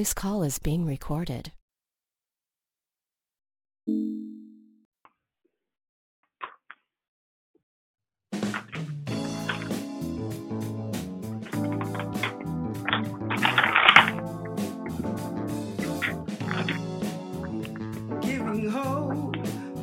[0.00, 1.52] This call is being recorded.
[18.22, 19.36] giving hope,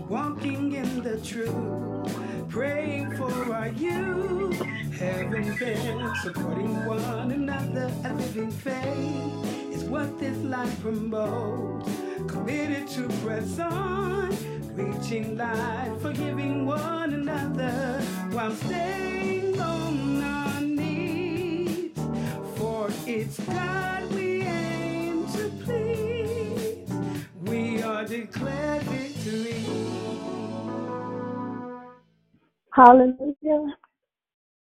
[0.10, 4.60] walking in the truth, praying for our youth,
[4.98, 9.57] having been supporting one another, a living faith
[9.90, 11.90] what this life promotes.
[12.28, 14.30] Committed to press on,
[14.76, 21.92] reaching life, forgiving one another while staying on our knees.
[22.56, 26.92] For it's God we aim to please.
[27.44, 29.66] We are declared victory.
[32.74, 33.78] Hallelujah.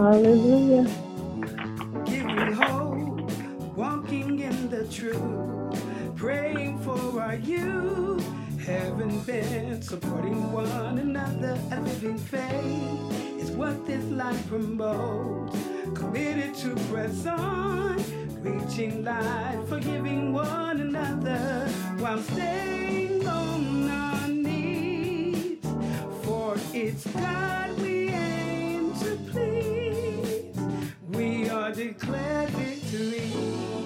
[0.00, 0.86] Hallelujah.
[2.06, 3.30] Giving hope,
[3.76, 8.26] walking in the truth, praying for our youth,
[8.64, 15.58] having been supporting one another, a living faith is what this life promotes.
[15.94, 18.02] Committed to press on,
[18.42, 25.58] reaching life, forgiving one another while staying on our knees.
[26.22, 27.89] For it's God we
[31.80, 33.79] declared victory.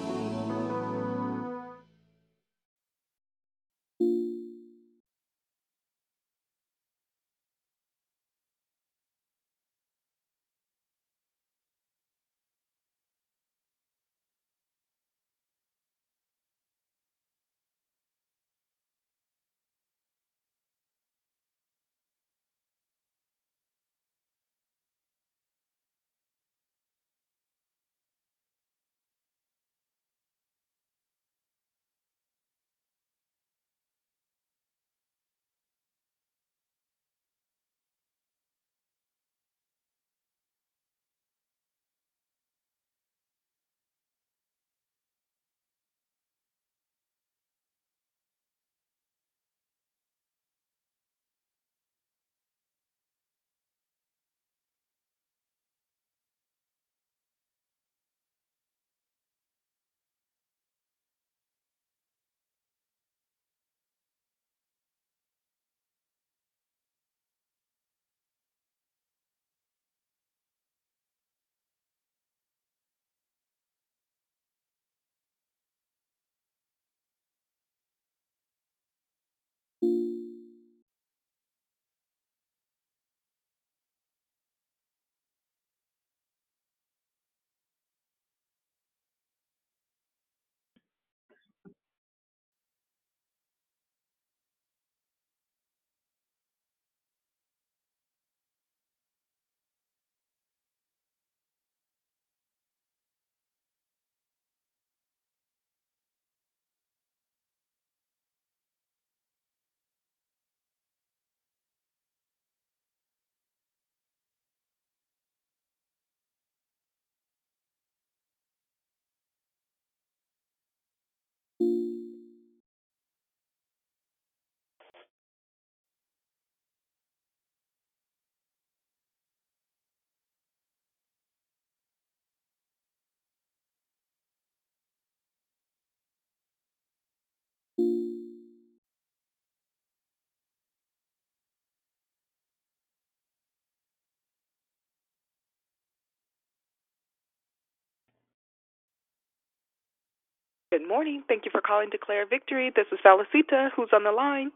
[150.75, 151.23] Good morning.
[151.29, 152.69] Thank you for calling Declare Victory.
[152.75, 153.69] This is Felicita.
[153.77, 154.51] Who's on the line?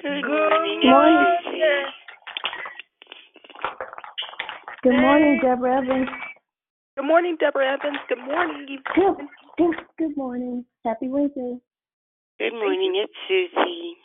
[0.00, 1.26] Good morning, morning.
[4.84, 6.08] Good morning, Deborah Evans.
[6.96, 7.98] Good morning, Deborah Evans.
[8.08, 8.78] Good morning.
[8.94, 9.16] Good,
[9.58, 10.64] good, good morning.
[10.84, 11.58] Happy Wednesday.
[12.38, 13.96] Good morning, it's Susie.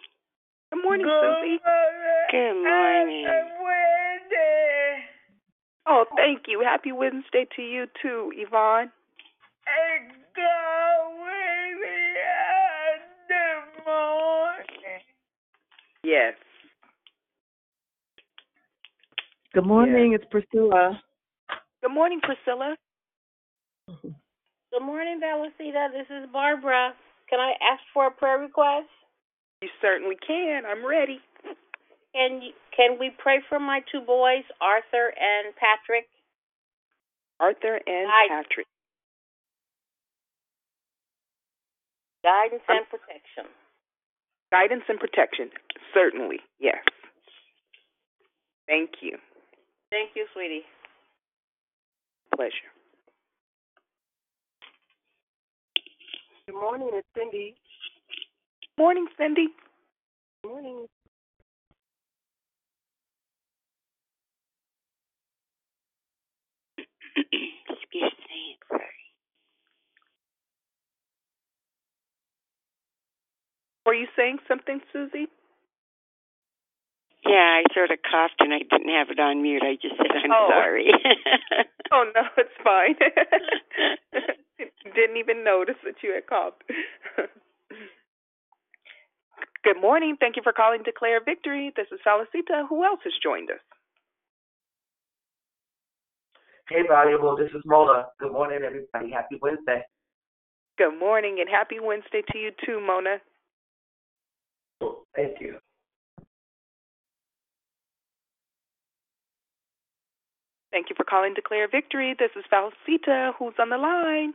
[0.71, 1.59] Good morning, Susie.
[2.31, 3.27] Good morning.
[5.85, 6.63] Oh, thank you.
[6.65, 8.89] Happy Wednesday to you too, Yvonne.
[16.03, 16.33] Yes.
[19.53, 20.99] Good morning, it's Priscilla.
[21.81, 22.75] Good morning, Priscilla.
[23.87, 25.91] Good morning, Valicita.
[25.93, 26.93] This is Barbara.
[27.29, 28.89] Can I ask for a prayer request?
[29.61, 30.63] You certainly can.
[30.65, 31.19] I'm ready.
[32.13, 36.07] Can you, can we pray for my two boys, Arthur and Patrick?
[37.39, 38.27] Arthur and Hi.
[38.27, 38.67] Patrick.
[42.23, 43.51] Guidance and protection.
[44.53, 45.49] Guidance and protection.
[45.95, 46.77] Certainly, yes.
[48.67, 49.17] Thank you.
[49.89, 50.61] Thank you, sweetie.
[52.35, 52.69] Pleasure.
[56.47, 57.55] Good morning, it's Cindy.
[58.77, 59.47] Morning, Cindy.
[60.43, 60.85] Good morning.
[67.17, 68.57] Excuse me.
[73.85, 75.27] Were you saying something, Susie?
[77.25, 79.63] Yeah, I sort of coughed and I didn't have it on mute.
[79.63, 80.47] I just said I'm Oh.
[80.49, 80.91] sorry.
[81.91, 82.95] Oh no, it's fine.
[84.95, 86.63] Didn't even notice that you had coughed.
[89.63, 90.17] Good morning.
[90.19, 91.71] Thank you for calling Declare Victory.
[91.75, 92.67] This is Felicita.
[92.67, 93.59] Who else has joined us?
[96.67, 97.35] Hey, valuable.
[97.37, 98.07] This is Mola.
[98.19, 99.11] Good morning, everybody.
[99.11, 99.83] Happy Wednesday.
[100.79, 103.17] Good morning and happy Wednesday to you too, Mona.
[105.15, 105.57] Thank you.
[110.71, 112.15] Thank you for calling Declare Victory.
[112.17, 113.33] This is Felicita.
[113.37, 114.33] Who's on the line?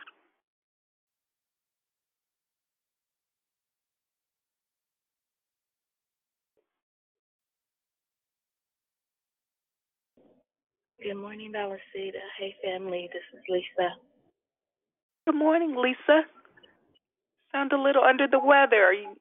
[11.03, 12.21] Good morning, Valicita.
[12.39, 13.09] Hey, family.
[13.13, 13.91] This is Lisa.
[15.27, 16.23] Good morning, Lisa.
[17.53, 18.85] Sound a little under the weather.
[18.85, 19.17] Are you?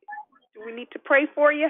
[0.57, 1.69] Do we need to pray for you?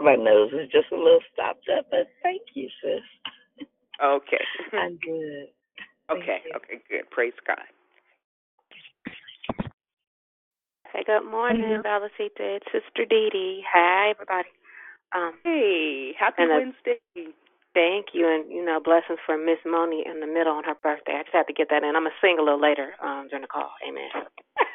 [0.00, 3.66] My nose is just a little stopped up, but thank you, sis.
[4.02, 4.44] Okay.
[4.72, 5.48] I'm good.
[6.10, 6.40] Okay.
[6.56, 6.82] Okay.
[6.88, 7.10] Good.
[7.10, 7.58] Praise God.
[10.92, 11.82] Hey, good morning, Mhm.
[11.84, 12.56] Valicita.
[12.58, 13.64] It's Sister Dee Dee.
[13.70, 14.48] Hi, everybody.
[15.12, 16.98] Um, Hey, happy And a- Wednesday.
[17.74, 21.14] thank you, and you know, blessings for Miss Moni in the middle on her birthday.
[21.16, 21.94] I just had to get that in.
[21.94, 23.72] I'm gonna sing a little later um, during the call.
[23.86, 24.10] Amen.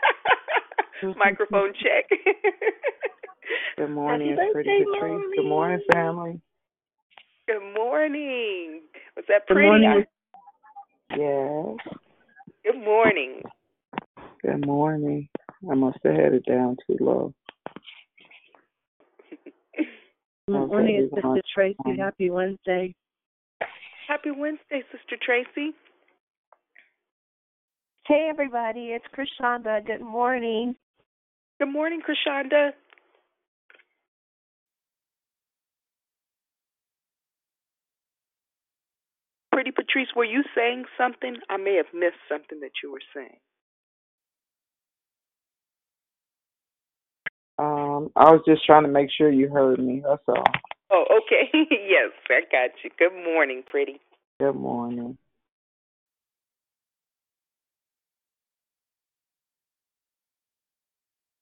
[1.17, 2.09] Microphone check.
[3.77, 5.11] Good morning, Happy it's Pretty birthday, Patrice.
[5.11, 5.35] Mommy.
[5.37, 6.41] Good morning, family.
[7.47, 8.81] Good morning.
[9.15, 9.61] Was that pretty?
[9.61, 10.05] Good morning.
[11.11, 11.95] Yes.
[12.63, 13.41] Good morning.
[14.41, 15.29] Good morning.
[15.69, 17.33] I must have had it down too low.
[20.47, 21.99] Good morning, it's Sister Tracy.
[21.99, 22.93] Happy Wednesday.
[24.07, 25.73] Happy Wednesday, Sister Tracy.
[28.07, 28.91] Hey, everybody.
[28.91, 29.85] It's Krishanda.
[29.85, 30.75] Good morning.
[31.59, 32.71] Good morning, Krishanda.
[39.53, 41.37] Pretty Patrice, were you saying something?
[41.49, 43.39] I may have missed something that you were saying.
[47.57, 50.03] Um, I was just trying to make sure you heard me.
[50.05, 50.43] That's all.
[50.91, 51.49] Oh, okay.
[51.71, 52.89] yes, I got you.
[52.99, 54.01] Good morning, Pretty.
[54.41, 55.17] Good morning.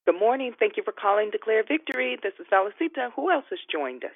[0.05, 0.53] Good morning.
[0.59, 2.17] Thank you for calling Declare Victory.
[2.21, 3.11] This is Felicita.
[3.15, 4.11] Who else has joined us?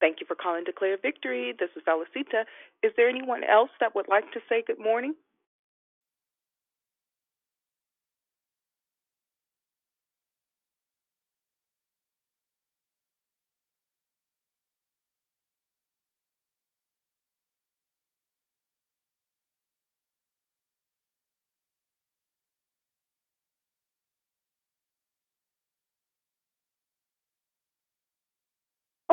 [0.00, 1.54] Thank you for calling Declare Victory.
[1.58, 2.44] This is Felicita.
[2.82, 5.14] Is there anyone else that would like to say good morning?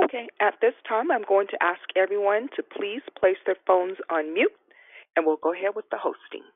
[0.08, 4.34] Okay, at this time, I'm going to ask everyone to please place their phones on
[4.34, 4.56] mute,
[5.18, 6.48] and we'll go ahead with the hosting.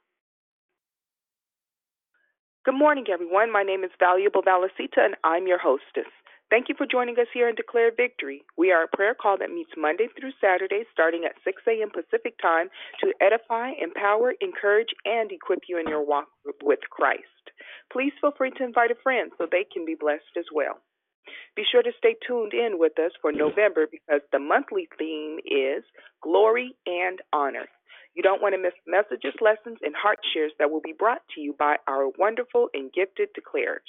[2.64, 3.52] Good morning, everyone.
[3.52, 6.08] My name is Valuable Valicita, and I'm your hostess.
[6.50, 8.42] Thank you for joining us here in Declare Victory.
[8.58, 11.92] We are a prayer call that meets Monday through Saturday starting at 6 a.m.
[11.92, 12.70] Pacific Time
[13.04, 16.30] to edify, empower, encourage, and equip you in your walk
[16.64, 17.52] with Christ.
[17.92, 20.80] Please feel free to invite a friend so they can be blessed as well.
[21.56, 25.84] Be sure to stay tuned in with us for November because the monthly theme is
[26.22, 27.68] Glory and Honor.
[28.14, 31.42] You don't want to miss messages, lessons, and heart shares that will be brought to
[31.42, 33.88] you by our wonderful and gifted declarers.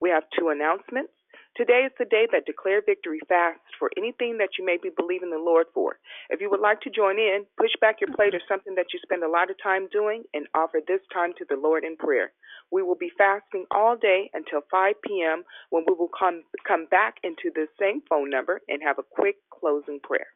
[0.00, 1.12] We have two announcements.
[1.56, 5.30] Today is the day that Declare Victory fasts for anything that you may be believing
[5.30, 5.98] the Lord for.
[6.30, 9.00] If you would like to join in, push back your plate or something that you
[9.02, 12.30] spend a lot of time doing and offer this time to the Lord in prayer.
[12.70, 15.44] We will be fasting all day until 5 p.m.
[15.70, 19.36] when we will come, come back into the same phone number and have a quick
[19.50, 20.28] closing prayer.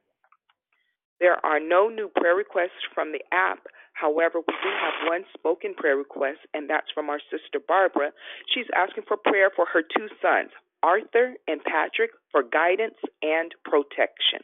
[1.19, 3.59] There are no new prayer requests from the app.
[3.93, 8.09] However, we do have one spoken prayer request, and that's from our sister Barbara.
[8.49, 10.49] She's asking for prayer for her two sons,
[10.81, 14.41] Arthur and Patrick, for guidance and protection.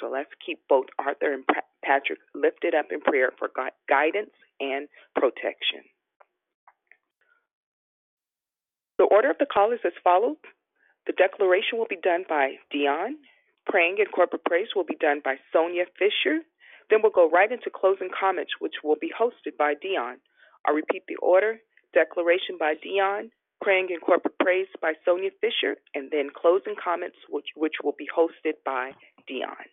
[0.00, 1.44] So let's keep both Arthur and
[1.84, 3.50] Patrick lifted up in prayer for
[3.88, 5.86] guidance and protection.
[9.02, 10.36] The order of the call is as follows.
[11.08, 13.18] The declaration will be done by Dion.
[13.66, 16.46] Praying and corporate praise will be done by Sonia Fisher.
[16.88, 20.18] Then we'll go right into closing comments, which will be hosted by Dion.
[20.64, 21.58] I'll repeat the order.
[21.92, 27.48] Declaration by Dion, praying and corporate praise by Sonia Fisher, and then closing comments, which,
[27.56, 28.92] which will be hosted by
[29.26, 29.66] Dion.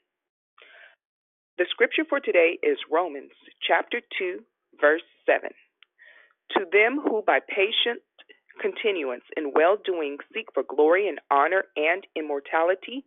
[1.60, 4.42] The scripture for today is Romans chapter 2,
[4.82, 5.52] verse 7.
[6.58, 8.02] To them who by patient
[8.60, 13.06] continuance in well doing seek for glory and honor and immortality,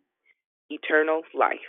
[0.69, 1.59] eternal life.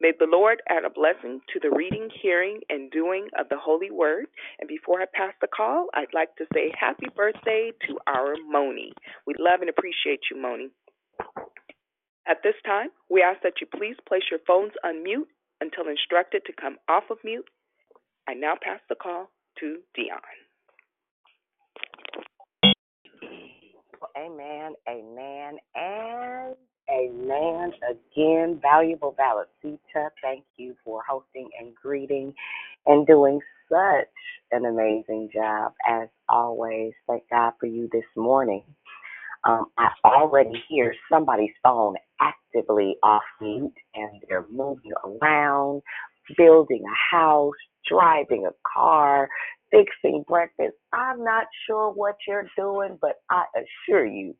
[0.00, 3.90] May the Lord add a blessing to the reading, hearing, and doing of the Holy
[3.90, 4.26] Word.
[4.58, 8.92] And before I pass the call, I'd like to say happy birthday to our Moni.
[9.26, 10.70] We love and appreciate you, Moni.
[12.26, 15.28] At this time, we ask that you please place your phones on mute
[15.60, 17.46] until instructed to come off of mute.
[18.28, 20.41] I now pass the call to Dion.
[24.16, 26.56] Amen, amen, and
[26.90, 28.60] amen again.
[28.60, 32.34] Valuable Valicita, thank you for hosting and greeting
[32.86, 33.40] and doing
[33.70, 34.08] such
[34.50, 36.92] an amazing job as always.
[37.08, 38.64] Thank God for you this morning.
[39.44, 45.82] Um, I already hear somebody's phone actively off mute and they're moving around,
[46.36, 47.54] building a house,
[47.88, 49.28] driving a car,
[49.72, 50.76] fixing breakfast.
[50.92, 54.36] I'm not sure what you're doing, but I assure you,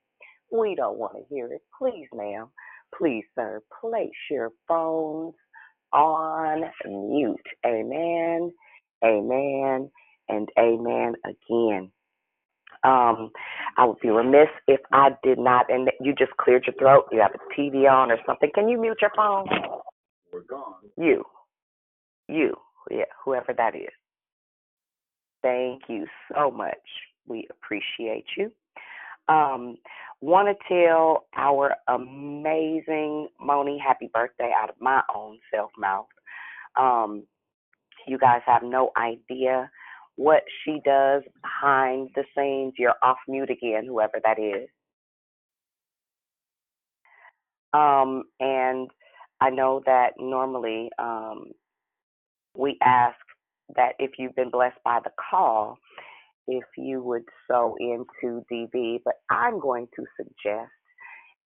[0.53, 1.63] we don't want to hear it.
[1.79, 2.49] Please, ma'am,
[2.97, 5.35] please, sir, place your phones
[5.93, 7.37] on mute.
[7.67, 8.53] Amen,
[9.05, 9.91] amen,
[10.29, 11.91] and amen again.
[12.85, 13.31] Um,
[13.79, 17.07] I would be remiss if I did not, and you just cleared your throat.
[17.13, 18.51] You have a TV on or something.
[18.55, 19.47] Can you mute your phone?
[20.33, 20.75] We're gone.
[20.99, 21.25] You,
[22.29, 22.57] you,
[22.91, 23.93] yeah, whoever that is.
[25.43, 26.77] Thank you so much.
[27.27, 28.53] We appreciate you.
[29.29, 29.77] Um,
[30.23, 36.07] Want to tell our amazing Moni happy birthday out of my own self mouth.
[36.79, 37.25] Um,
[38.07, 39.69] you guys have no idea
[40.15, 42.75] what she does behind the scenes.
[42.79, 44.69] You're off mute again, whoever that is.
[47.73, 48.89] Um, and
[49.41, 51.51] I know that normally um,
[52.57, 53.19] we ask
[53.77, 55.79] that if you've been blessed by the call,
[56.47, 60.71] if you would sow into DV, but I'm going to suggest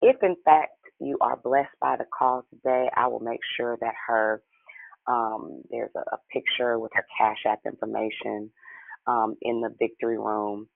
[0.03, 3.95] if in fact you are blessed by the call today, I will make sure that
[4.09, 4.43] her
[5.09, 8.51] um, there's a, a, picture with her Cash App information
[9.07, 10.67] um, in the victory room.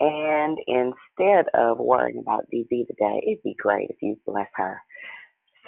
[0.00, 4.80] And instead of worrying about DV today, it'd be great if you bless her.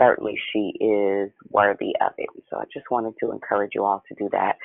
[0.01, 2.31] Certainly, she is worthy of it.
[2.51, 4.57] So I just wanted to encourage you all to do that.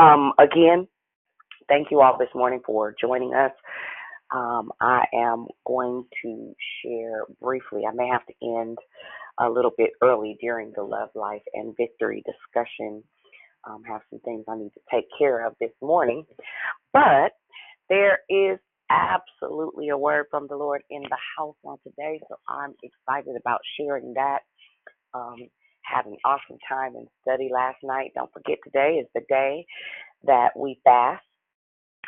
[0.00, 0.88] Um, again,
[1.68, 3.52] thank you all this morning for joining us.
[4.34, 7.82] Um, I am going to share briefly.
[7.88, 8.78] I may have to end
[9.40, 13.02] a little bit early during the love life and victory discussion.
[13.68, 16.24] Um, have some things I need to take care of this morning,
[16.92, 17.32] but
[17.88, 18.58] there is
[18.90, 23.60] absolutely a word from the Lord in the house on today, so I'm excited about
[23.78, 24.40] sharing that.
[25.14, 25.48] Um,
[26.06, 28.12] an awesome time and study last night.
[28.14, 29.66] Don't forget today is the day
[30.24, 31.24] that we fast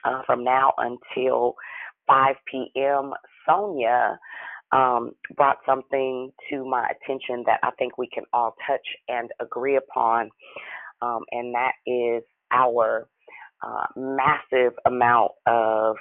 [0.04, 1.54] uh, from now until
[2.08, 3.12] 5 p.m.
[3.48, 4.18] Sonia
[4.72, 9.76] um, brought something to my attention that I think we can all touch and agree
[9.76, 10.30] upon,
[11.02, 12.22] um, and that is
[12.52, 13.08] our
[13.62, 15.96] uh, massive amount of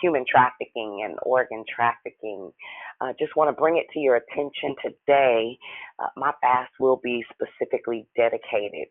[0.00, 2.52] human trafficking and organ trafficking.
[3.00, 5.58] Uh, just want to bring it to your attention today.
[5.98, 8.88] Uh, my fast will be specifically dedicated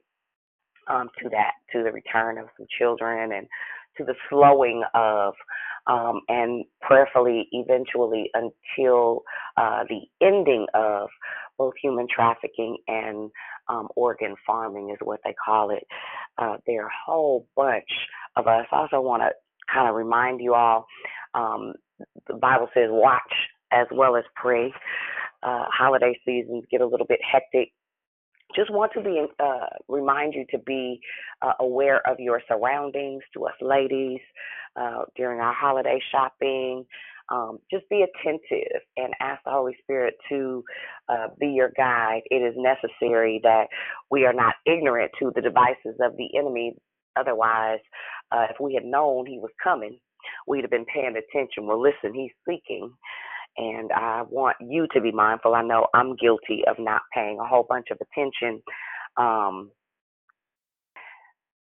[0.88, 3.48] um, to that, to the return of some children and
[3.98, 5.34] to the slowing of
[5.88, 9.22] um, and prayerfully eventually until
[9.58, 11.10] uh, the ending of
[11.58, 13.32] both human trafficking and
[13.70, 15.86] um, organ farming is what they call it.
[16.38, 17.90] Uh, there are a whole bunch
[18.36, 18.66] of us.
[18.72, 19.32] I also want to
[19.72, 20.86] kind of remind you all
[21.34, 21.74] um,
[22.28, 23.22] the Bible says watch
[23.72, 24.74] as well as pray.
[25.44, 27.72] Uh, holiday seasons get a little bit hectic
[28.56, 31.00] just want to be uh, remind you to be
[31.42, 33.22] uh, aware of your surroundings.
[33.34, 34.20] To us ladies,
[34.80, 36.86] uh, during our holiday shopping,
[37.30, 40.64] um, just be attentive and ask the Holy Spirit to
[41.10, 42.22] uh, be your guide.
[42.30, 43.66] It is necessary that
[44.12, 46.76] we are not ignorant to the devices of the enemy.
[47.18, 47.80] Otherwise,
[48.32, 50.00] uh, if we had known he was coming,
[50.48, 51.68] we'd have been paying attention.
[51.68, 52.92] Well, listen, he's seeking
[53.58, 55.56] and I want you to be mindful.
[55.56, 58.62] I know I'm guilty of not paying a whole bunch of attention.
[59.18, 59.72] Um,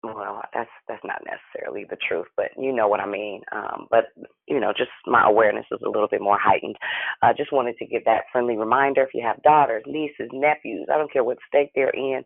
[0.03, 3.41] well, that's that's not necessarily the truth, but you know what I mean.
[3.53, 4.05] Um, but
[4.47, 6.75] you know, just my awareness is a little bit more heightened.
[7.21, 9.03] I uh, just wanted to give that friendly reminder.
[9.03, 12.21] If you have daughters, nieces, nephews, I don't care what state they're in,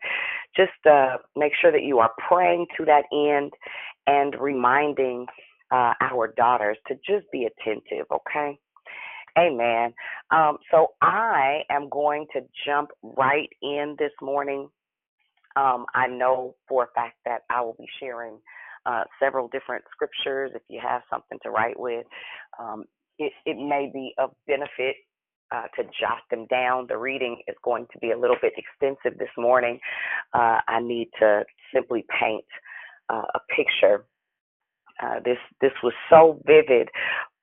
[0.56, 3.54] just uh, make sure that you are praying to that end
[4.08, 5.28] and reminding
[5.72, 8.08] uh, our daughters to just be attentive.
[8.12, 8.58] Okay.
[9.38, 9.94] Amen.
[10.32, 14.68] Um, so I am going to jump right in this morning.
[15.58, 18.40] Um, I know for a fact that I will be sharing
[18.86, 20.52] uh, several different scriptures.
[20.56, 22.06] If you have something to write with,
[22.60, 22.86] um,
[23.20, 24.98] it, it may be of benefit
[25.52, 26.88] uh, to jot them down.
[26.90, 29.80] The reading is going to be a little bit extensive this morning.
[30.34, 32.46] Uh, I need to simply paint
[33.10, 34.06] uh, a picture
[35.02, 36.90] uh, this this was so vivid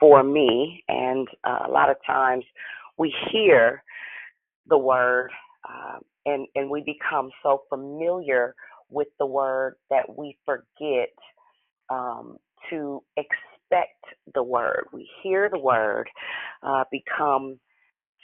[0.00, 2.44] for me, and uh, a lot of times
[2.98, 3.82] we hear
[4.68, 5.30] the word
[6.26, 8.54] and and we become so familiar
[8.90, 11.10] with the word that we forget
[11.90, 12.36] um,
[12.70, 14.04] to expect
[14.34, 14.86] the word.
[14.92, 16.08] We hear the word,
[16.62, 17.58] uh, become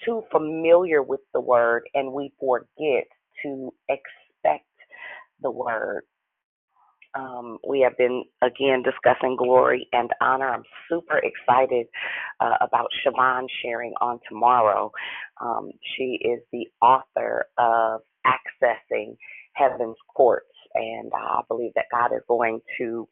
[0.05, 3.07] too familiar with the word, and we forget
[3.45, 4.67] to expect
[5.43, 6.05] the word.
[7.15, 10.49] Um, we have been again discussing glory and honor.
[10.49, 11.87] I'm super excited
[12.41, 14.93] uh, about Siobhan sharing on tomorrow.
[15.41, 19.17] Um, she is the author of Accessing
[19.55, 23.09] Heaven's Courts and I believe that God is going to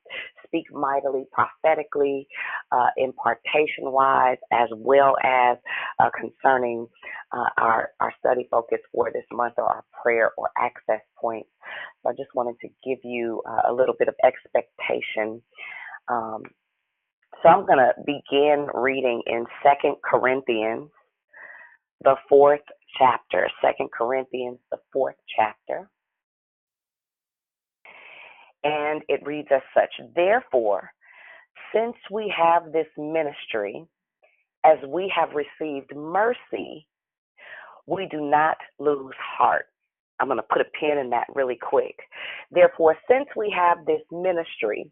[0.46, 2.26] speak mightily, prophetically,
[2.72, 5.58] uh, impartation wise, as well as
[5.98, 6.86] uh, concerning
[7.32, 11.48] uh, our, our study focus for this month or our prayer or access points.
[12.02, 15.42] So I just wanted to give you uh, a little bit of expectation.
[16.08, 16.42] Um,
[17.42, 20.90] so I'm going to begin reading in Second Corinthians,
[22.02, 22.60] the fourth
[22.98, 23.48] chapter.
[23.62, 25.90] Second Corinthians, the fourth chapter
[28.68, 30.90] and it reads as such Therefore,
[31.74, 33.84] since we have this ministry,
[34.64, 36.86] as we have received mercy,
[37.86, 39.66] we do not lose heart.
[40.20, 41.96] I'm going to put a pin in that really quick.
[42.50, 44.90] Therefore, since we have this ministry,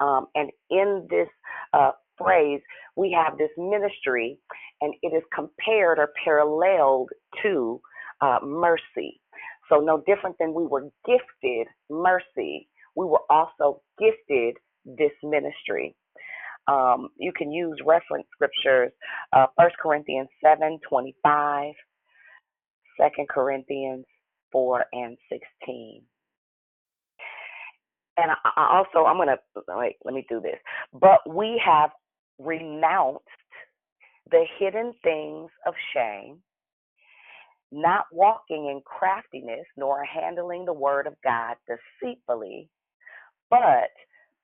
[0.00, 1.28] um, and in this
[1.74, 2.60] uh, phrase,
[2.96, 4.38] we have this ministry,
[4.80, 7.10] and it is compared or paralleled
[7.42, 7.80] to
[8.20, 9.20] uh, mercy.
[9.68, 15.96] So, no different than we were gifted mercy we were also gifted this ministry.
[16.68, 18.92] Um, you can use reference scriptures,
[19.32, 21.74] uh, 1 Corinthians 7 25,
[23.00, 24.06] 2 Corinthians
[24.52, 26.02] 4 and 16.
[28.16, 30.58] And I, also, I'm going to, wait, let me do this.
[30.92, 31.90] But we have
[32.38, 33.24] renounced
[34.30, 36.38] the hidden things of shame,
[37.72, 42.68] not walking in craftiness, nor handling the word of God deceitfully
[43.50, 43.90] but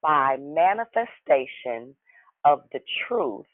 [0.02, 1.94] by manifestation
[2.44, 3.46] of the truth,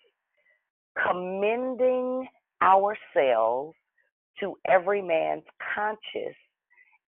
[1.07, 2.27] commending
[2.63, 3.77] ourselves
[4.41, 6.37] to every man's conscience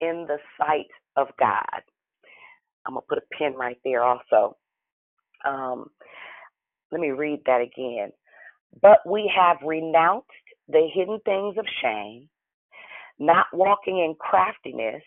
[0.01, 1.83] in the sight of God.
[2.87, 4.57] I'm going to put a pin right there also.
[5.46, 5.87] Um,
[6.90, 8.11] let me read that again.
[8.83, 10.29] But we have renounced
[10.68, 12.29] the hidden things of shame,
[13.18, 15.03] not walking in craftiness,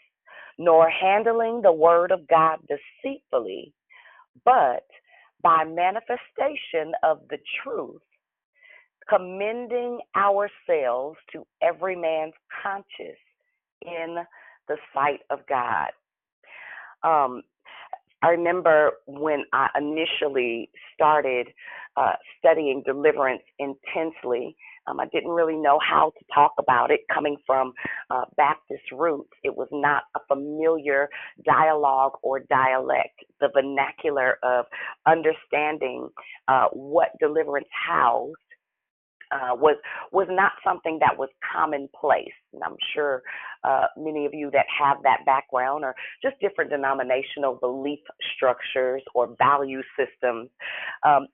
[0.57, 3.73] nor handling the word of God deceitfully,
[4.45, 4.85] but
[5.41, 8.01] by manifestation of the truth,
[9.09, 12.33] commending ourselves to every man's
[12.63, 13.17] conscience
[13.81, 14.17] in
[14.67, 15.89] the sight of God.
[17.03, 17.41] Um,
[18.23, 21.47] I remember when I initially started
[21.97, 24.55] uh, studying deliverance intensely.
[24.87, 27.73] Um, I didn't really know how to talk about it coming from
[28.09, 29.31] uh, Baptist roots.
[29.43, 31.09] It was not a familiar
[31.45, 34.65] dialogue or dialect, the vernacular of
[35.05, 36.09] understanding
[36.47, 38.35] uh, what deliverance housed
[39.31, 39.77] uh, was
[40.11, 42.33] was not something that was commonplace.
[42.53, 43.23] And I'm sure
[43.63, 47.99] uh, many of you that have that background or just different denominational belief
[48.35, 50.49] structures or value systems,
[51.05, 51.27] um,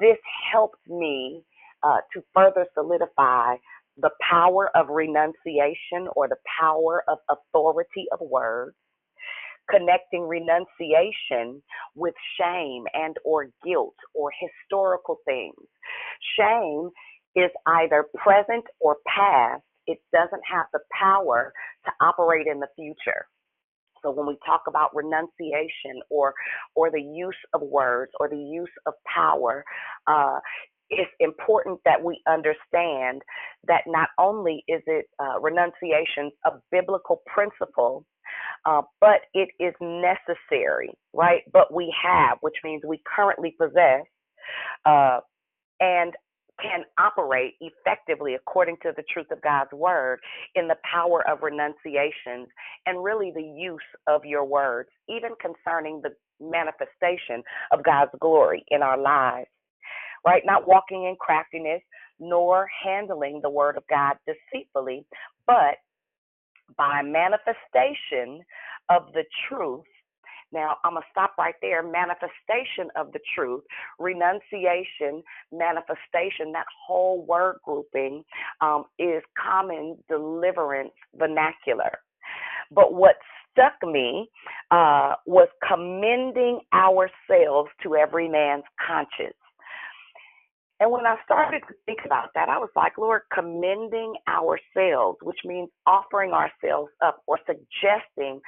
[0.00, 0.18] this
[0.52, 1.42] helps me
[1.84, 3.56] uh, to further solidify
[3.98, 8.70] the power of renunciation or the power of authority of words
[9.70, 11.62] connecting renunciation
[11.94, 15.54] with shame and or guilt or historical things.
[16.38, 16.90] Shame
[17.36, 19.62] is either present or past.
[19.86, 21.52] It doesn't have the power
[21.86, 23.26] to operate in the future.
[24.02, 26.34] So when we talk about renunciation or
[26.74, 29.64] or the use of words or the use of power,
[30.08, 30.40] uh,
[30.92, 33.22] it's important that we understand
[33.66, 38.04] that not only is it uh, renunciation a biblical principle,
[38.66, 41.42] uh, but it is necessary, right?
[41.52, 44.04] But we have, which means we currently possess,
[44.84, 45.20] uh,
[45.80, 46.12] and
[46.60, 50.20] can operate effectively according to the truth of God's word
[50.54, 52.48] in the power of renunciations
[52.86, 58.82] and really the use of your words, even concerning the manifestation of God's glory in
[58.82, 59.48] our lives,
[60.26, 60.42] right?
[60.44, 61.82] Not walking in craftiness
[62.18, 65.04] nor handling the word of God deceitfully,
[65.46, 65.76] but
[66.76, 68.44] by manifestation
[68.88, 69.84] of the truth.
[70.52, 71.82] Now, I'm going to stop right there.
[71.82, 73.62] Manifestation of the truth,
[73.98, 78.22] renunciation, manifestation, that whole word grouping
[78.60, 81.98] um, is common deliverance vernacular.
[82.70, 83.16] But what
[83.50, 84.28] stuck me
[84.70, 89.36] uh, was commending ourselves to every man's conscience.
[90.82, 95.38] And when I started to think about that, I was like, Lord, commending ourselves, which
[95.44, 98.40] means offering ourselves up or suggesting,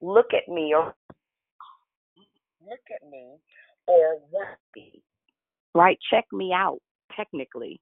[0.00, 0.96] look at me or
[2.60, 3.36] look at me
[3.86, 5.00] or want be.
[5.76, 5.96] right?
[6.10, 6.80] Check me out,
[7.16, 7.80] technically.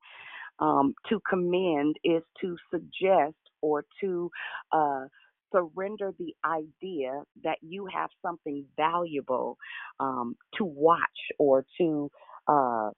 [0.58, 4.30] Um, to commend is to suggest or to
[4.70, 5.04] uh,
[5.50, 9.56] surrender the idea that you have something valuable
[9.98, 11.00] um, to watch
[11.38, 12.10] or to
[12.48, 12.90] uh,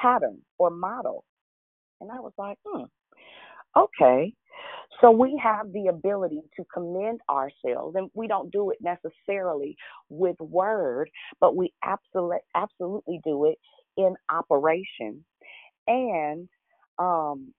[0.00, 1.24] pattern or model.
[2.00, 2.84] And I was like, hmm,
[3.76, 4.32] okay.
[5.00, 9.76] So we have the ability to commend ourselves, and we don't do it necessarily
[10.08, 13.58] with word, but we absolutely absolutely do it
[13.96, 15.24] in operation.
[15.86, 16.48] And
[16.98, 17.52] um,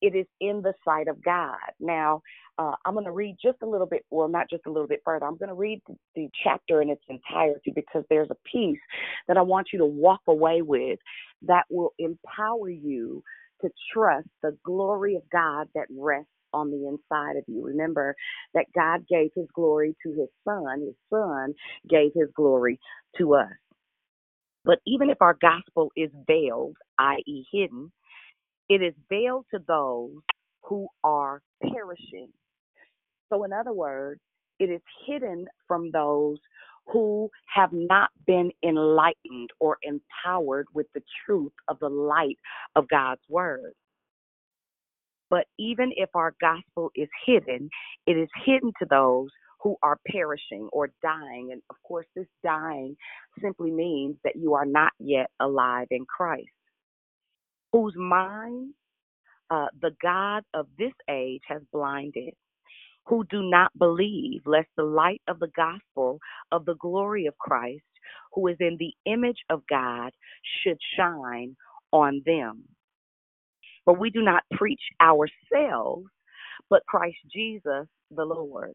[0.00, 1.56] it is in the sight of God.
[1.78, 2.22] Now,
[2.58, 5.00] uh, I'm going to read just a little bit, well, not just a little bit
[5.04, 5.24] further.
[5.24, 8.80] I'm going to read the, the chapter in its entirety because there's a piece
[9.28, 10.98] that I want you to walk away with
[11.46, 13.22] that will empower you
[13.62, 17.64] to trust the glory of God that rests on the inside of you.
[17.64, 18.14] Remember
[18.54, 21.54] that God gave his glory to his son, his son
[21.88, 22.78] gave his glory
[23.18, 23.52] to us.
[24.64, 27.92] But even if our gospel is veiled, i.e., hidden,
[28.68, 30.12] it is veiled to those
[30.64, 32.30] who are perishing.
[33.32, 34.20] So, in other words,
[34.58, 36.38] it is hidden from those
[36.86, 42.38] who have not been enlightened or empowered with the truth of the light
[42.76, 43.72] of God's word.
[45.30, 47.70] But even if our gospel is hidden,
[48.06, 49.30] it is hidden to those
[49.62, 51.50] who are perishing or dying.
[51.52, 52.96] And of course, this dying
[53.40, 56.48] simply means that you are not yet alive in Christ
[57.72, 58.74] whose mind
[59.50, 62.34] uh, the God of this age has blinded,
[63.06, 66.18] who do not believe, lest the light of the gospel
[66.52, 67.84] of the glory of Christ,
[68.34, 70.12] who is in the image of God,
[70.62, 71.56] should shine
[71.92, 72.64] on them.
[73.84, 76.06] For we do not preach ourselves,
[76.70, 78.74] but Christ Jesus the Lord,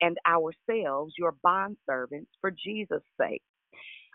[0.00, 3.42] and ourselves your bondservants for Jesus' sake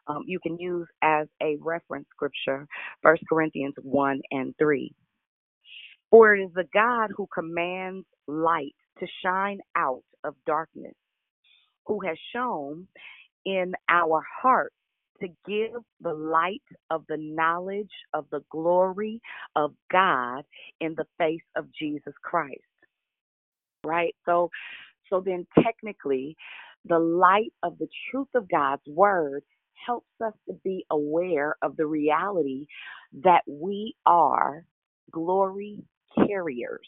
[0.07, 2.67] um, you can use as a reference scripture
[3.03, 4.93] 1 Corinthians 1 and 3.
[6.11, 10.95] For it is the God who commands light to shine out of darkness,
[11.85, 12.87] who has shone
[13.45, 14.75] in our hearts
[15.21, 19.21] to give the light of the knowledge of the glory
[19.55, 20.43] of God
[20.79, 22.61] in the face of Jesus Christ.
[23.83, 24.15] Right?
[24.25, 24.49] So
[25.09, 26.35] so then technically
[26.85, 29.43] the light of the truth of God's word
[29.85, 32.67] helps us to be aware of the reality
[33.23, 34.65] that we are
[35.11, 35.83] glory
[36.27, 36.87] carriers.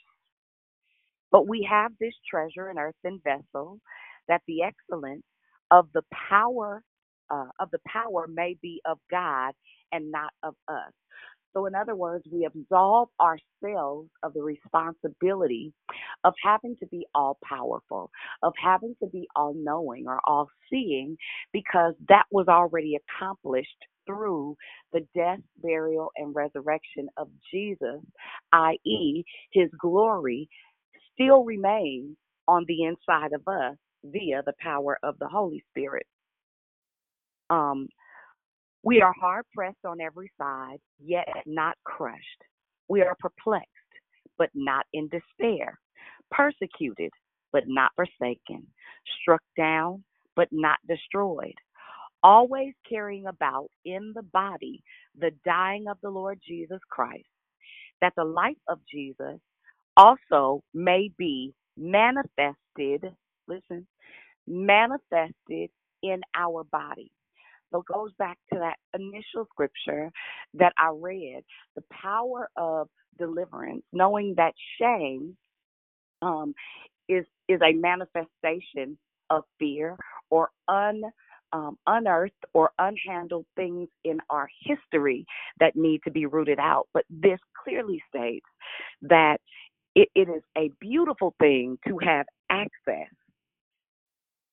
[1.32, 3.80] But we have this treasure in earthen vessel,
[4.28, 5.24] that the excellence
[5.72, 6.84] of the power
[7.32, 9.54] uh, of the power may be of God
[9.92, 10.94] and not of us.
[11.54, 15.74] So, in other words, we absolve ourselves of the responsibility
[16.24, 18.12] of having to be all powerful,
[18.44, 21.18] of having to be all knowing or all seeing,
[21.54, 23.70] because that was already accomplished
[24.08, 24.56] through
[24.94, 28.02] the death, burial, and resurrection of Jesus,
[28.54, 30.50] i.e., his glory
[31.20, 32.16] still remains
[32.48, 36.06] on the inside of us via the power of the Holy Spirit.
[37.50, 37.88] Um,
[38.84, 42.22] we are hard pressed on every side, yet not crushed.
[42.88, 43.68] We are perplexed,
[44.38, 45.78] but not in despair.
[46.32, 47.12] Persecuted,
[47.52, 48.66] but not forsaken.
[49.22, 50.04] Struck down,
[50.36, 51.56] but not destroyed.
[52.24, 54.82] Always carrying about in the body
[55.18, 57.26] the dying of the Lord Jesus Christ,
[58.02, 59.40] that the life of Jesus
[60.00, 63.14] also may be manifested,
[63.48, 63.88] listen,
[64.48, 65.72] manifested
[66.04, 67.12] in our body.
[67.72, 70.12] So it goes back to that initial scripture
[70.56, 71.44] that I read
[71.76, 75.38] the power of deliverance, knowing that shame
[76.22, 76.54] um,
[77.10, 78.98] is, is a manifestation
[79.30, 79.98] of fear
[80.32, 81.04] or un,
[81.54, 85.26] um, unearthed or unhandled things in our history
[85.60, 86.88] that need to be rooted out.
[86.94, 88.46] But this clearly states
[89.04, 89.40] that
[89.96, 93.12] it, it is a beautiful thing to have access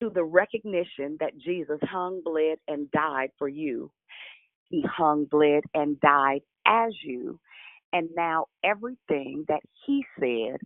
[0.01, 3.91] to the recognition that Jesus hung, bled, and died for you.
[4.71, 7.41] He hung, bled, and died as you.
[7.93, 10.59] And now everything that he said,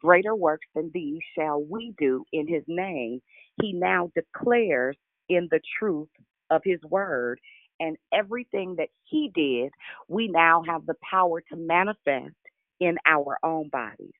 [0.00, 3.20] greater works than these shall we do in his name,
[3.62, 4.96] he now declares
[5.28, 6.08] in the truth
[6.50, 7.40] of his word.
[7.80, 9.72] And everything that he did,
[10.08, 12.34] we now have the power to manifest
[12.80, 14.12] in our own bodies.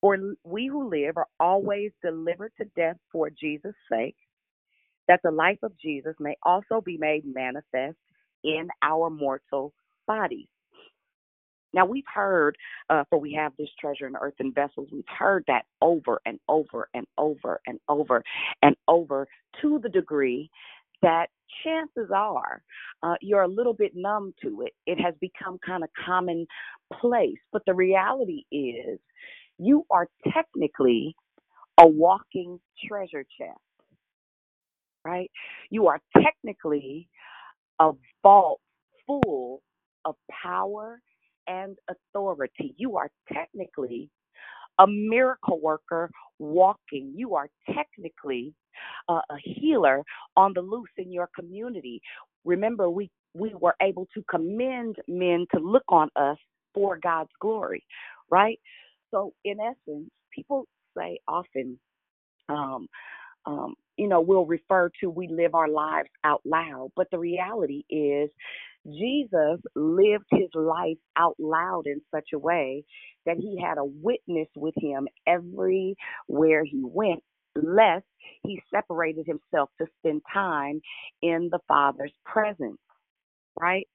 [0.00, 4.16] For we who live are always delivered to death for Jesus' sake,
[5.08, 7.96] that the life of Jesus may also be made manifest
[8.42, 9.72] in our mortal
[10.06, 10.48] bodies.
[11.74, 12.56] Now, we've heard,
[12.88, 16.88] uh, for we have this treasure in earthen vessels, we've heard that over and over
[16.94, 18.22] and over and over
[18.62, 19.26] and over
[19.60, 20.50] to the degree
[21.02, 21.26] that
[21.64, 22.62] chances are
[23.02, 24.72] uh, you're a little bit numb to it.
[24.86, 27.38] It has become kind of commonplace.
[27.52, 28.98] But the reality is,
[29.58, 31.16] you are technically
[31.78, 33.58] a walking treasure chest,
[35.04, 35.30] right?
[35.70, 37.08] You are technically
[37.80, 38.60] a vault
[39.06, 39.62] full
[40.04, 41.00] of power
[41.48, 42.74] and authority.
[42.78, 44.10] You are technically
[44.78, 47.12] a miracle worker walking.
[47.14, 48.54] You are technically
[49.08, 50.02] uh, a healer
[50.36, 52.00] on the loose in your community.
[52.44, 56.38] Remember, we, we were able to commend men to look on us
[56.74, 57.84] for God's glory,
[58.30, 58.58] right?
[59.10, 60.66] So, in essence, people
[60.96, 61.78] say often,
[62.48, 62.88] um,
[63.46, 67.84] um, you know, we'll refer to we live our lives out loud, but the reality
[67.88, 68.30] is
[68.86, 72.84] Jesus lived his life out loud in such a way
[73.26, 77.22] that he had a witness with him everywhere he went,
[77.56, 78.06] lest
[78.44, 80.80] he separated himself to spend time
[81.22, 82.78] in the Father's presence,
[83.60, 83.88] right?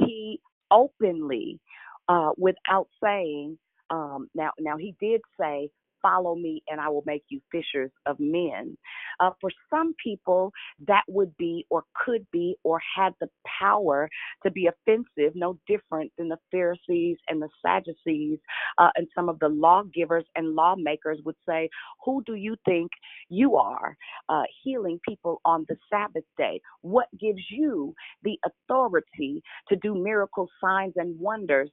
[0.00, 0.40] He
[0.70, 1.60] openly,
[2.08, 3.58] uh, without saying,
[3.90, 5.70] um, now, now he did say,
[6.02, 8.76] "Follow me, and I will make you fishers of men."
[9.20, 10.52] Uh, for some people,
[10.86, 13.28] that would be, or could be, or had the
[13.60, 14.08] power
[14.42, 15.34] to be offensive.
[15.34, 18.38] No different than the Pharisees and the Sadducees,
[18.78, 21.68] uh, and some of the lawgivers and lawmakers would say,
[22.04, 22.90] "Who do you think
[23.28, 23.96] you are,
[24.28, 26.60] uh, healing people on the Sabbath day?
[26.82, 31.70] What gives you the authority to do miracles, signs, and wonders?"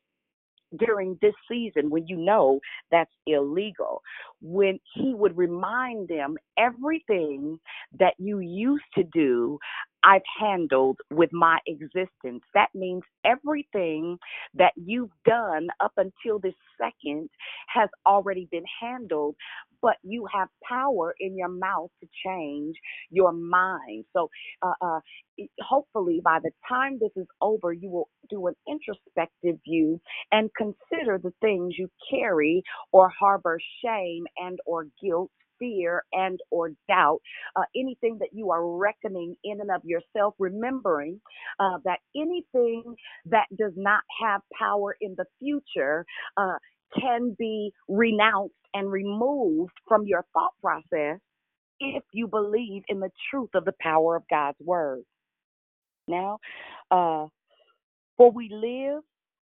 [0.78, 2.60] During this season when you know
[2.92, 4.02] that's illegal.
[4.42, 7.60] When he would remind them everything
[8.00, 9.60] that you used to do,
[10.06, 12.44] I've handled with my existence.
[12.56, 14.20] That means everything
[14.56, 17.30] that you've done up until this second
[17.70, 19.38] has already been handled,
[19.82, 22.78] but you have power in your mouth to change
[23.12, 24.06] your mind.
[24.14, 24.30] So,
[24.64, 25.02] uh, uh,
[25.62, 30.02] hopefully, by the time this is over, you will do an introspective view
[30.34, 32.64] and consider the things you carry
[32.94, 37.20] or harbor shame and or guilt fear and or doubt
[37.56, 41.20] uh, anything that you are reckoning in and of yourself remembering
[41.60, 42.84] uh, that anything
[43.26, 46.06] that does not have power in the future
[46.38, 46.56] uh,
[47.00, 51.20] can be renounced and removed from your thought process
[51.80, 55.04] if you believe in the truth of the power of God's word.
[56.08, 56.40] Now,
[56.92, 57.28] uh,
[58.18, 59.04] for we live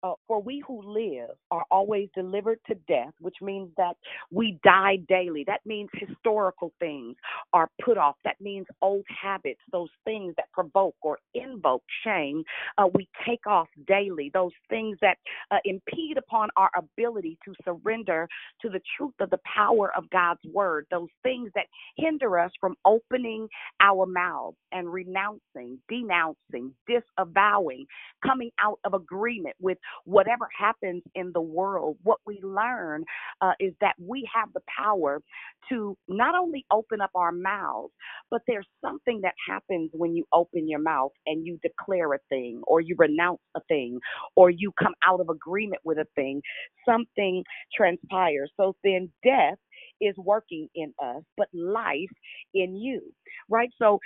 [0.06, 3.96] uh, for we who live are always delivered to death, which means that
[4.32, 5.44] we die daily.
[5.48, 7.16] That means historical things
[7.54, 8.16] are put off.
[8.26, 12.44] That means old habits, those things that provoke or invoke shame,
[12.78, 14.32] uh, we take off daily.
[14.34, 15.18] Those things that
[15.52, 18.28] uh, impede upon our ability to surrender
[18.62, 20.86] to the truth of the power of God's word.
[20.92, 21.66] Those things that
[21.98, 23.48] hinder us from opening
[23.82, 27.86] our mouths and renouncing, denouncing, disavowing,
[28.26, 33.04] coming out of agreement with whatever happens in the world, what we learn
[33.42, 35.22] uh, is that we have the power
[35.70, 37.94] to not only open up our mouths,
[38.32, 42.62] but there's something that happens when you open your mouth and you declare a thing,
[42.68, 44.00] or you renounce a thing,
[44.36, 46.42] or you come out of agreement with a thing.
[46.88, 47.44] Something
[47.76, 48.52] transpires.
[48.58, 49.58] So then death
[50.02, 52.12] is working in us, but life
[52.54, 53.02] in you,
[53.50, 53.70] right?
[53.80, 54.00] So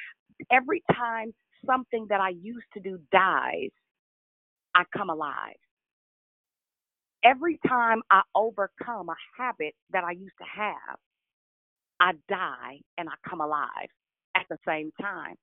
[0.52, 1.34] every time
[1.66, 3.72] something that I used to do dies,
[4.76, 5.56] I come alive
[7.24, 10.98] every time I overcome a habit that I used to have,
[12.00, 13.90] I die and I come alive
[14.36, 15.36] at the same time.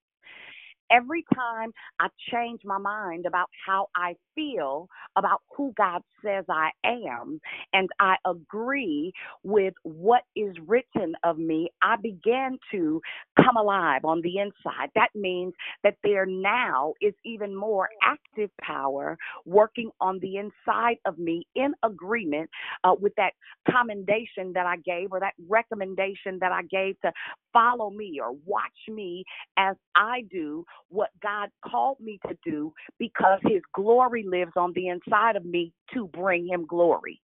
[0.90, 6.70] Every time I change my mind about how I feel about who God says I
[6.84, 7.40] am,
[7.74, 9.12] and I agree
[9.44, 13.02] with what is written of me, I began to
[13.36, 14.90] come alive on the inside.
[14.96, 21.18] That means that there now is even more active power working on the inside of
[21.18, 22.50] me in agreement
[22.84, 23.32] uh, with that
[23.70, 27.12] commendation that I gave or that recommendation that I gave to
[27.54, 29.24] follow me or watch me
[29.58, 34.88] as I do what God called me to do because his glory lives on the
[34.88, 37.20] inside of me to bring him glory.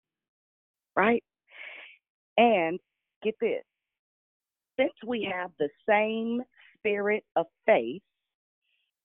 [0.95, 1.23] Right?
[2.37, 2.79] And
[3.23, 3.63] get this
[4.79, 6.41] since we have the same
[6.77, 8.01] spirit of faith,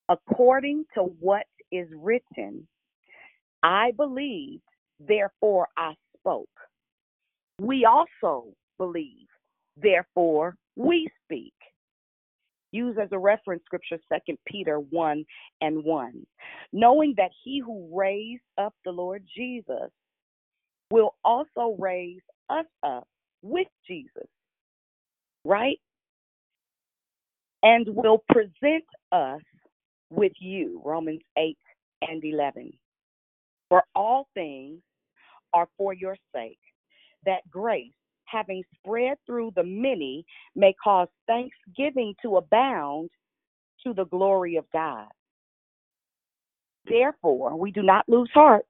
[0.09, 2.67] according to what is written,
[3.63, 4.63] I believed,
[5.01, 6.49] therefore I spoke.
[7.61, 8.47] We also
[8.79, 9.27] believe,
[9.77, 11.55] therefore we speak
[12.73, 15.25] use as a reference scripture Second Peter 1
[15.61, 16.27] and 1.
[16.73, 19.91] Knowing that he who raised up the Lord Jesus
[20.91, 23.07] will also raise us up
[23.43, 24.29] with Jesus,
[25.45, 25.79] right?
[27.63, 29.43] And will present us
[30.11, 31.57] with you, Romans 8
[32.03, 32.73] and 11.
[33.69, 34.81] For all things
[35.53, 36.59] are for your sake,
[37.27, 37.93] that grace
[38.31, 43.11] having spread through the many, may cause thanksgiving to abound
[43.85, 45.07] to the glory of God.
[46.87, 48.65] Therefore, we do not lose heart,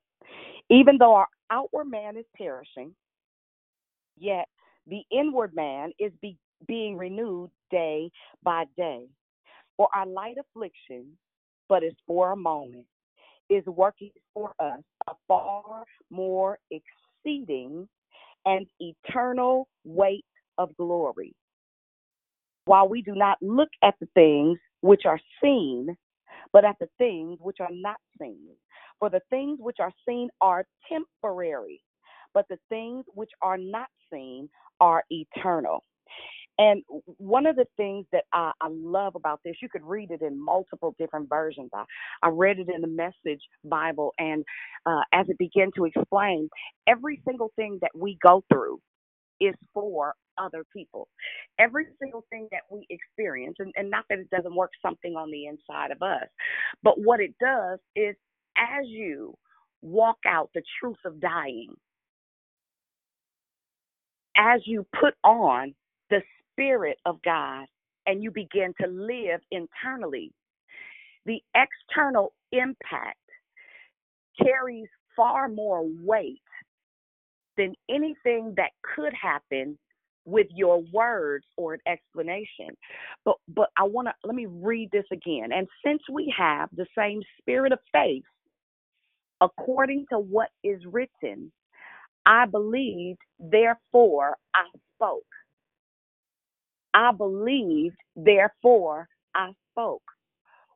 [0.70, 2.94] even though our outward man is perishing,
[4.18, 4.46] yet
[4.86, 8.10] the inward man is be, being renewed day
[8.42, 9.06] by day.
[9.76, 11.16] For our light affliction,
[11.68, 12.86] but is for a moment,
[13.48, 17.88] is working for us a far more exceeding
[18.48, 20.26] and eternal weight
[20.58, 21.34] of glory.
[22.66, 25.96] While we do not look at the things which are seen,
[26.52, 28.48] but at the things which are not seen.
[29.00, 31.82] For the things which are seen are temporary,
[32.34, 34.48] but the things which are not seen
[34.80, 35.84] are eternal.
[36.58, 36.82] And
[37.18, 40.42] one of the things that I, I, love about this, you could read it in
[40.42, 41.70] multiple different versions.
[41.72, 41.84] I,
[42.22, 44.44] I read it in the Message Bible, and
[44.84, 46.48] uh, as it began to explain,
[46.88, 48.80] every single thing that we go through
[49.40, 51.08] is for other people.
[51.60, 55.30] Every single thing that we experience, and, and not that it doesn't work something on
[55.30, 56.26] the inside of us,
[56.82, 58.16] but what it does is
[58.56, 59.34] as you
[59.82, 61.74] walk out the truth of dying,
[64.36, 65.74] as you put on
[66.10, 66.20] the
[66.58, 67.66] Spirit of God
[68.06, 70.32] and you begin to live internally,
[71.26, 73.18] the external impact
[74.42, 76.42] carries far more weight
[77.56, 79.78] than anything that could happen
[80.26, 82.70] with your words or an explanation.
[83.24, 85.50] But but I want to let me read this again.
[85.54, 88.24] And since we have the same spirit of faith,
[89.40, 91.52] according to what is written,
[92.26, 94.64] I believed, therefore I
[94.96, 95.27] spoke.
[96.98, 100.02] I believed, therefore I spoke.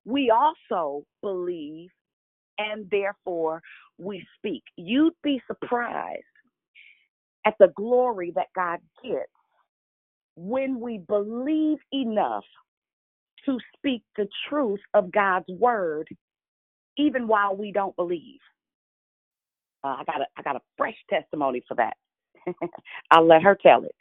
[0.07, 1.91] We also believe,
[2.59, 3.63] and therefore
[3.99, 4.63] we speak.
[4.77, 6.25] You'd be surprised
[7.47, 9.31] at the glory that God gets
[10.37, 12.45] when we believe enough
[13.47, 16.09] to speak the truth of God's word,
[16.99, 18.41] even while we don't believe.
[19.85, 21.97] Uh, I got a I got a fresh testimony for that.
[23.13, 23.95] I'll let her tell it.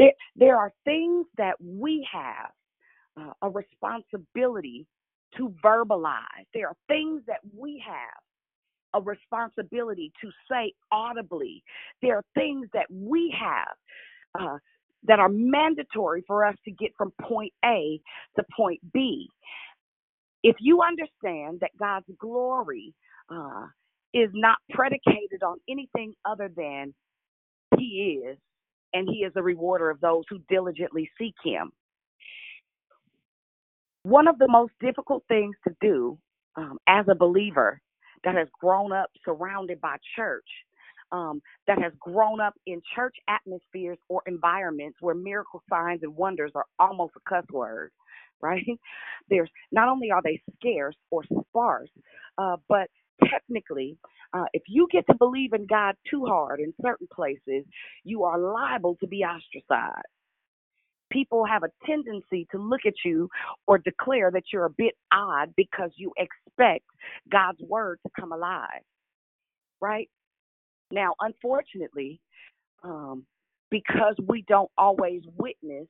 [0.00, 2.52] There, there are things that we have
[3.20, 4.86] uh, a responsibility
[5.36, 6.46] to verbalize.
[6.54, 8.22] There are things that we have
[8.94, 11.62] a responsibility to say audibly.
[12.02, 13.68] There are things that we have
[14.40, 14.58] uh,
[15.04, 18.00] that are mandatory for us to get from point A
[18.36, 19.28] to point B.
[20.44, 22.94] If you understand that God's glory
[23.30, 23.66] uh,
[24.14, 26.94] is not predicated on anything other than
[27.78, 28.38] He is,
[28.94, 31.72] and He is a rewarder of those who diligently seek Him.
[34.04, 36.18] One of the most difficult things to do
[36.56, 37.80] um, as a believer
[38.24, 40.46] that has grown up surrounded by church,
[41.12, 46.52] um, that has grown up in church atmospheres or environments where miracle signs and wonders
[46.56, 47.92] are almost a cuss word,
[48.42, 48.66] right?
[49.30, 51.90] There's not only are they scarce or sparse,
[52.38, 52.88] uh, but
[53.30, 53.98] technically,
[54.34, 57.64] uh, if you get to believe in God too hard in certain places,
[58.04, 60.06] you are liable to be ostracized.
[61.12, 63.28] People have a tendency to look at you
[63.66, 66.84] or declare that you're a bit odd because you expect
[67.30, 68.82] God's word to come alive,
[69.80, 70.08] right?
[70.92, 72.20] Now, unfortunately,
[72.84, 73.26] um,
[73.70, 75.88] because we don't always witness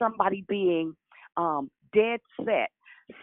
[0.00, 0.94] somebody being
[1.36, 2.70] um, dead set,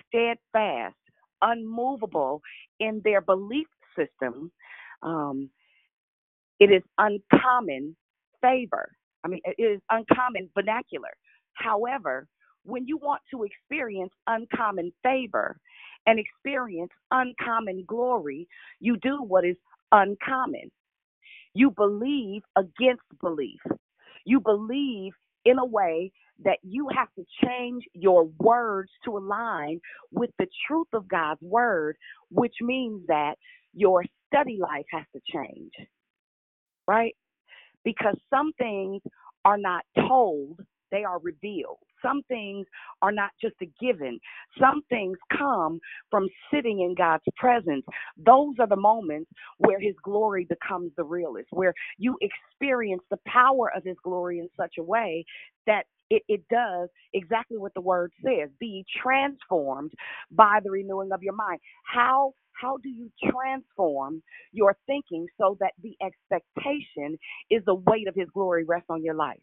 [0.07, 0.95] steadfast,
[1.41, 2.41] unmovable
[2.79, 4.51] in their belief system,
[5.03, 5.49] um,
[6.59, 7.95] it is uncommon
[8.41, 8.91] favor.
[9.23, 11.09] I mean, it is uncommon vernacular.
[11.53, 12.27] However,
[12.63, 15.57] when you want to experience uncommon favor
[16.05, 18.47] and experience uncommon glory,
[18.79, 19.57] you do what is
[19.91, 20.71] uncommon.
[21.53, 23.61] You believe against belief.
[24.25, 25.13] You believe
[25.45, 26.11] in a way
[26.43, 29.79] that you have to change your words to align
[30.11, 31.95] with the truth of God's word,
[32.29, 33.35] which means that
[33.75, 35.73] your study life has to change,
[36.87, 37.15] right?
[37.83, 39.01] Because some things
[39.45, 40.59] are not told,
[40.91, 41.79] they are revealed.
[42.01, 42.67] Some things
[43.01, 44.19] are not just a given.
[44.59, 45.79] Some things come
[46.11, 47.85] from sitting in God's presence.
[48.17, 53.71] Those are the moments where His glory becomes the realest, where you experience the power
[53.75, 55.25] of His glory in such a way
[55.67, 59.93] that it, it does exactly what the word says be transformed
[60.31, 61.59] by the renewing of your mind.
[61.85, 67.19] How how do you transform your thinking so that the expectation
[67.51, 69.39] is the weight of his glory rests on your life?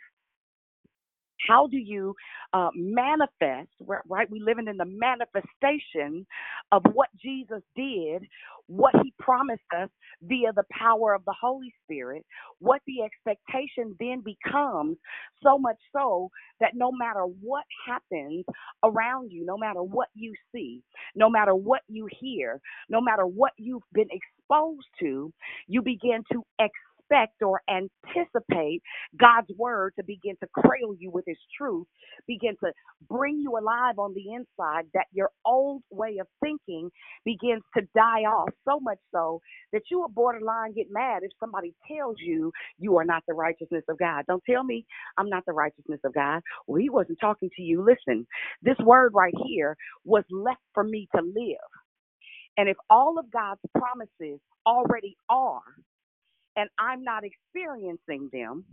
[1.48, 2.14] How do you
[2.52, 4.30] uh, manifest, right?
[4.30, 6.26] We living in the manifestation
[6.72, 8.24] of what Jesus did,
[8.66, 9.88] what he promised us
[10.22, 12.24] via the power of the Holy Spirit,
[12.58, 14.96] what the expectation then becomes,
[15.42, 16.30] so much so
[16.60, 18.44] that no matter what happens
[18.84, 20.82] around you, no matter what you see,
[21.14, 25.32] no matter what you hear, no matter what you've been exposed to,
[25.66, 26.74] you begin to expect
[27.10, 28.82] expect or anticipate
[29.20, 31.86] God's word to begin to cradle you with his truth,
[32.28, 32.72] begin to
[33.10, 36.90] bring you alive on the inside, that your old way of thinking
[37.24, 39.40] begins to die off so much so
[39.72, 43.84] that you are borderline get mad if somebody tells you you are not the righteousness
[43.88, 44.24] of God.
[44.28, 44.86] Don't tell me
[45.18, 46.42] I'm not the righteousness of God.
[46.66, 47.84] Well, he wasn't talking to you.
[47.84, 48.26] Listen,
[48.62, 51.58] this word right here was left for me to live.
[52.58, 55.62] And if all of God's promises already are,
[56.56, 58.64] and I'm not experiencing them,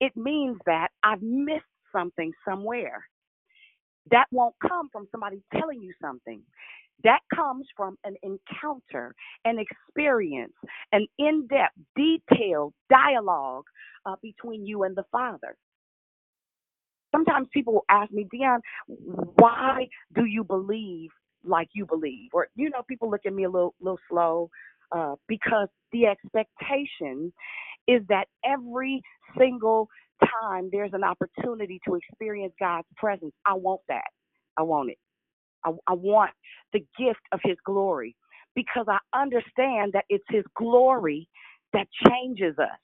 [0.00, 1.64] it means that I've missed
[1.94, 3.04] something somewhere.
[4.10, 6.42] That won't come from somebody telling you something.
[7.04, 9.14] That comes from an encounter,
[9.44, 10.54] an experience,
[10.92, 13.64] an in depth, detailed dialogue
[14.06, 15.56] uh, between you and the Father.
[17.14, 21.10] Sometimes people will ask me, Dion, why do you believe
[21.44, 22.30] like you believe?
[22.32, 24.50] Or, you know, people look at me a little, little slow
[24.92, 27.32] uh, because the expectation
[27.88, 29.02] is that every
[29.38, 29.88] single
[30.42, 34.08] time there's an opportunity to experience God's presence, I want that.
[34.56, 34.98] I want it.
[35.64, 36.32] I, I want
[36.72, 38.16] the gift of His glory
[38.54, 41.28] because I understand that it's His glory
[41.72, 42.78] that changes us.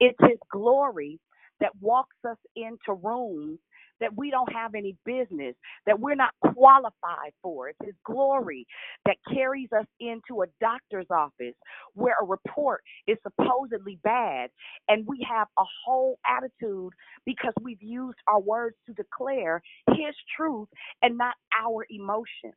[0.00, 1.20] It's His glory
[1.60, 3.58] that walks us into rooms
[4.00, 5.54] that we don't have any business,
[5.86, 7.70] that we're not qualified for.
[7.70, 8.66] It's His glory
[9.06, 11.54] that carries us into a doctor's office
[11.94, 14.50] where a report is supposedly bad,
[14.88, 16.92] and we have a whole attitude
[17.26, 20.68] because we've used our words to declare His truth
[21.02, 22.54] and not our emotions.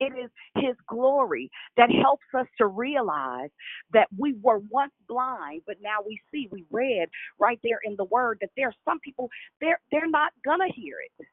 [0.00, 3.50] It is His glory that helps us to realize
[3.92, 6.48] that we were once blind, but now we see.
[6.52, 7.08] We read
[7.40, 9.30] right there in the Word that there are some people
[9.60, 11.26] they're they're not gonna hear it.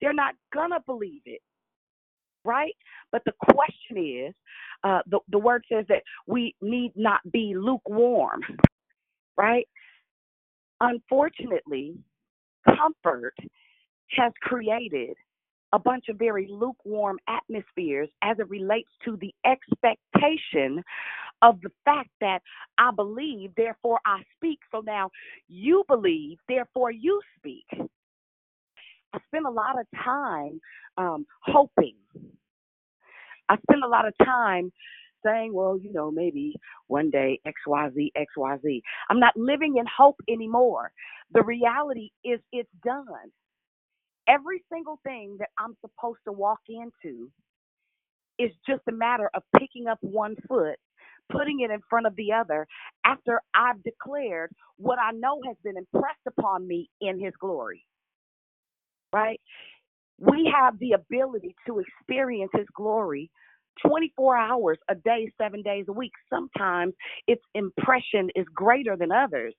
[0.00, 1.42] They're not gonna believe it,
[2.44, 2.74] right?
[3.12, 4.34] But the question is,
[4.84, 8.42] uh, the the Word says that we need not be lukewarm,
[9.36, 9.68] right?
[10.80, 11.96] Unfortunately,
[12.66, 13.34] comfort
[14.10, 15.16] has created
[15.72, 20.82] a bunch of very lukewarm atmospheres as it relates to the expectation
[21.42, 22.40] of the fact that
[22.78, 24.58] I believe, therefore I speak.
[24.72, 25.10] So now
[25.48, 27.66] you believe, therefore you speak.
[29.12, 30.60] I spend a lot of time
[30.96, 31.94] um, hoping.
[33.48, 34.72] I spend a lot of time
[35.24, 36.54] saying, well, you know, maybe
[36.86, 38.82] one day XYZ, XYZ.
[39.10, 40.92] I'm not living in hope anymore.
[41.32, 43.04] The reality is it's done.
[44.28, 47.30] Every single thing that I'm supposed to walk into
[48.38, 50.76] is just a matter of picking up one foot,
[51.30, 52.66] putting it in front of the other
[53.04, 57.84] after I've declared what I know has been impressed upon me in His glory.
[59.12, 59.40] Right?
[60.18, 63.30] We have the ability to experience His glory
[63.86, 66.12] 24 hours a day, seven days a week.
[66.30, 66.94] Sometimes
[67.26, 69.54] its impression is greater than others,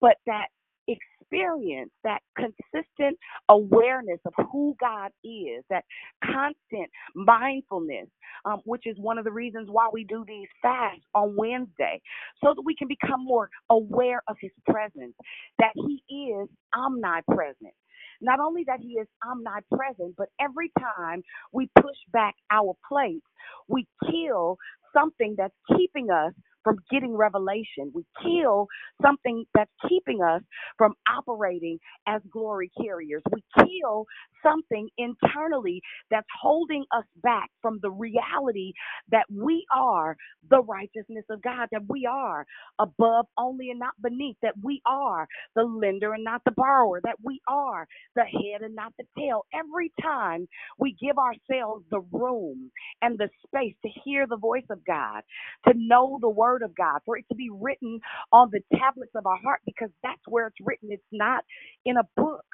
[0.00, 0.48] but that
[0.88, 3.18] experience, that consistent
[3.48, 5.84] awareness of who God is, that
[6.24, 8.08] constant mindfulness,
[8.44, 12.00] um, which is one of the reasons why we do these fasts on Wednesday,
[12.42, 15.14] so that we can become more aware of His presence,
[15.58, 16.02] that He
[16.32, 17.74] is omnipresent.
[18.22, 21.22] Not only that he is omnipresent, but every time
[21.52, 23.26] we push back our plates,
[23.68, 24.58] we kill
[24.94, 26.32] something that's keeping us
[26.64, 27.92] from getting revelation.
[27.94, 28.68] We kill
[29.02, 30.42] something that's keeping us
[30.78, 33.22] from operating as glory carriers.
[33.32, 34.06] We kill
[34.44, 38.72] something internally that's holding us back from the reality
[39.10, 40.16] that we are
[40.50, 42.46] the righteousness of God, that we are
[42.80, 47.16] above only and not beneath, that we are the lender and not the borrower, that
[47.24, 47.86] we are
[48.16, 49.46] the head and not the tail.
[49.54, 50.48] Every time
[50.78, 52.70] we give ourselves the room
[53.02, 55.22] and the space to hear the voice of God,
[55.68, 58.00] to know the word of God, for it to be written
[58.32, 60.90] on the tablets of our heart, because that's where it's written.
[60.92, 61.44] It's not
[61.84, 62.44] in a book.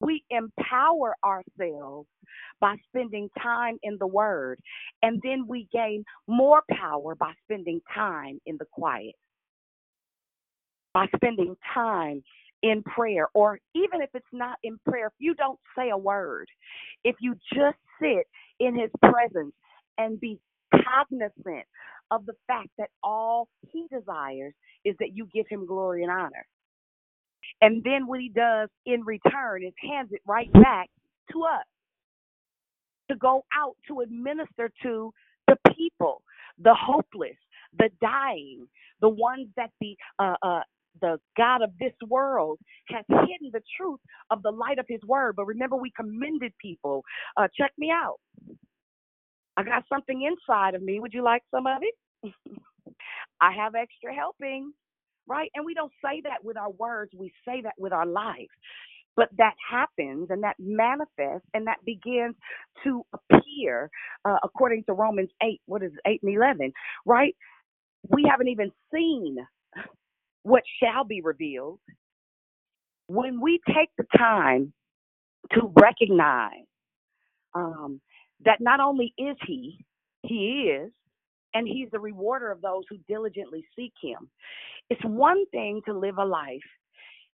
[0.00, 2.08] We empower ourselves
[2.60, 4.60] by spending time in the Word,
[5.02, 9.14] and then we gain more power by spending time in the quiet,
[10.94, 12.22] by spending time
[12.62, 16.48] in prayer, or even if it's not in prayer, if you don't say a word,
[17.04, 18.26] if you just sit
[18.60, 19.54] in His presence
[19.98, 20.38] and be
[20.72, 21.66] cognizant
[22.10, 24.54] of the fact that all He desires
[24.84, 26.46] is that you give Him glory and honor.
[27.62, 30.88] And then what he does in return is hands it right back
[31.32, 31.66] to us
[33.10, 35.12] to go out to administer to
[35.48, 36.22] the people,
[36.62, 37.36] the hopeless,
[37.78, 38.66] the dying,
[39.00, 40.60] the ones that the uh, uh,
[41.00, 42.58] the God of this world
[42.88, 44.00] has hidden the truth
[44.30, 45.36] of the light of His word.
[45.36, 47.04] But remember, we commended people.
[47.36, 48.18] Uh, check me out.
[49.58, 51.00] I got something inside of me.
[51.00, 52.34] Would you like some of it?
[53.42, 54.72] I have extra helping
[55.28, 55.50] right?
[55.54, 58.48] And we don't say that with our words, we say that with our life.
[59.16, 62.36] But that happens and that manifests and that begins
[62.84, 63.90] to appear
[64.24, 66.72] uh, according to Romans 8, what is it, 8 and 11,
[67.06, 67.36] right?
[68.10, 69.38] We haven't even seen
[70.44, 71.80] what shall be revealed.
[73.08, 74.72] When we take the time
[75.54, 76.66] to recognize
[77.54, 78.00] um,
[78.44, 79.84] that not only is He,
[80.22, 80.92] He is,
[81.54, 84.30] and He's the rewarder of those who diligently seek Him.
[84.90, 86.60] It's one thing to live a life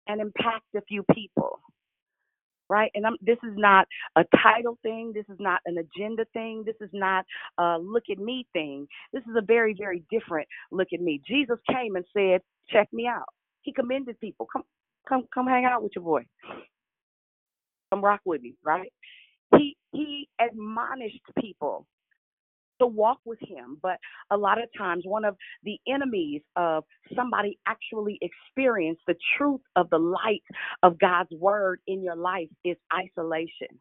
[0.08, 1.62] and impact a few people,
[2.70, 2.92] right?
[2.96, 3.88] And I'm, this is not
[4.18, 5.14] a title thing.
[5.16, 6.64] This is not an agenda thing.
[6.66, 7.26] This is not
[7.60, 8.88] a look at me thing.
[9.14, 11.22] This is a very, very different look at me.
[11.28, 13.30] Jesus came and said, "Check me out."
[13.64, 14.48] He commended people.
[14.52, 14.64] Come,
[15.10, 16.24] come, come, hang out with your boy.
[17.92, 18.92] Come rock with me, right?
[19.92, 21.86] He he admonished people
[22.80, 23.78] to walk with him.
[23.82, 23.98] But
[24.32, 26.84] a lot of times, one of the enemies of
[27.16, 30.44] somebody actually experience the truth of the light
[30.84, 33.80] of God's word in your life is isolation.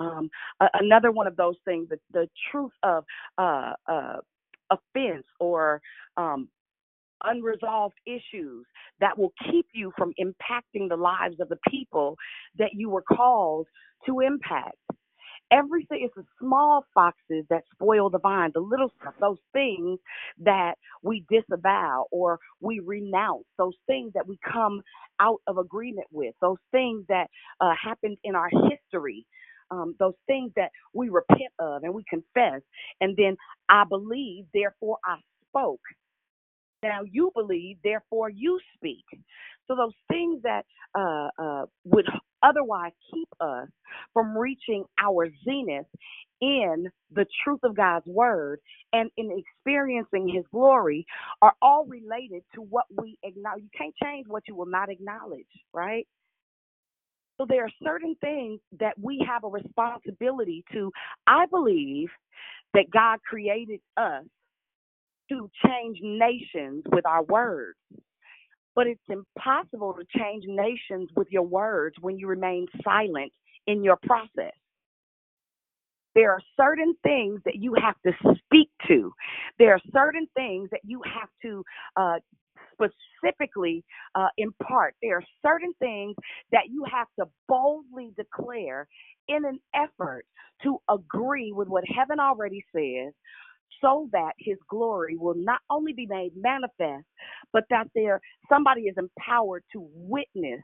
[0.00, 0.30] Um,
[0.74, 3.04] another one of those things, the, the truth of
[3.38, 4.16] uh, uh,
[4.70, 5.82] offense or
[6.16, 6.48] um,
[7.24, 8.66] unresolved issues
[9.00, 12.16] that will keep you from impacting the lives of the people
[12.58, 13.66] that you were called
[14.06, 14.76] to impact.
[15.52, 19.98] Everything is the small foxes that spoil the vine the little those things
[20.40, 24.82] that we disavow or we renounce those things that we come
[25.20, 27.28] out of agreement with those things that
[27.60, 29.26] uh, happened in our history
[29.70, 32.62] um, those things that we repent of and we confess.
[33.00, 33.36] And then
[33.70, 35.16] i believe therefore i
[35.48, 35.80] spoke
[36.82, 39.04] now you believe therefore you speak
[39.68, 40.64] so those things that
[40.98, 42.06] uh, uh, would
[42.42, 43.68] otherwise keep us
[44.12, 45.86] from reaching our zenith
[46.40, 48.60] in the truth of God's word
[48.92, 51.06] and in experiencing his glory
[51.42, 53.62] are all related to what we acknowledge.
[53.64, 56.06] You can't change what you will not acknowledge, right?
[57.38, 60.92] So there are certain things that we have a responsibility to.
[61.26, 62.08] I believe
[62.74, 64.24] that God created us
[65.32, 67.78] to change nations with our words.
[68.74, 73.32] But it's impossible to change nations with your words when you remain silent
[73.66, 74.52] in your process.
[76.14, 78.12] There are certain things that you have to
[78.44, 79.12] speak to.
[79.58, 81.64] There are certain things that you have to
[81.96, 82.16] uh,
[82.74, 84.94] specifically uh, impart.
[85.02, 86.14] There are certain things
[86.50, 88.88] that you have to boldly declare
[89.28, 90.26] in an effort
[90.64, 93.12] to agree with what heaven already says
[93.80, 97.06] so that his glory will not only be made manifest,
[97.52, 100.60] but that there somebody is empowered to witness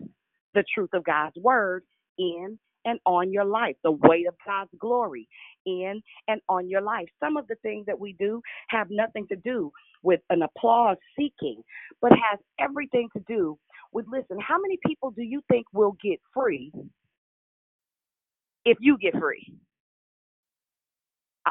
[0.54, 1.84] the truth of God's word
[2.18, 5.28] in and on your life, the weight of God's glory
[5.66, 7.08] in and on your life.
[7.20, 9.70] Some of the things that we do have nothing to do
[10.02, 11.62] with an applause seeking,
[12.00, 13.58] but has everything to do
[13.92, 16.72] with listen, how many people do you think will get free
[18.64, 19.52] if you get free?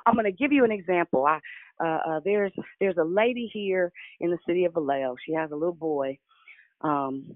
[0.06, 1.26] I'm going to give you an example.
[1.26, 1.40] I,
[1.84, 5.16] uh, uh, there's there's a lady here in the city of Vallejo.
[5.26, 6.18] She has a little boy,
[6.82, 7.36] um,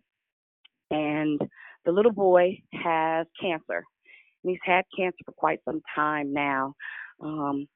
[0.92, 1.40] and
[1.86, 3.84] the little boy has cancer.
[4.44, 6.74] And he's had cancer for quite some time now,
[7.22, 7.68] um,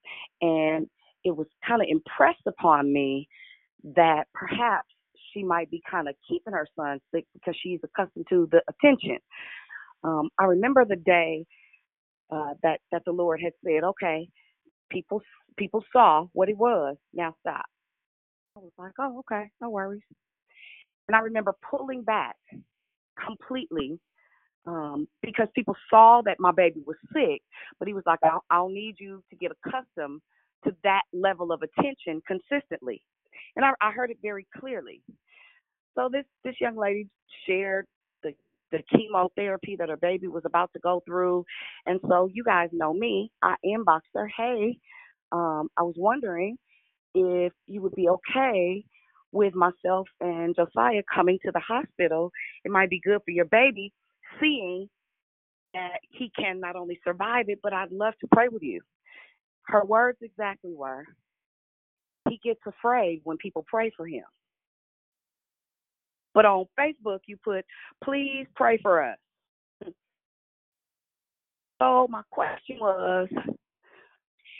[0.41, 0.87] and
[1.23, 3.27] it was kind of impressed upon me
[3.95, 4.89] that perhaps
[5.33, 9.19] she might be kind of keeping her son sick because she's accustomed to the attention.
[10.03, 11.45] Um, I remember the day
[12.31, 14.29] uh, that that the Lord had said, "Okay,
[14.89, 15.21] people
[15.57, 16.97] people saw what it was.
[17.13, 17.65] Now stop."
[18.57, 20.01] I was like, "Oh, okay, no worries."
[21.07, 22.35] And I remember pulling back
[23.23, 23.99] completely
[24.67, 27.41] um, because people saw that my baby was sick,
[27.79, 30.21] but he was like, I'll, I'll need you to get accustomed
[30.63, 33.01] to that level of attention consistently.
[33.55, 35.01] And I, I heard it very clearly.
[35.95, 37.07] So this this young lady
[37.47, 37.85] shared
[38.75, 41.45] the the chemotherapy that her baby was about to go through,
[41.85, 43.31] and so you guys know me.
[43.41, 44.77] I inboxed her, hey,
[45.31, 46.57] um, I was wondering
[47.13, 48.85] if you would be okay
[49.31, 52.31] with myself and Josiah coming to the hospital.
[52.63, 53.93] It might be good for your baby,
[54.39, 54.89] seeing
[55.73, 58.81] that he can not only survive it, but I'd love to pray with you.
[59.63, 61.05] Her words exactly were,
[62.29, 64.23] he gets afraid when people pray for him.
[66.35, 67.65] But on Facebook, you put,
[68.03, 69.17] please pray for us.
[71.81, 73.29] So my question was,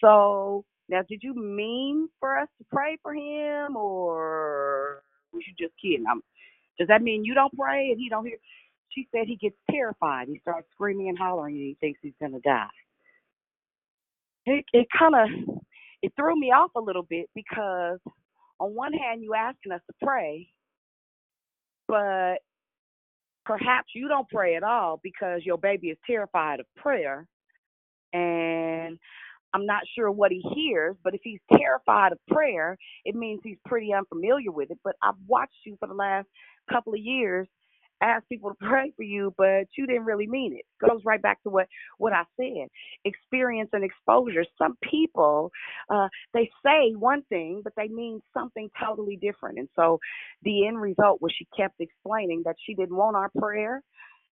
[0.02, 5.02] so now did you mean for us to pray for him or
[5.34, 6.06] was you just kidding?
[6.10, 6.22] I'm,
[6.80, 8.38] does that mean you don't pray and he don't hear?
[8.90, 10.30] She said he gets terrified.
[10.30, 12.68] He starts screaming and hollering and he thinks he's gonna die.
[14.46, 15.60] It it kind of
[16.02, 18.00] it threw me off a little bit because
[18.60, 20.50] on one hand you asking us to pray,
[21.88, 22.38] but
[23.46, 27.28] perhaps you don't pray at all because your baby is terrified of prayer
[28.14, 28.98] and
[29.54, 33.58] I'm not sure what he hears, but if he's terrified of prayer, it means he's
[33.66, 34.80] pretty unfamiliar with it.
[34.84, 36.28] But I've watched you for the last
[36.72, 37.48] couple of years
[38.02, 40.66] ask people to pray for you, but you didn't really mean it.
[40.88, 41.68] Goes right back to what
[41.98, 42.68] what I said.
[43.06, 44.46] Experience and exposure.
[44.58, 45.52] Some people
[45.90, 49.60] uh, they say one thing, but they mean something totally different.
[49.60, 50.00] And so
[50.44, 53.82] the end result was she kept explaining that she didn't want our prayer,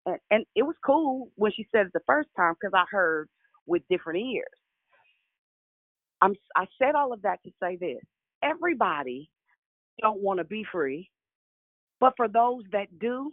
[0.06, 3.28] and, and it was cool when she said it the first time because I heard
[3.66, 4.46] with different ears.
[6.20, 8.00] I'm I said all of that to say this.
[8.42, 9.30] Everybody
[10.00, 11.10] don't want to be free,
[12.00, 13.30] but for those that do,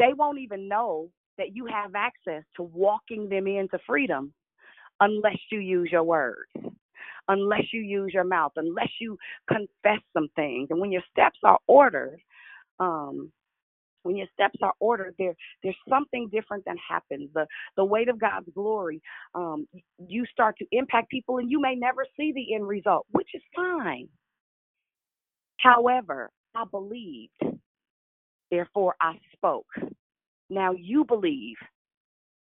[0.00, 4.32] they won't even know that you have access to walking them into freedom
[4.98, 6.50] unless you use your words,
[7.28, 9.16] unless you use your mouth, unless you
[9.48, 10.68] confess some things.
[10.70, 12.18] And when your steps are ordered,
[12.78, 13.30] um,
[14.02, 17.28] when your steps are ordered, there there's something different that happens.
[17.34, 17.46] The
[17.76, 19.02] the weight of God's glory,
[19.34, 19.66] um,
[19.98, 23.42] you start to impact people, and you may never see the end result, which is
[23.54, 24.08] fine.
[25.58, 27.32] However, I believed
[28.50, 29.68] Therefore, I spoke.
[30.48, 31.56] Now you believe.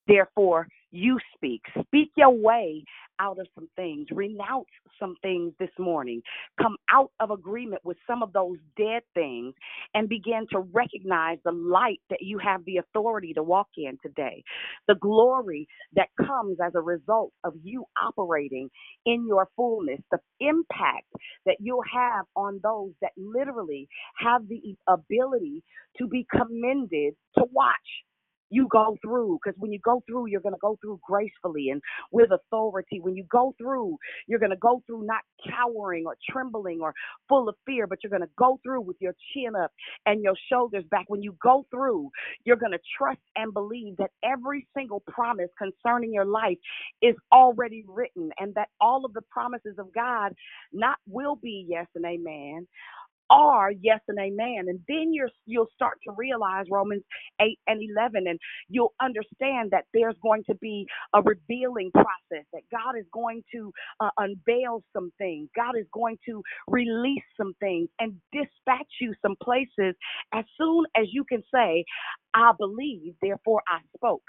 [0.06, 1.62] Therefore, you speak.
[1.88, 2.84] Speak your way
[3.20, 4.08] out of some things.
[4.12, 4.68] Renounce
[5.00, 6.22] some things this morning.
[6.62, 9.54] Come out of agreement with some of those dead things
[9.94, 14.44] and begin to recognize the light that you have the authority to walk in today.
[14.88, 18.70] The glory that comes as a result of you operating
[19.06, 20.00] in your fullness.
[20.12, 21.06] The impact
[21.46, 23.88] that you'll have on those that literally
[24.18, 25.64] have the ability
[25.98, 28.04] to be commended to watch
[28.52, 31.82] you go through because when you go through you're going to go through gracefully and
[32.12, 33.00] with authority.
[33.00, 33.98] When you go through
[34.28, 36.94] you're going to go through not cowering or trembling or
[37.28, 39.72] full of fear but you're going to go through with your chin up
[40.06, 41.06] and your shoulders back.
[41.08, 42.10] When you go through
[42.44, 46.58] you're going to trust and believe that every single promise concerning your life
[47.02, 50.34] is already written and that all of the promises of God
[50.72, 52.66] not will be yes and amen
[53.32, 54.66] are yes and amen.
[54.68, 57.04] And then you're, you'll start to realize Romans
[57.42, 62.62] 8 and 11, and you'll understand that there's going to be a revealing process, that
[62.72, 67.90] God is going to uh, unveil some things, God is going to release some things
[68.00, 69.96] and dispatch you some places.
[70.34, 71.84] As soon as you can say,
[72.34, 74.22] I believe, therefore I spoke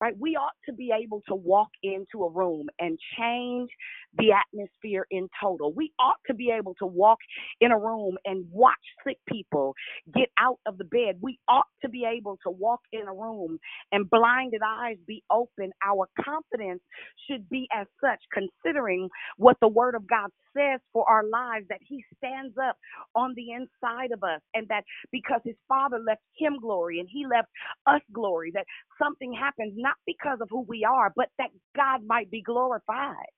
[0.00, 0.14] right?
[0.18, 3.70] We ought to be able to walk into a room and change
[4.18, 5.72] the atmosphere in total.
[5.72, 7.18] We ought to be able to walk
[7.60, 8.74] in a room and watch
[9.06, 9.74] sick people
[10.14, 11.18] get out of the bed.
[11.22, 13.58] We ought to be able to walk in a room
[13.92, 15.72] and blinded eyes be open.
[15.86, 16.82] Our confidence
[17.30, 21.80] should be as such, considering what the Word of God says for our lives, that
[21.86, 22.76] He stands up
[23.14, 27.26] on the inside of us, and that because His Father left Him glory and He
[27.26, 27.48] left
[27.86, 28.66] us glory, that
[29.02, 33.30] something happens not because of who we are, but that God might be glorified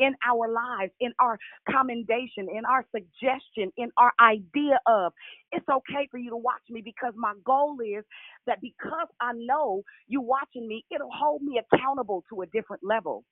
[0.00, 1.38] in our lives, in our
[1.70, 5.12] commendation, in our suggestion, in our idea of
[5.54, 8.04] it's okay for you to watch me because my goal is
[8.46, 13.24] that because I know you watching me, it'll hold me accountable to a different level.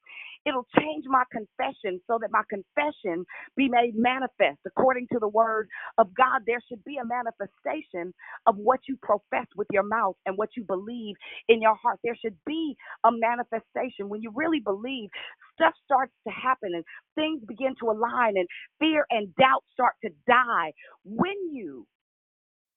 [0.47, 5.69] It'll change my confession so that my confession be made manifest according to the word
[5.99, 6.43] of God.
[6.47, 8.15] There should be a manifestation
[8.47, 11.17] of what you profess with your mouth and what you believe
[11.49, 12.01] in your heart.
[12.05, 15.11] There should be a manifestation when you really believe
[15.55, 16.85] stuff starts to happen and
[17.17, 18.49] things begin to align and
[18.81, 20.73] fear and doubt start to die
[21.05, 21.87] when you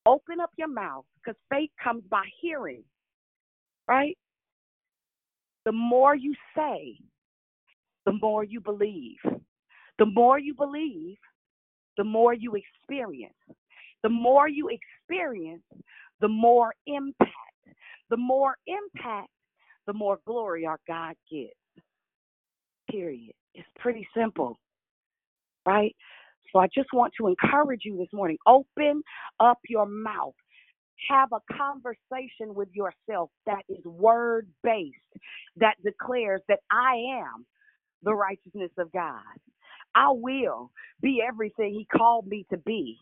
[0.05, 2.83] open up your mouth because faith comes by hearing
[3.87, 4.17] right?
[5.65, 6.97] The more you say
[8.05, 9.17] the more you believe.
[9.97, 11.17] The more you believe
[11.97, 13.33] the more you experience.
[14.03, 15.63] The more you experience
[16.21, 17.31] the more impact.
[18.09, 19.29] The more impact
[19.87, 21.53] the more glory our god gets
[22.89, 23.33] period.
[23.53, 24.59] It's pretty simple,
[25.65, 25.95] right?
[26.55, 29.03] So I just want to encourage you this morning open
[29.41, 30.35] up your mouth.
[31.09, 34.95] Have a conversation with yourself that is word based,
[35.57, 37.45] that declares that I am
[38.03, 39.21] the righteousness of God.
[39.95, 42.97] I will be everything He called me to be.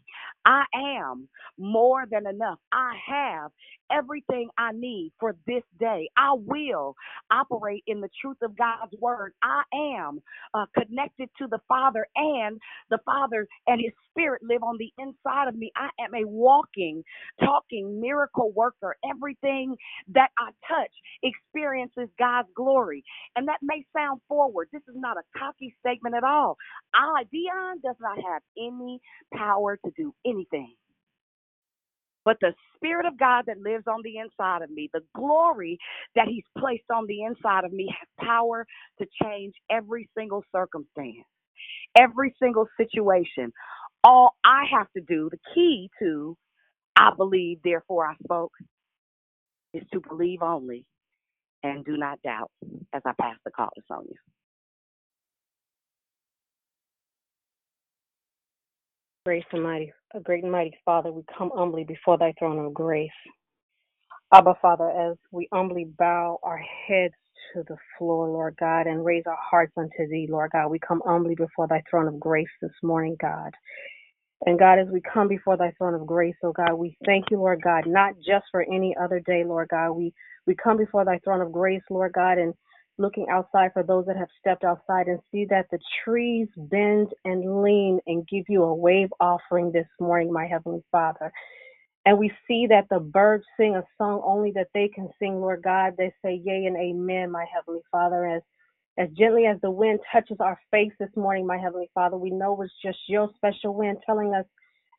[0.46, 1.30] I am
[1.60, 2.60] more than enough.
[2.72, 3.52] I have
[3.92, 6.10] everything I need for this day.
[6.18, 6.96] I will
[7.32, 9.34] operate in the truth of God's word.
[9.44, 10.22] I am
[10.54, 12.60] uh, connected to the Father, and
[12.90, 15.72] the Father and His Spirit live on the inside of me.
[15.76, 17.04] I am a walking,
[17.40, 18.96] talking miracle worker.
[19.10, 19.76] Everything
[20.14, 20.92] that I touch
[21.24, 23.04] experiences God's glory.
[23.36, 24.70] And that may sound forward.
[24.74, 26.58] This is not a cocky statement at all.
[26.96, 29.02] I, Dion, does not have any
[29.34, 30.76] power to do anything.
[32.26, 35.78] But the Spirit of God that lives on the inside of me, the glory
[36.16, 38.66] that He's placed on the inside of me, has power
[39.00, 41.26] to change every single circumstance,
[41.98, 43.54] every single situation.
[44.04, 46.38] All I have to do, the key to
[46.98, 48.54] I believe, therefore I spoke,
[49.74, 50.86] is to believe only
[51.64, 52.52] and do not doubt
[52.94, 54.16] as I pass the call to Sonia.
[59.26, 62.74] Grace and mighty, a great and mighty Father, we come humbly before thy throne of
[62.74, 63.10] grace.
[64.34, 67.14] Abba, Father, as we humbly bow our heads
[67.54, 71.02] to the floor, Lord God, and raise our hearts unto thee, Lord God, we come
[71.06, 73.52] humbly before thy throne of grace this morning, God.
[74.46, 77.38] And God, as we come before thy throne of grace, oh God, we thank you,
[77.38, 79.92] Lord God, not just for any other day, Lord God.
[79.94, 80.14] We
[80.48, 82.54] we come before thy throne of grace, Lord God, and
[82.98, 87.64] looking outside for those that have stepped outside and see that the trees bend and
[87.64, 91.32] lean and give you a wave offering this morning, my Heavenly Father.
[92.06, 95.62] And we see that the birds sing a song only that they can sing, Lord
[95.64, 95.94] God.
[95.98, 98.26] They say, Yea and Amen, my Heavenly Father.
[98.26, 98.42] As
[98.98, 102.62] as gently as the wind touches our face this morning, my Heavenly Father, we know
[102.62, 104.46] it's just your special wind telling us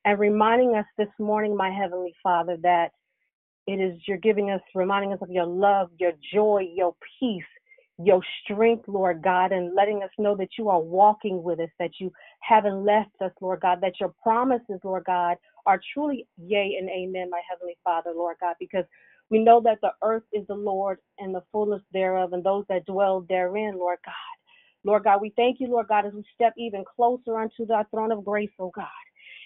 [0.04, 2.90] and reminding us this morning, my Heavenly Father, that
[3.66, 7.44] it is you're giving us, reminding us of your love, your joy, your peace,
[8.02, 11.92] your strength, Lord God, and letting us know that you are walking with us, that
[12.00, 15.36] you haven't left us, Lord God, that your promises, Lord God,
[15.66, 18.84] are truly yea and amen, my Heavenly Father, Lord God, because
[19.30, 22.86] we know that the earth is the Lord and the fullness thereof, and those that
[22.86, 24.14] dwell therein, Lord God.
[24.84, 28.12] Lord God, we thank you, Lord God, as we step even closer unto thy throne
[28.12, 28.86] of grace, oh God.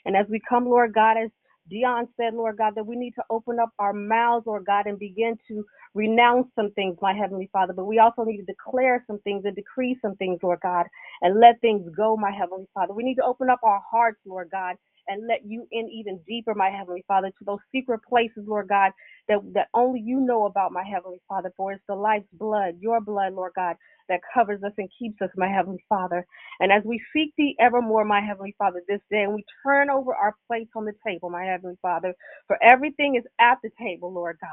[0.06, 1.30] And as we come, Lord God, as
[1.70, 4.98] Dion said, Lord God, that we need to open up our mouths, Lord God, and
[4.98, 5.64] begin to
[5.94, 7.72] renounce some things, my Heavenly Father.
[7.74, 10.86] But we also need to declare some things and decree some things, Lord God,
[11.22, 12.94] and let things go, my Heavenly Father.
[12.94, 14.76] We need to open up our hearts, Lord God,
[15.08, 18.92] and let you in even deeper, my Heavenly Father, to those secret places, Lord God,
[19.28, 21.52] that, that only you know about, my Heavenly Father.
[21.56, 23.76] For it's the life's blood, your blood, Lord God,
[24.08, 26.26] that covers us and keeps us, my Heavenly Father.
[26.60, 30.14] And as we seek thee evermore, my Heavenly Father, this day, and we turn over
[30.14, 32.14] our plates on the table, my Heavenly Father,
[32.46, 34.50] for everything is at the table, Lord God.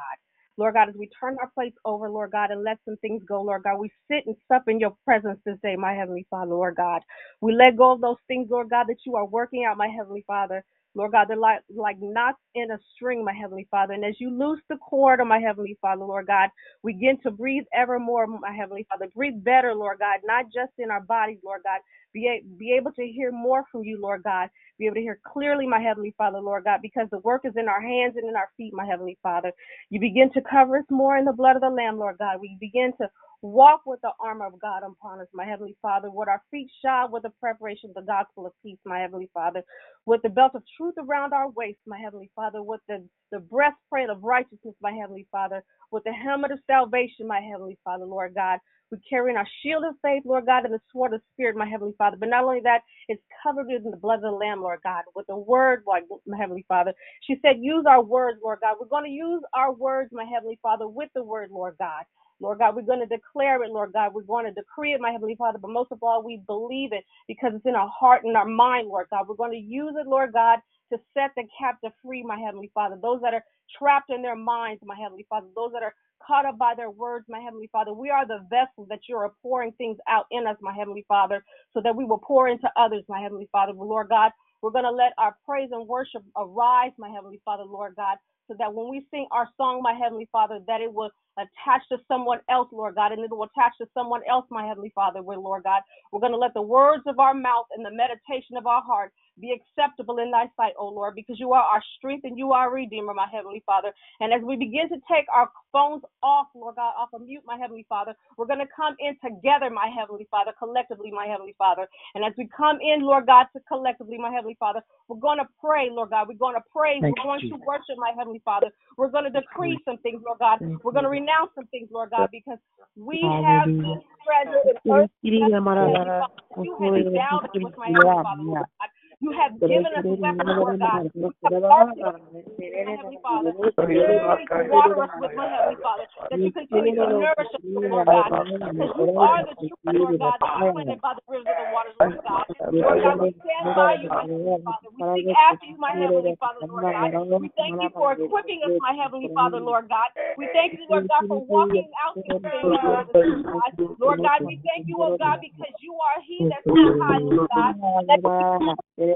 [0.58, 3.42] Lord God, as we turn our plates over, Lord God, and let some things go,
[3.42, 6.76] Lord God, we sit and sup in your presence this day, my Heavenly Father, Lord
[6.76, 7.02] God.
[7.42, 10.24] We let go of those things, Lord God, that you are working out, my Heavenly
[10.28, 10.64] Father.
[10.96, 13.94] Lord God, they're like, like knots in a string, my Heavenly Father.
[13.94, 16.50] And as you loose the cord of my Heavenly Father, Lord God,
[16.84, 19.10] we begin to breathe evermore, my Heavenly Father.
[19.16, 21.80] Breathe better, Lord God, not just in our bodies, Lord God.
[22.16, 24.50] Be, a, be able to hear more from you, Lord God.
[24.80, 27.70] Be able to hear clearly, my Heavenly Father, Lord God, because the work is in
[27.70, 29.54] our hands and in our feet, my Heavenly Father.
[29.92, 32.40] You begin to cover us more in the blood of the Lamb, Lord God.
[32.42, 33.10] We begin to
[33.44, 37.14] walk with the armor of God upon us, my Heavenly Father, with our feet shod
[37.14, 39.64] with the preparation of the gospel of peace, my Heavenly Father,
[40.08, 44.10] with the belt of truth around our waist, my Heavenly Father, with the, the breastplate
[44.12, 48.60] of righteousness, my Heavenly Father, with the helmet of salvation, my Heavenly Father, Lord God.
[48.92, 51.96] We're carrying our shield of faith, Lord God, and the sword of spirit, my Heavenly
[51.98, 52.18] Father.
[52.20, 55.28] But not only that, it's covered in the blood of the Lamb, Lord God, with
[55.28, 56.02] the word, my
[56.38, 56.94] Heavenly Father.
[57.24, 58.78] She said, use our words, Lord God.
[58.80, 62.04] We're going to use our words, my Heavenly Father, with the word, Lord God.
[62.42, 64.14] Lord God, we're going to declare it, Lord God.
[64.14, 67.06] We're going to decree it, my Heavenly Father, but most of all, we believe it
[67.28, 69.28] because it's in our heart and our mind, Lord God.
[69.28, 70.60] We're going to use it, Lord God,
[70.92, 72.98] to set the captive free, my Heavenly Father.
[73.02, 73.44] Those that are
[73.80, 75.48] trapped in their minds, my Heavenly Father.
[75.56, 75.96] Those that are
[76.28, 77.94] caught up by their words, my Heavenly Father.
[77.94, 81.44] We are the vessels that you are pouring things out in us, my Heavenly Father,
[81.74, 83.74] so that we will pour into others, my Heavenly Father.
[83.74, 87.96] Lord God, we're going to let our praise and worship arise, my Heavenly Father, Lord
[87.98, 88.18] God,
[88.50, 91.98] so that when we sing our song, my Heavenly Father, that it will attach to
[92.08, 95.40] someone else, Lord God, and it will attach to someone else, my Heavenly Father, with
[95.40, 95.82] Lord God.
[96.12, 99.12] We're going to let the words of our mouth and the meditation of our heart
[99.40, 102.68] be acceptable in thy sight, O Lord, because you are our strength and you are
[102.68, 103.92] our redeemer, my Heavenly Father.
[104.20, 107.58] And as we begin to take our phones off, Lord God, off of mute, my
[107.58, 111.88] Heavenly Father, we're going to come in together, my Heavenly Father, collectively, my Heavenly Father.
[112.16, 115.48] And as we come in, Lord God, to collectively, my Heavenly Father, we're going to
[115.60, 116.28] pray, Lord God.
[116.28, 117.02] We're going to praise.
[117.02, 118.68] Thank we're going you, to worship, my Heavenly Father.
[118.98, 120.60] We're going to decree some things, Lord God.
[120.84, 122.60] We're going to renounce some things, Lord God, because
[122.96, 124.02] we have Hallelujah.
[124.26, 125.10] treasure in earth.
[125.24, 127.90] You have endowed us with my
[128.22, 128.90] Father, Lord God.
[129.26, 131.10] You have given us weapons, Lord God.
[131.18, 132.46] You have armed us, my
[132.94, 133.58] Heavenly Father.
[133.58, 136.06] Water us with Heavenly Father.
[136.30, 138.30] That you continue to nourish us, Lord God.
[138.46, 140.38] Because you are the truth, Lord God.
[140.38, 142.46] That you planted by the rivers of the waters, Lord God.
[142.70, 144.94] Lord God, we stand by you, my Heavenly Father.
[144.94, 147.10] We seek after you, my Heavenly Father, Lord God.
[147.42, 150.14] We thank you for equipping us, my Heavenly Father, Lord God.
[150.38, 153.74] We thank you, Lord God, for walking out these things, Lord God.
[153.98, 157.50] Lord God, we thank you, oh God, because you are He that sits high, Lord
[157.50, 157.74] God.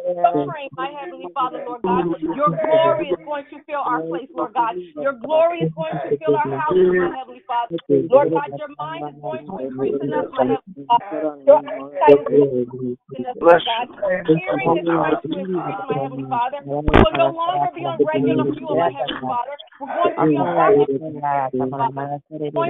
[0.06, 2.06] You my Heavenly Father, Lord God.
[2.36, 4.76] Your glory is going to fill our place, Lord God.
[4.96, 7.78] Your glory is going to fill our houses, my Heavenly Father.
[8.10, 11.40] Lord God, your mind is going to increase in us, my Heavenly Father.
[11.46, 13.88] Your insight is going to increase in us, Lord God.
[14.30, 16.60] Hearing is going to increase, my Heavenly Father.
[16.64, 19.56] We will no longer be on regular fuel, my Heavenly Father.
[19.80, 22.18] We're going to be on regular fuel, Father.
[22.54, 22.70] We're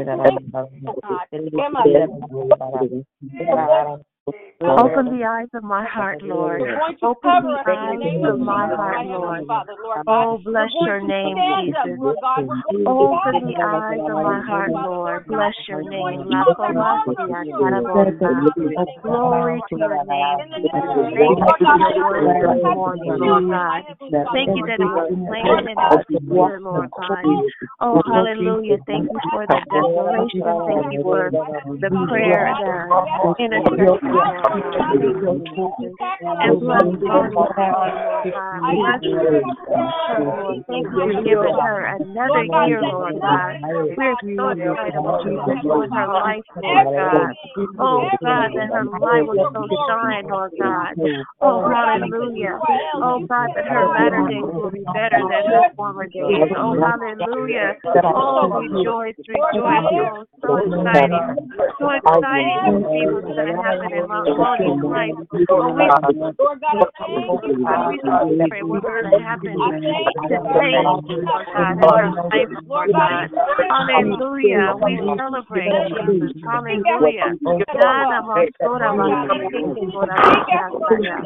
[3.67, 4.79] going to live, oh God.
[4.91, 6.61] Open the eyes of my heart, Lord.
[6.61, 9.47] We're going to Open the us in the eyes of my heart, Lord.
[9.47, 10.25] Father, Lord God.
[10.27, 11.97] Oh, bless your name, Jesus.
[11.99, 12.43] Lord God.
[12.47, 15.27] We're going to Open the eyes of my heart, Lord.
[15.27, 16.23] Bless your name.
[16.23, 18.19] to La know that all Colasia your children are Carabosa.
[18.19, 21.15] covered in the name of Glory to your name, In the name of Jesus.
[21.15, 23.83] Jesus, Thank you for your word this morning, Lord God.
[24.33, 24.95] Thank you that it God.
[24.95, 27.23] was Lord planted in our spirit, Lord God.
[27.81, 28.77] Oh, hallelujah.
[28.85, 30.63] Thank you for the declaration.
[30.67, 34.99] Thank you for the prayer, the intercession, Lord God.
[34.99, 35.95] Thank you,
[36.41, 38.59] And bless Bonnie family, Lord God.
[38.61, 39.01] Bless
[40.07, 40.63] her, Lord.
[40.67, 43.55] Thank you for giving her another year, Lord God.
[43.97, 47.35] We're so excited about what you're doing in her life, Lord God.
[47.79, 50.95] Oh, God, that her light will so shine, Lord God.
[51.41, 52.59] Oh, hallelujah.
[52.95, 56.51] Oh, God, that her latter days will be better than her former days.
[56.57, 57.75] Oh, hallelujah.
[58.15, 59.47] Oh, rejoice, rejoice.
[59.55, 61.49] Oh, so exciting.
[61.79, 64.79] So exciting to see what's going to happen in Mount on in
[66.39, 67.99] Lord God, thank you for we
[68.49, 70.13] pray what's going to happen today,
[70.45, 73.29] Lord God, in our life, Lord God.
[73.69, 74.73] Hallelujah.
[74.81, 76.33] We celebrate Jesus.
[76.45, 77.35] Hallelujah.
[77.73, 81.19] Nana masora masiki kora masaya.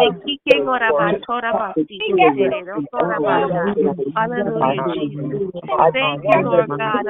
[0.00, 3.74] Ekike kora masora masiki tere kora masaya.
[4.16, 5.42] Hallelujah, Jesus.
[5.92, 7.04] Thank you, Lord God.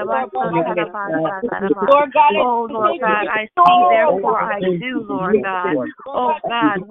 [1.88, 5.74] Lord God, oh Lord God, I see, therefore I do, Lord God.
[6.06, 6.82] Oh God,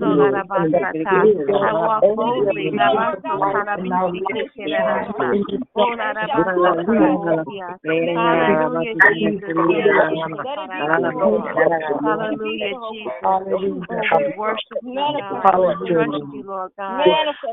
[0.00, 0.42] Mama.
[1.48, 2.70] I walk boldly.
[2.72, 3.16] Mama
[8.16, 9.54] Hallelujah, Jesus.
[12.04, 13.22] Hallelujah, Jesus.
[13.52, 15.42] Oh, we worship you, God.
[15.60, 17.04] We trust you, Lord God.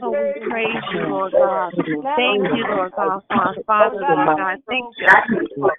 [0.03, 1.73] Oh, we praise you, Lord God.
[2.15, 4.57] Thank you, Lord God, for our Father, Lord God.
[4.69, 5.07] Thank you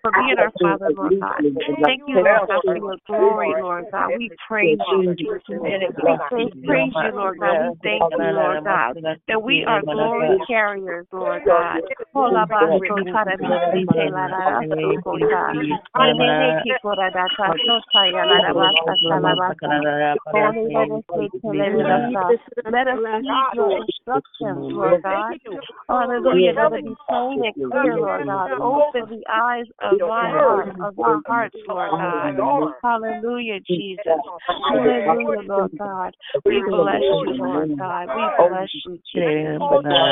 [0.03, 1.43] for being our Father, Lord God.
[1.87, 4.12] Thank you, Lord God, for your glory, Lord God.
[4.16, 5.49] We praise you, Jesus.
[5.51, 7.61] We praise you, Lord God.
[7.61, 8.97] We thank you, Lord God,
[9.29, 11.81] that we are glory carriers, Lord God.
[22.64, 22.99] Let us
[23.55, 25.35] your instructions, Lord God.
[25.89, 26.53] Hallelujah.
[26.57, 28.51] Let it be plain and clear, Lord God.
[28.61, 32.73] Open the eyes of my heart, of our hearts, Lord God.
[32.83, 34.12] Hallelujah, Jesus.
[34.69, 36.13] Hallelujah, Lord God.
[36.45, 38.09] We bless you, Lord God.
[38.15, 39.59] We bless you, Jesus.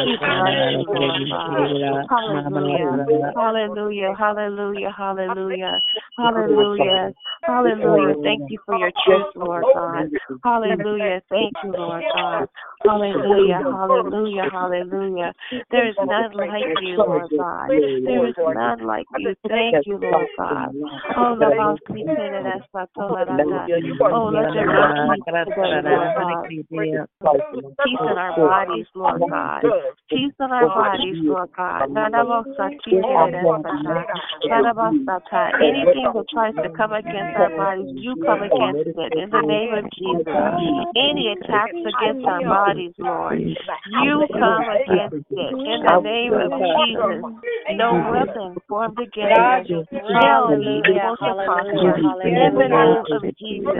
[0.06, 2.06] We bless you, Lord God.
[2.08, 3.32] Hallelujah.
[3.36, 4.14] Hallelujah.
[4.18, 4.92] Hallelujah.
[4.96, 5.80] Hallelujah.
[6.18, 7.12] Hallelujah.
[7.42, 8.14] Hallelujah.
[8.24, 10.10] Thank you for your truth, Lord God.
[10.44, 11.22] Hallelujah.
[11.30, 12.46] Thank you, Lord God.
[12.84, 13.60] Hallelujah.
[13.70, 14.44] Hallelujah.
[14.50, 15.32] Hallelujah.
[15.70, 17.68] There is none like you, Lord God.
[18.04, 19.34] There is none like you.
[19.48, 20.74] Thank you, Lord God.
[21.16, 21.50] Oh, the
[23.98, 25.50] most we say that that's not so that I got.
[25.50, 26.50] Oh, let your will be today, Lord God.
[26.70, 29.62] Peace in our bodies, Lord God.
[30.10, 31.90] Peace in our bodies, Lord God.
[31.90, 33.44] None of us are keeping it as
[34.50, 35.62] None of us are tired.
[35.62, 39.72] Anything that tries to come against our bodies, you come against it in the name
[39.74, 40.26] of Jesus.
[40.96, 47.22] Any attacks against our bodies, Lord, you come against it in the name of Jesus.
[47.74, 49.86] No weapon formed against us
[50.20, 53.79] shall be able to prosper in the name of Jesus.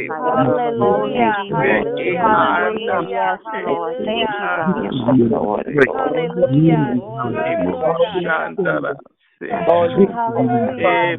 [0.08, 1.34] Hallelujah.
[2.20, 3.02] Hallelujah.
[3.08, 3.96] Yes, Lord.
[4.04, 4.94] Thank you, God.
[5.90, 6.98] Hallelujah.
[10.14, 11.18] Hallelujah.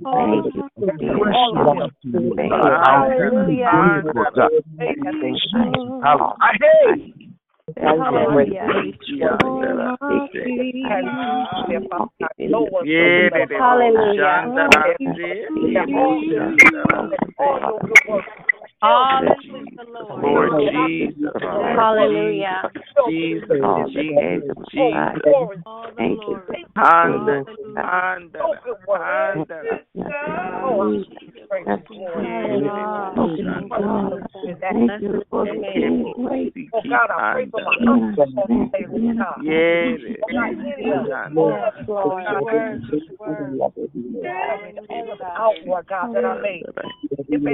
[0.10, 0.49] Yes,
[13.60, 14.40] Hallelujah.
[18.82, 20.72] Lord.
[20.72, 21.32] Jesus.
[21.42, 22.72] Hallelujah.
[23.08, 23.48] Jesus,
[23.94, 25.64] Jesus, Jesus.
[25.98, 26.38] Thank you.
[31.50, 31.66] Thank
[35.02, 36.54] you for getting me great.
[36.74, 39.18] Oh God, I pray for my uncles on today, Lord.
[39.18, 39.42] God.
[40.32, 41.08] God, hear us.
[45.36, 45.88] out, Lord.
[45.88, 46.62] God, that I may.
[47.30, 47.54] If they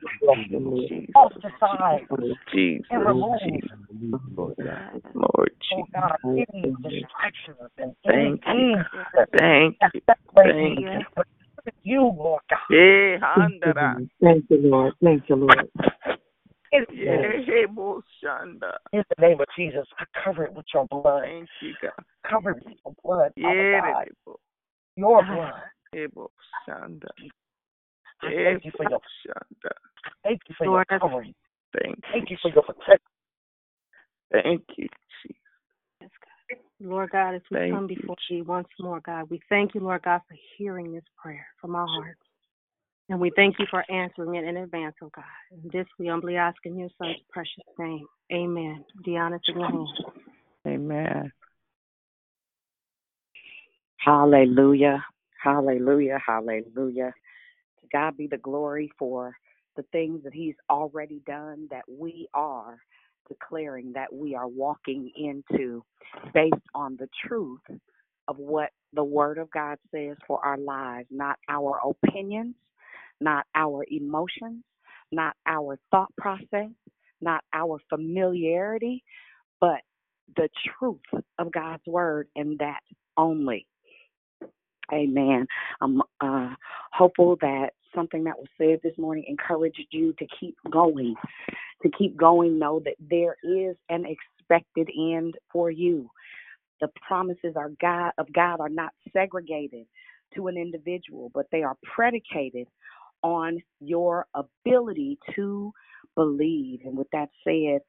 [1.15, 2.07] Off the side
[2.55, 2.87] Jesus.
[2.91, 3.39] and remove.
[5.15, 5.91] Lord Oh Jesus.
[5.95, 8.75] God, any distractions and Thank you.
[9.39, 10.01] Thank you.
[10.35, 11.01] Thank you.
[11.83, 12.61] you, Lord God.
[14.23, 14.95] Thank you, Lord.
[15.03, 15.71] Thank you, Lord.
[16.73, 18.73] In, Yeah, Boshanda.
[18.93, 21.23] in the name of Jesus, I cover it with your blood.
[21.23, 21.93] Thank you, God.
[22.29, 24.09] Cover it with your blood, Yeah, God.
[24.25, 24.41] Bo-
[24.97, 25.63] Your blood.
[28.23, 29.73] Yeah, I thank you for your Boshanda.
[30.23, 31.35] thank you for your covering.
[31.83, 32.37] Thank Thank you.
[32.37, 32.99] you for your protection.
[34.33, 34.89] Thank you,
[35.23, 36.13] Jesus.
[36.81, 40.03] Lord God, as we Thank come before you once more, God, we thank you, Lord
[40.03, 42.21] God, for hearing this prayer from our hearts.
[43.09, 45.25] And we thank you for answering it in advance, oh God.
[45.53, 48.07] And this we humbly ask in your son's precious name.
[48.33, 48.85] Amen.
[49.07, 50.01] Deanna's in your hands.
[50.67, 51.33] Amen.
[53.99, 55.05] Hallelujah.
[55.43, 56.19] Hallelujah.
[56.27, 57.13] Hallelujah.
[57.93, 59.35] God be the glory for
[59.77, 62.79] the things that He's already done that we are
[63.29, 65.85] declaring that we are walking into
[66.35, 67.61] based on the truth
[68.29, 72.55] of what the Word of God says for our lives, not our opinions,
[73.21, 74.65] not our emotions,
[75.13, 76.71] not our thought process,
[77.21, 79.03] not our familiarity,
[79.61, 79.81] but
[80.37, 81.01] the truth
[81.39, 82.81] of God's Word and that
[83.17, 83.67] only.
[84.93, 85.47] Amen.
[85.81, 86.55] I'm uh,
[86.93, 91.15] hopeful that something that was said this morning encouraged you to keep going.
[91.83, 96.11] To keep going, know that there is an expected end for you.
[96.81, 99.87] The promises are God of God are not segregated
[100.35, 102.69] to an individual, but they are predicated
[103.23, 105.73] on your ability to
[106.17, 106.81] believe.
[106.85, 107.81] And with that said,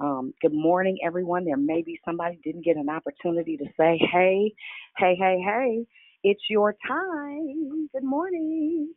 [0.00, 1.44] um, good morning, everyone.
[1.44, 4.54] There may be somebody didn't get an opportunity to say, "Hey,
[4.98, 5.86] hey, hey, hey."
[6.28, 7.88] It's your time.
[7.94, 8.92] Good morning.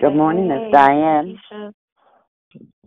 [0.00, 1.36] Good morning, Miss Diane.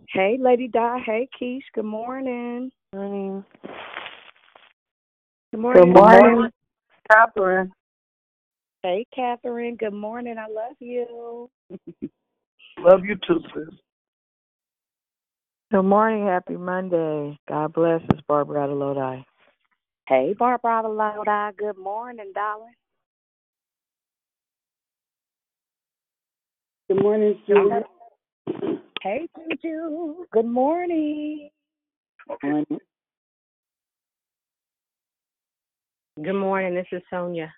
[0.08, 1.00] Hey, Lady Di.
[1.04, 1.60] Hey, Keish.
[1.74, 2.70] Good morning.
[2.92, 3.44] Good Morning.
[5.52, 6.50] Good Good morning,
[7.12, 7.70] Catherine.
[8.82, 9.76] Hey, Catherine.
[9.76, 10.36] Good morning.
[10.38, 11.50] I love you.
[12.78, 13.74] Love you too, sis.
[15.70, 16.26] Good morning.
[16.26, 17.38] Happy Monday.
[17.46, 18.00] God bless.
[18.08, 19.24] It's Barbara out of Lodi.
[20.08, 21.54] Hey, Barbara out of Lodi.
[21.58, 22.72] Good morning, darling.
[26.88, 27.82] Good morning, Julie.
[29.02, 30.24] Hey, Juju.
[30.32, 31.50] Good morning.
[36.22, 36.74] Good morning.
[36.74, 37.52] This is Sonia.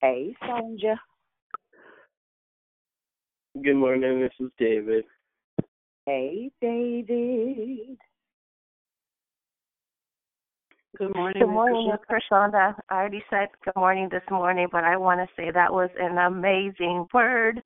[0.00, 0.96] Hey, Sonja.
[3.60, 5.04] Good morning, this is David.
[6.06, 7.98] Hey, David.
[10.96, 11.40] Good morning.
[11.40, 12.74] Good morning, Miss Krishanda.
[12.88, 16.18] I already said good morning this morning, but I want to say that was an
[16.18, 17.60] amazing word.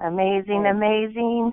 [0.00, 1.52] Amazing, amazing.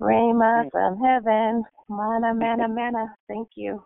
[0.00, 1.64] Rhema from heaven.
[1.88, 3.14] Manna, manna, manna.
[3.28, 3.82] Thank you.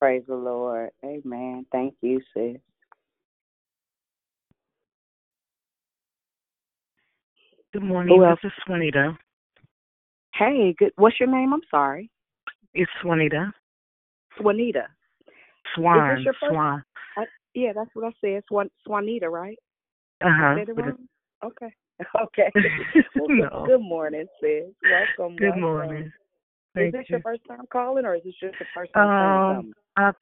[0.00, 0.90] Praise the Lord.
[1.04, 1.66] Amen.
[1.72, 2.56] Thank you, sis.
[7.72, 8.16] Good morning.
[8.16, 8.38] Who else?
[8.42, 9.16] This is Swanita.
[10.34, 10.92] Hey, good.
[10.96, 11.52] What's your name?
[11.52, 12.10] I'm sorry.
[12.72, 13.52] It's Swanita.
[14.40, 14.84] Swanita.
[15.74, 16.12] Swan.
[16.12, 16.54] Is this your first?
[16.54, 16.82] Swan.
[17.18, 17.24] I,
[17.54, 18.42] yeah, that's what I said.
[18.48, 19.58] Swan, Swanita, right?
[20.22, 20.54] Uh huh.
[20.56, 21.08] Said it wrong?
[21.44, 21.72] Okay.
[22.22, 22.52] Okay.
[23.16, 23.64] Well, good- No.
[23.66, 24.64] Good morning, sis.
[25.18, 25.36] Welcome.
[25.36, 25.60] Good welcome.
[25.60, 26.12] morning.
[26.76, 27.14] Is this you.
[27.14, 29.72] your first time calling, or is this just the first time saying Um, something?
[29.96, 30.12] I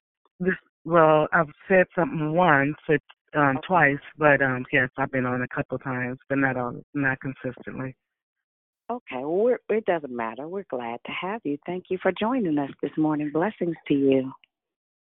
[0.41, 0.55] this
[0.85, 2.99] well, I've said something once, or
[3.35, 7.19] um, twice, but um, yes, I've been on a couple times, but not on, not
[7.21, 7.95] consistently.
[8.89, 9.17] Okay.
[9.17, 10.47] Well, we're, it doesn't matter.
[10.47, 11.59] We're glad to have you.
[11.67, 13.31] Thank you for joining us this morning.
[13.33, 14.33] Blessings to you.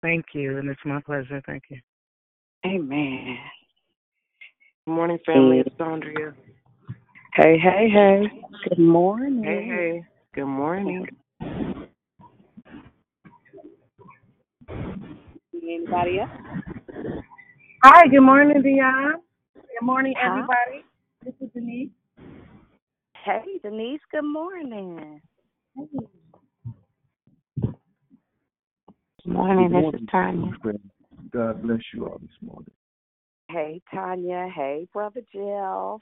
[0.02, 1.40] Thank you, and it's my pleasure.
[1.46, 1.78] Thank you.
[2.66, 3.38] Amen.
[4.84, 5.60] Good morning, family.
[5.64, 6.34] It's Andrea.
[7.38, 8.42] Hey, hey, hey.
[8.68, 9.44] Good morning.
[9.44, 10.04] Hey, hey.
[10.34, 11.06] Good morning.
[15.54, 16.30] Anybody else?
[17.84, 19.14] Hi, good morning, Dion.
[19.54, 20.28] Good morning, Hi.
[20.30, 20.84] everybody.
[21.24, 21.90] This is Denise.
[23.24, 24.00] Hey, Denise.
[24.12, 25.22] Good morning.
[29.24, 29.70] Good morning.
[29.72, 30.52] This is Tanya.
[31.32, 32.72] God bless you all this morning.
[33.50, 34.48] Hey, Tanya.
[34.54, 36.00] Hey, Brother Jill.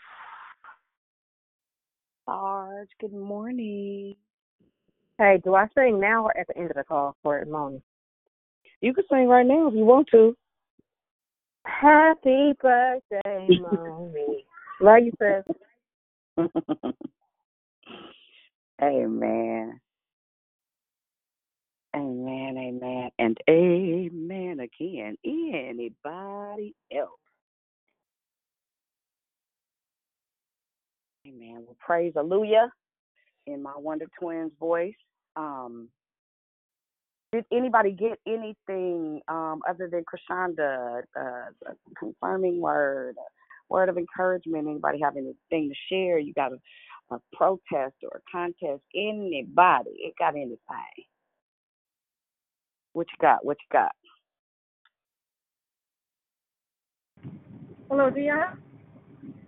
[2.26, 2.88] Sarge.
[3.00, 4.16] Good morning.
[5.16, 7.80] Hey, do I sing now or at the end of the call for it, Moni?
[8.80, 10.36] You can sing right now if you want to.
[11.64, 14.44] Happy birthday, Moni.
[14.80, 15.56] Love you, sis.
[18.82, 19.80] amen.
[21.94, 25.16] Amen, amen, and amen again.
[25.24, 27.25] Anybody else?
[31.26, 31.64] Amen.
[31.66, 32.70] Well, praise Hallelujah
[33.46, 34.94] in my Wonder Twins voice.
[35.34, 35.88] Um,
[37.32, 43.98] did anybody get anything um, other than Krishanda, uh, a confirming word, a word of
[43.98, 44.68] encouragement?
[44.68, 46.18] Anybody have anything to share?
[46.18, 48.82] You got a, a protest or a contest?
[48.94, 49.90] Anybody?
[49.98, 50.58] It got anything?
[52.92, 53.44] What you got?
[53.44, 53.92] What you got?
[57.90, 58.58] Hello, Dion.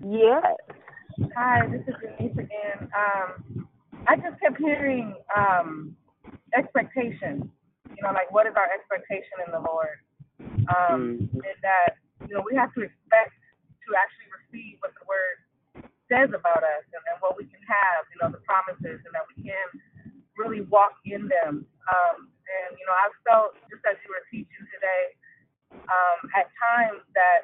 [0.05, 0.45] Yes.
[1.19, 2.87] Hi, this is Denise again.
[2.95, 3.67] Um,
[4.07, 5.97] I just kept hearing um,
[6.55, 7.51] expectation.
[7.91, 9.99] You know, like what is our expectation in the Lord?
[10.71, 11.43] Um, Mm-hmm.
[11.43, 15.39] And that you know we have to expect to actually receive what the Word
[16.07, 18.07] says about us, and, and what we can have.
[18.15, 19.69] You know, the promises, and that we can
[20.39, 21.67] really walk in them.
[21.67, 25.05] Um, and you know, I felt just as you were teaching today,
[25.83, 27.41] um, at times that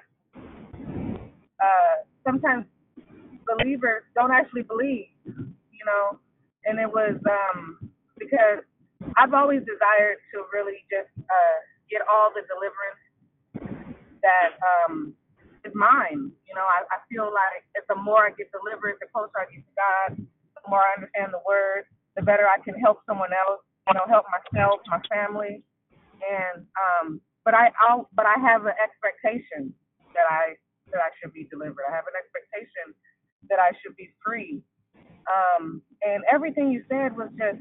[1.59, 2.67] uh, sometimes
[3.47, 6.19] believers don't actually believe, you know,
[6.66, 8.65] and it was um, because
[9.16, 11.59] I've always desired to really just uh,
[11.91, 13.03] get all the deliverance
[14.23, 15.15] that um,
[15.65, 16.33] is mine.
[16.49, 19.65] You know, I, I feel like the more I get delivered, the closer I get
[19.65, 21.85] to God, the more I understand the Word,
[22.16, 23.62] the better I can help someone else.
[23.89, 25.61] You know, help myself, my family,
[26.25, 29.73] and um, but I I'll, but I have an expectation
[30.16, 30.57] that I
[30.93, 31.85] that I should be delivered.
[31.89, 32.97] I have an expectation
[33.51, 34.62] that I should be free.
[35.29, 37.61] Um, and everything you said was just,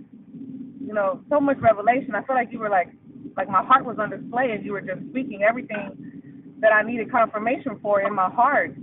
[0.85, 2.15] you know, so much revelation.
[2.15, 2.89] I feel like you were like,
[3.38, 6.11] like my heart was on display as you were just speaking everything
[6.60, 8.76] that I needed confirmation for in my heart.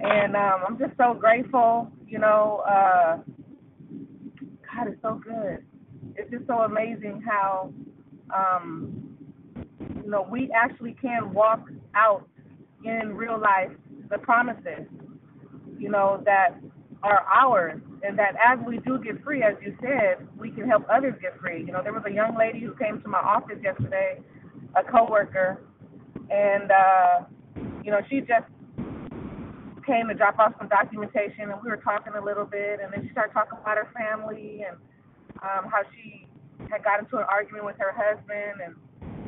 [0.00, 2.62] And um, I'm just so grateful, you know.
[2.68, 3.18] Uh,
[4.74, 5.64] God is so good.
[6.16, 7.72] It's just so amazing how,
[8.34, 9.16] um,
[10.04, 11.60] you know, we actually can walk
[11.94, 12.28] out
[12.84, 13.70] in real life
[14.10, 14.86] the promises
[15.78, 16.60] you know, that
[17.02, 20.84] are ours, and that as we do get free, as you said, we can help
[20.92, 21.60] others get free.
[21.64, 24.20] You know, there was a young lady who came to my office yesterday,
[24.74, 25.62] a coworker,
[26.30, 27.24] and uh,
[27.84, 28.46] you know, she just
[29.86, 33.06] came to drop off some documentation, and we were talking a little bit, and then
[33.06, 34.76] she started talking about her family and
[35.42, 36.26] um, how she
[36.70, 38.74] had got into an argument with her husband, and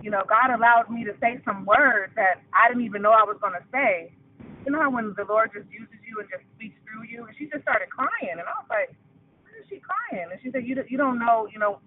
[0.02, 3.22] you know, God allowed me to say some words that I didn't even know I
[3.22, 4.12] was going to say.
[4.66, 7.32] You know how when the Lord just uses you and just speaks through you, and
[7.38, 8.90] she just started crying, and I was like,
[9.46, 10.26] why is she crying?
[10.34, 11.78] And she said, you you don't know, you know,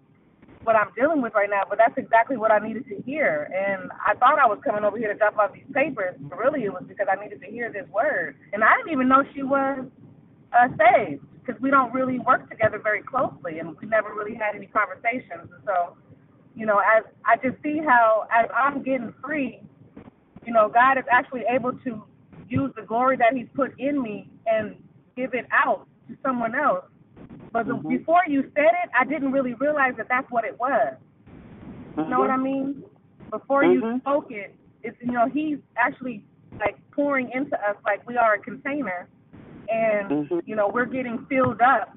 [0.64, 3.52] what I'm dealing with right now, but that's exactly what I needed to hear.
[3.52, 6.64] And I thought I was coming over here to drop off these papers, but really
[6.64, 8.36] it was because I needed to hear this word.
[8.54, 9.84] And I didn't even know she was
[10.56, 14.56] uh, saved because we don't really work together very closely, and we never really had
[14.56, 15.52] any conversations.
[15.52, 15.98] And so,
[16.56, 19.60] you know, as I just see how as I'm getting free,
[20.46, 22.04] you know, God is actually able to
[22.54, 24.76] use the glory that He's put in me and
[25.16, 26.86] give it out to someone else.
[27.52, 27.90] But the, mm-hmm.
[27.90, 30.94] before you said it, I didn't really realize that that's what it was.
[31.98, 32.42] You know what mm-hmm.
[32.42, 32.84] I mean?
[33.32, 34.00] Before you mm-hmm.
[34.00, 36.24] spoke it, it's you know He's actually
[36.60, 39.08] like pouring into us like we are a container,
[39.70, 41.94] and you know we're getting filled up.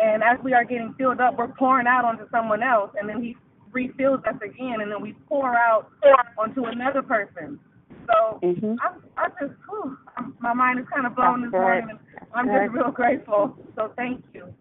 [0.00, 3.22] And as we are getting filled up, we're pouring out onto someone else, and then
[3.22, 3.36] He
[3.72, 5.90] refills us again, and then we pour out
[6.38, 7.58] onto another person.
[8.06, 9.96] So I'm, I just, whew,
[10.40, 11.98] my mind is kind of blown this That's morning, and
[12.34, 13.56] I'm just real grateful.
[13.76, 14.52] So thank you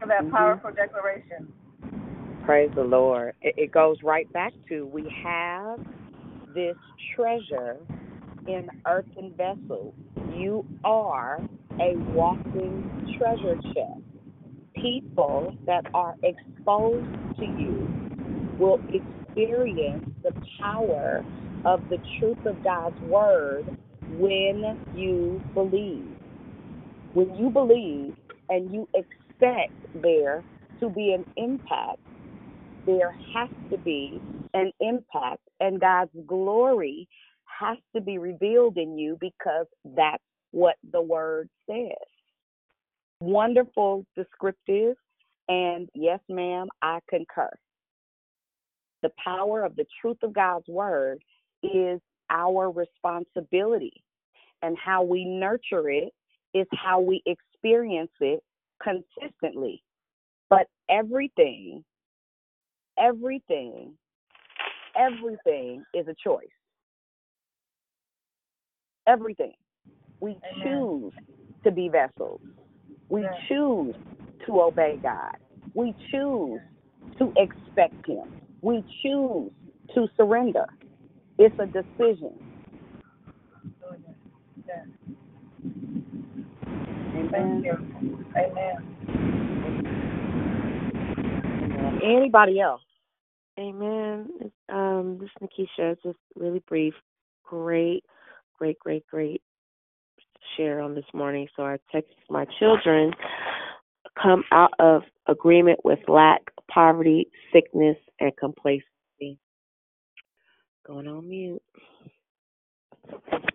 [0.00, 0.30] for that Mhm.
[0.30, 1.52] powerful declaration.
[2.44, 3.34] Praise the Lord.
[3.42, 5.80] It, it goes right back to we have
[6.54, 6.76] this
[7.14, 7.76] treasure
[8.46, 9.94] in earthen vessels.
[10.30, 11.40] You are
[11.80, 12.88] a walking
[13.18, 14.00] treasure chest.
[14.74, 17.08] People that are exposed
[17.38, 17.90] to you
[18.58, 21.24] will experience the power
[21.64, 23.64] of the truth of God's word
[24.18, 26.04] when you believe.
[27.14, 28.14] When you believe
[28.48, 29.72] and you expect
[30.02, 30.44] there
[30.80, 31.98] to be an impact,
[32.86, 34.20] there has to be
[34.54, 37.08] an impact, and God's glory
[37.58, 39.66] has to be revealed in you because
[39.96, 40.22] that's
[40.52, 41.90] what the word says.
[43.20, 44.96] Wonderful, descriptive,
[45.48, 47.50] and yes, ma'am, I concur.
[49.02, 51.22] The power of the truth of God's word
[51.74, 54.02] is our responsibility,
[54.62, 56.12] and how we nurture it
[56.54, 58.42] is how we experience it
[58.82, 59.82] consistently.
[60.48, 61.84] But everything,
[62.98, 63.92] everything,
[64.96, 66.46] everything is a choice.
[69.06, 69.52] Everything.
[70.20, 71.12] We choose
[71.64, 72.40] to be vessels.
[73.08, 73.94] We choose
[74.46, 75.36] to obey God.
[75.74, 76.60] We choose
[77.18, 78.32] to expect Him.
[78.62, 79.50] We choose
[79.94, 80.66] to surrender.
[81.38, 82.32] It's a decision.
[87.64, 87.72] You.
[88.36, 88.82] Amen.
[92.02, 92.82] Anybody else?
[93.58, 94.28] Amen.
[94.68, 95.92] Um, this is Nikisha.
[95.92, 96.94] It's just really brief.
[97.44, 98.04] Great,
[98.58, 99.42] great, great, great
[100.56, 101.48] share on this morning.
[101.56, 103.12] So I text my children
[104.20, 106.40] come out of agreement with lack,
[106.70, 108.86] poverty, sickness, and complacency.
[110.86, 111.62] Going on mute.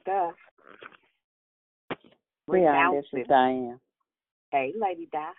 [0.01, 0.33] Stuff.
[2.47, 3.79] Leon, this is Diane.
[4.51, 5.31] Hey, Lady Di.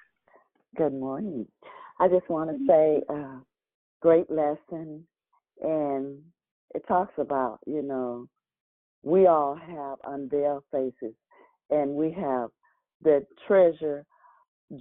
[0.79, 1.47] Good morning.
[2.01, 3.41] I just want to say, uh,
[4.01, 5.07] great lesson,
[5.61, 6.19] and
[6.75, 8.27] it talks about, you know,
[9.03, 11.15] we all have unveiled faces,
[11.69, 12.49] and we have
[13.03, 14.07] the treasure,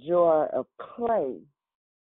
[0.06, 1.36] joy of clay,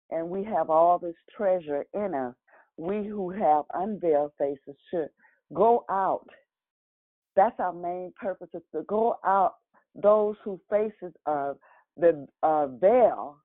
[0.09, 2.33] and we have all this treasure in us.
[2.77, 5.09] We who have unveiled faces should
[5.53, 6.27] go out.
[7.35, 9.55] That's our main purpose is to go out.
[9.95, 11.55] Those whose faces are
[11.97, 13.37] the uh, veil,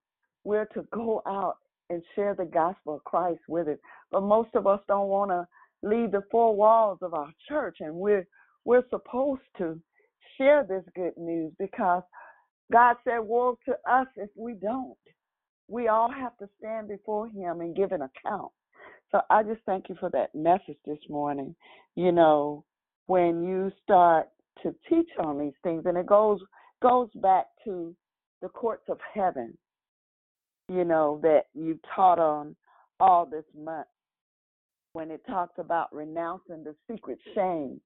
[0.44, 1.58] we're to go out
[1.90, 3.80] and share the gospel of Christ with it.
[4.10, 5.46] But most of us don't want to
[5.82, 8.26] leave the four walls of our church, and we're
[8.64, 9.80] we're supposed to
[10.36, 12.02] share this good news because
[12.72, 14.96] God said, "Woe to us if we don't."
[15.68, 18.50] We all have to stand before Him and give an account.
[19.10, 21.54] So I just thank you for that message this morning.
[21.96, 22.64] You know,
[23.06, 24.28] when you start
[24.62, 26.40] to teach on these things, and it goes
[26.82, 27.94] goes back to
[28.40, 29.56] the courts of heaven
[30.70, 32.54] you know, that you taught on
[33.00, 33.88] all this month
[34.92, 37.80] when it talks about renouncing the secret shame.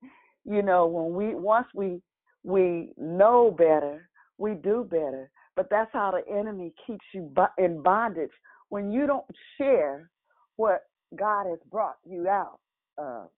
[0.44, 2.02] You know, when we once we
[2.42, 5.30] we know better, we do better.
[5.56, 8.30] But that's how the enemy keeps you in bondage
[8.68, 9.24] when you don't
[9.56, 10.10] share
[10.56, 10.82] what
[11.16, 12.58] God has brought you out
[12.98, 13.28] of.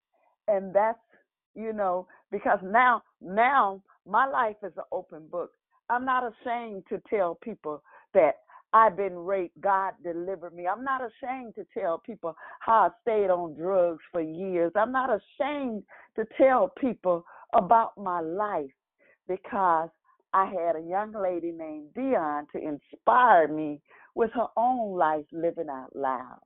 [0.49, 0.99] And that's,
[1.55, 5.51] you know, because now now my life is an open book.
[5.89, 7.83] I'm not ashamed to tell people
[8.15, 8.37] that
[8.73, 9.61] I've been raped.
[9.61, 10.67] God delivered me.
[10.67, 14.73] I'm not ashamed to tell people how I stayed on drugs for years.
[14.77, 15.85] I'm not ashamed
[16.17, 17.25] to tell people
[17.55, 18.71] about my life
[19.29, 19.89] because
[20.33, 23.81] I had a young lady named Dion to inspire me
[24.15, 26.41] with her own life living out loud.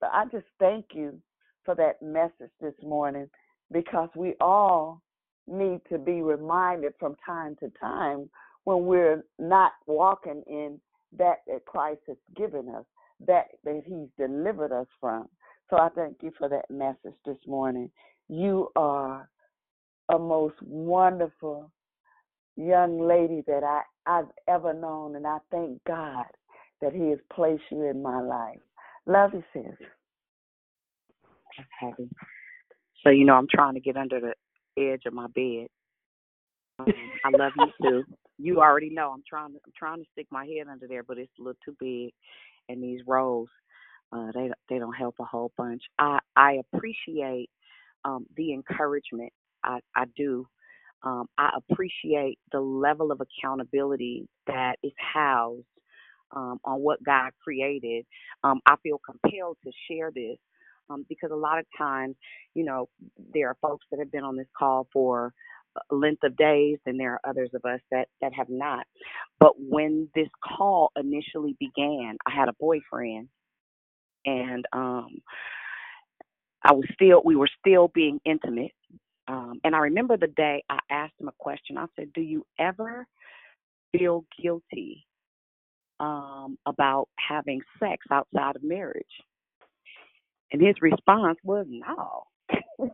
[0.00, 1.20] So I just thank you
[1.64, 3.28] for that message this morning
[3.72, 5.02] because we all
[5.46, 8.28] need to be reminded from time to time
[8.64, 10.80] when we're not walking in
[11.16, 12.84] that that Christ has given us,
[13.26, 15.28] that that He's delivered us from.
[15.70, 17.90] So I thank you for that message this morning.
[18.28, 19.28] You are
[20.10, 21.70] a most wonderful
[22.56, 26.26] young lady that I, I've ever known, and I thank God
[26.80, 28.60] that He has placed you in my life.
[29.08, 29.64] Love you, sis.
[31.82, 32.08] Okay.
[33.02, 34.34] So you know I'm trying to get under the
[34.80, 35.68] edge of my bed.
[36.78, 36.92] Um,
[37.24, 38.04] I love you too.
[38.40, 41.18] You already know I'm trying to I'm trying to stick my head under there, but
[41.18, 42.12] it's a little too big,
[42.68, 43.48] and these rolls,
[44.12, 45.82] uh, they they don't help a whole bunch.
[45.98, 47.50] I I appreciate
[48.04, 49.32] um, the encouragement.
[49.64, 50.46] I I do.
[51.02, 55.66] Um, I appreciate the level of accountability that is housed
[56.34, 58.06] um, on what God created.
[58.44, 60.38] Um, I feel compelled to share this
[60.90, 62.16] um, because a lot of times,
[62.54, 62.88] you know,
[63.34, 65.32] there are folks that have been on this call for
[65.90, 68.86] a length of days, and there are others of us that that have not.
[69.40, 73.28] But when this call initially began, I had a boyfriend,
[74.26, 75.18] and um,
[76.64, 78.72] I was still we were still being intimate.
[79.28, 81.78] Um, and I remember the day I asked him a question.
[81.78, 83.06] I said, "Do you ever
[83.92, 85.06] feel guilty
[86.00, 89.04] um, about having sex outside of marriage?"
[90.52, 92.24] And his response was, "No."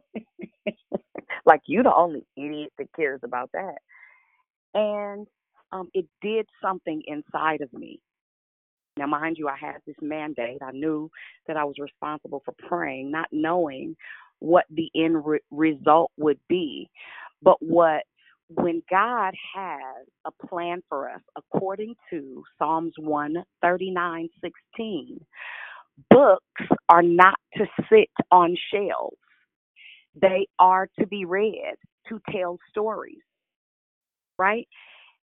[1.47, 3.79] like you're the only idiot that cares about that.
[4.75, 5.27] And
[5.73, 8.01] um, it did something inside of me.
[8.97, 10.63] Now, mind you, I had this mandate.
[10.63, 11.11] I knew
[11.47, 13.97] that I was responsible for praying, not knowing
[14.39, 16.89] what the end re- result would be.
[17.43, 18.05] But what
[18.57, 25.21] when God has a plan for us, according to Psalms 139 16,
[26.11, 29.17] books are not to sit on shelves,
[30.21, 31.75] they are to be read
[32.09, 33.23] to tell stories,
[34.39, 34.69] right?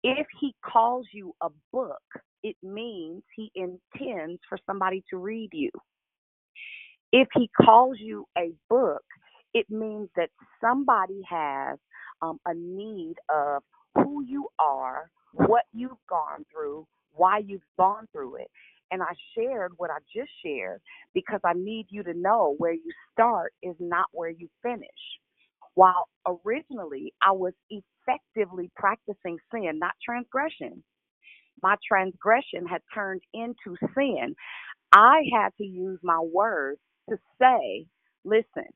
[0.04, 2.02] If he calls you a book,
[2.44, 5.72] it means he intends for somebody to read you.
[7.14, 9.04] If he calls you a book,
[9.54, 10.30] it means that
[10.62, 11.80] somebody has
[12.22, 13.64] um, a need of
[13.96, 18.50] who you are, what you've gone through, why you've gone through it.
[18.92, 20.82] And I shared what I just shared
[21.14, 24.90] because I need you to know where you start is not where you finish.
[25.76, 30.84] While originally I was effectively practicing sin, not transgression,
[31.64, 34.36] my transgression had turned into sin.
[34.94, 36.80] I had to use my words
[37.10, 37.88] to say,
[38.26, 38.70] listen,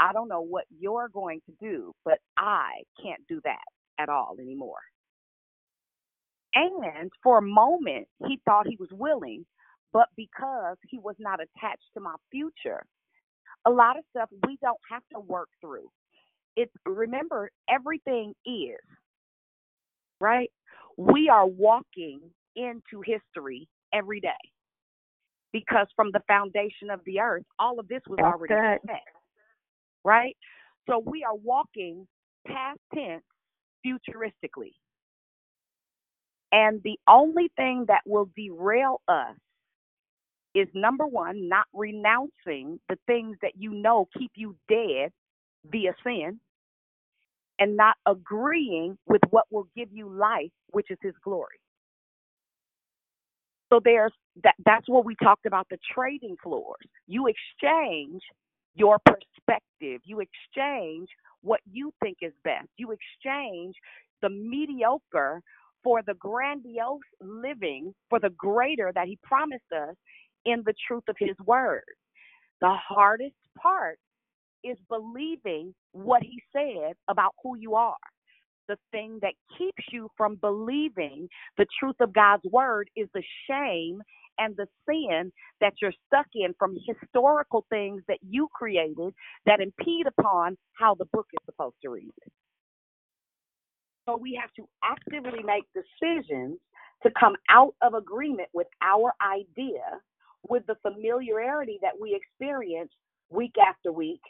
[0.00, 3.58] I don't know what you're going to do, but I can't do that
[4.00, 4.80] at all anymore.
[6.54, 9.46] And for a moment, he thought he was willing,
[9.92, 12.84] but because he was not attached to my future,
[13.66, 15.90] a lot of stuff we don't have to work through.
[16.56, 18.78] It's remember, everything is,
[20.20, 20.50] right?
[20.98, 22.20] We are walking
[22.56, 24.30] into history every day
[25.52, 28.54] because from the foundation of the earth, all of this was That's already
[28.86, 29.02] set,
[30.04, 30.36] right?
[30.88, 32.06] So we are walking
[32.46, 33.22] past tense
[33.86, 34.72] futuristically.
[36.52, 39.36] And the only thing that will derail us
[40.54, 45.10] is number one, not renouncing the things that you know keep you dead
[45.70, 46.40] via sin,
[47.58, 51.58] and not agreeing with what will give you life, which is his glory.
[53.72, 54.12] So there's
[54.42, 56.86] that that's what we talked about the trading floors.
[57.06, 58.22] You exchange
[58.74, 60.00] your perspective.
[60.04, 61.08] You exchange
[61.42, 62.68] what you think is best.
[62.76, 63.74] You exchange
[64.22, 65.42] the mediocre
[65.82, 69.96] for the grandiose living, for the greater that he promised us
[70.44, 71.84] in the truth of his word.
[72.60, 73.98] The hardest part
[74.62, 77.96] is believing what he said about who you are.
[78.70, 81.28] The thing that keeps you from believing
[81.58, 84.00] the truth of God's word is the shame
[84.38, 89.12] and the sin that you're stuck in from historical things that you created
[89.44, 92.12] that impede upon how the book is supposed to read.
[94.08, 96.60] So we have to actively make decisions
[97.02, 99.98] to come out of agreement with our idea,
[100.48, 102.92] with the familiarity that we experience
[103.30, 104.22] week after week,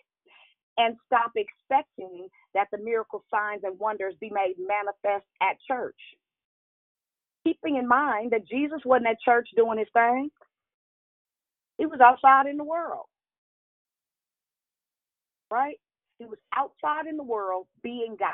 [0.80, 5.98] and stop expecting that the miracle signs and wonders be made manifest at church.
[7.44, 10.30] Keeping in mind that Jesus wasn't at church doing his thing,
[11.78, 13.06] he was outside in the world.
[15.50, 15.76] Right?
[16.18, 18.30] He was outside in the world being God.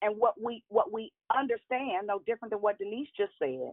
[0.00, 3.72] And what we what we understand, no different than what Denise just said,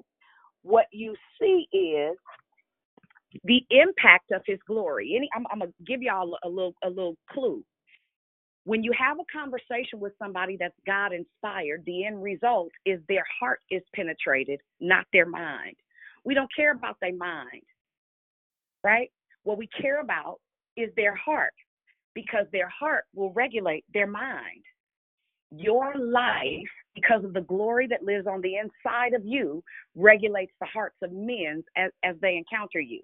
[0.63, 2.17] what you see is
[3.43, 5.13] the impact of his glory.
[5.15, 7.63] Any, I'm, I'm gonna give y'all a little a little clue.
[8.63, 13.25] When you have a conversation with somebody that's God inspired, the end result is their
[13.39, 15.75] heart is penetrated, not their mind.
[16.23, 17.61] We don't care about their mind,
[18.83, 19.11] right?
[19.43, 20.39] What we care about
[20.75, 21.53] is their heart
[22.15, 24.63] because their heart will regulate their mind.
[25.51, 29.63] Your life, because of the glory that lives on the inside of you,
[29.95, 33.01] regulates the hearts of men as, as they encounter you.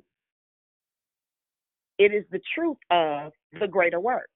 [2.01, 4.29] It is the truth of the greater work.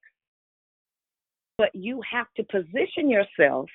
[1.58, 3.68] But you have to position yourself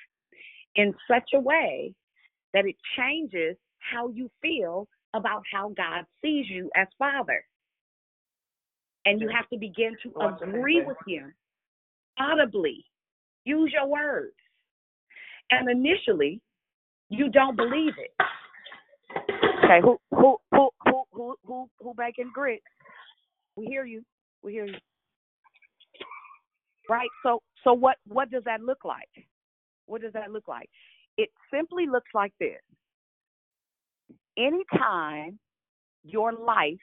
[0.76, 1.92] in such a way
[2.54, 7.44] that it changes how you feel about how God sees you as Father.
[9.04, 11.34] And you have to begin to agree with Him
[12.18, 12.86] audibly.
[13.44, 14.32] Use your words.
[15.50, 16.40] And initially,
[17.10, 18.14] you don't believe it.
[19.64, 22.64] Okay, who who who who who who who making grits?
[23.56, 24.02] We hear you.
[24.42, 24.74] We hear you.
[26.88, 27.08] Right?
[27.22, 29.08] So so what what does that look like?
[29.86, 30.68] What does that look like?
[31.16, 32.60] It simply looks like this.
[34.38, 35.38] Anytime
[36.04, 36.74] your life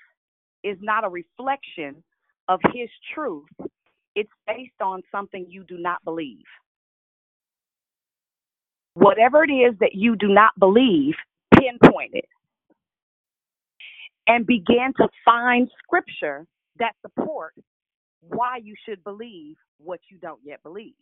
[0.64, 2.04] is not a reflection
[2.48, 3.48] of his truth,
[4.16, 6.44] it's based on something you do not believe.
[8.94, 11.16] Whatever it is that you do not believe,
[11.54, 12.26] pinpoint it
[14.28, 16.46] and begin to find scripture
[16.80, 17.54] that support
[18.22, 20.94] why you should believe what you don't yet believe.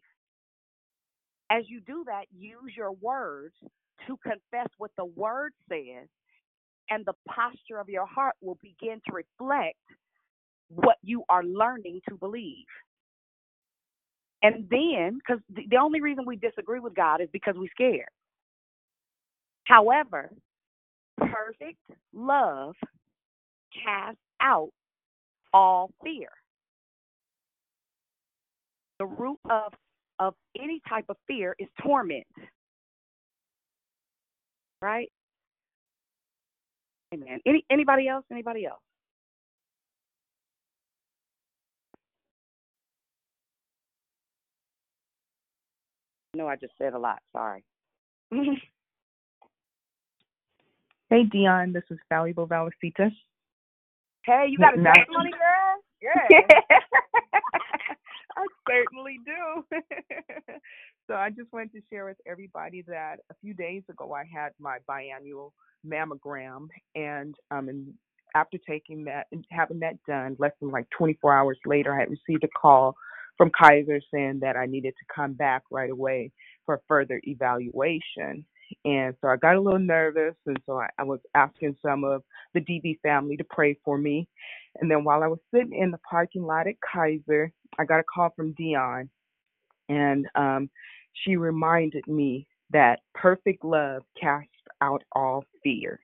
[1.49, 3.54] As you do that, use your words
[4.08, 6.08] to confess what the word says,
[6.90, 9.78] and the posture of your heart will begin to reflect
[10.70, 12.66] what you are learning to believe.
[14.44, 18.10] And then, because the, only reason we disagree with God is because we're scared.
[19.64, 20.30] However,
[21.18, 21.80] perfect
[22.14, 22.76] love
[23.84, 24.70] casts out
[25.57, 26.29] all fear.
[28.99, 29.73] The root of
[30.19, 32.25] of any type of fear is torment.
[34.81, 35.11] Right?
[37.13, 37.39] Amen.
[37.47, 38.25] Any anybody else?
[38.31, 38.81] Anybody else?
[46.35, 47.19] No, I just said a lot.
[47.34, 47.63] Sorry.
[51.09, 53.09] Hey Dion, this is Valuable Valicita.
[54.28, 55.84] Hey, you got a Now- testimony, girl?
[56.04, 56.41] Yeah.
[58.38, 59.66] I certainly do.
[61.08, 64.52] so I just wanted to share with everybody that a few days ago I had
[64.60, 65.52] my biannual
[65.88, 67.94] mammogram, and um, and
[68.36, 72.12] after taking that and having that done, less than like 24 hours later, I had
[72.12, 72.95] received a call
[73.38, 76.32] from Kaiser saying that I needed to come back right away
[76.66, 78.45] for further evaluation.
[78.85, 82.23] And so I got a little nervous, and so I, I was asking some of
[82.53, 84.27] the DB family to pray for me.
[84.80, 88.03] And then while I was sitting in the parking lot at Kaiser, I got a
[88.03, 89.10] call from Dion,
[89.89, 90.69] and um,
[91.14, 94.49] she reminded me that perfect love casts
[94.81, 95.99] out all fear.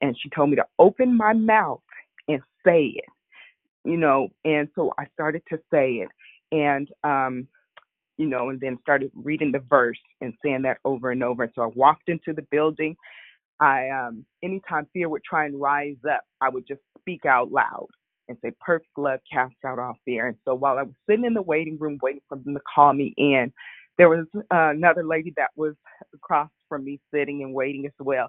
[0.00, 1.80] And she told me to open my mouth
[2.28, 3.04] and say it,
[3.84, 4.28] you know.
[4.44, 6.08] And so I started to say it,
[6.52, 7.48] and um,
[8.18, 11.50] you know, and then started reading the verse and saying that over and over.
[11.54, 12.96] So I walked into the building.
[13.60, 17.88] I um anytime fear would try and rise up, I would just speak out loud
[18.28, 20.28] and say, Perfect love casts out all fear.
[20.28, 22.92] And so while I was sitting in the waiting room waiting for them to call
[22.92, 23.52] me in,
[23.98, 25.74] there was uh, another lady that was
[26.14, 28.28] across from me sitting and waiting as well.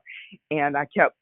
[0.52, 1.16] And I kept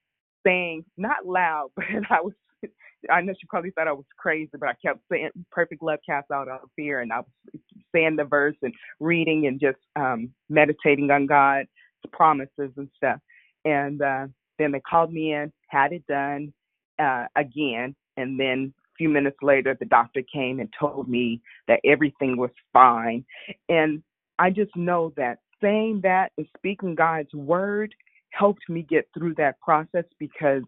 [0.46, 2.34] saying, not loud, but I was
[3.12, 6.32] I know she probably thought I was crazy, but I kept saying perfect love casts
[6.32, 7.62] out all fear and I was
[7.96, 11.70] saying the verse and reading and just um meditating on God's
[12.12, 13.20] promises and stuff.
[13.66, 14.28] And uh
[14.60, 16.54] then they called me in, had it done
[17.00, 21.82] uh again, and then a few minutes later the doctor came and told me that
[21.86, 23.26] everything was fine.
[23.70, 24.04] And
[24.40, 27.94] I just know that saying that and speaking God's word
[28.32, 30.64] helped me get through that process because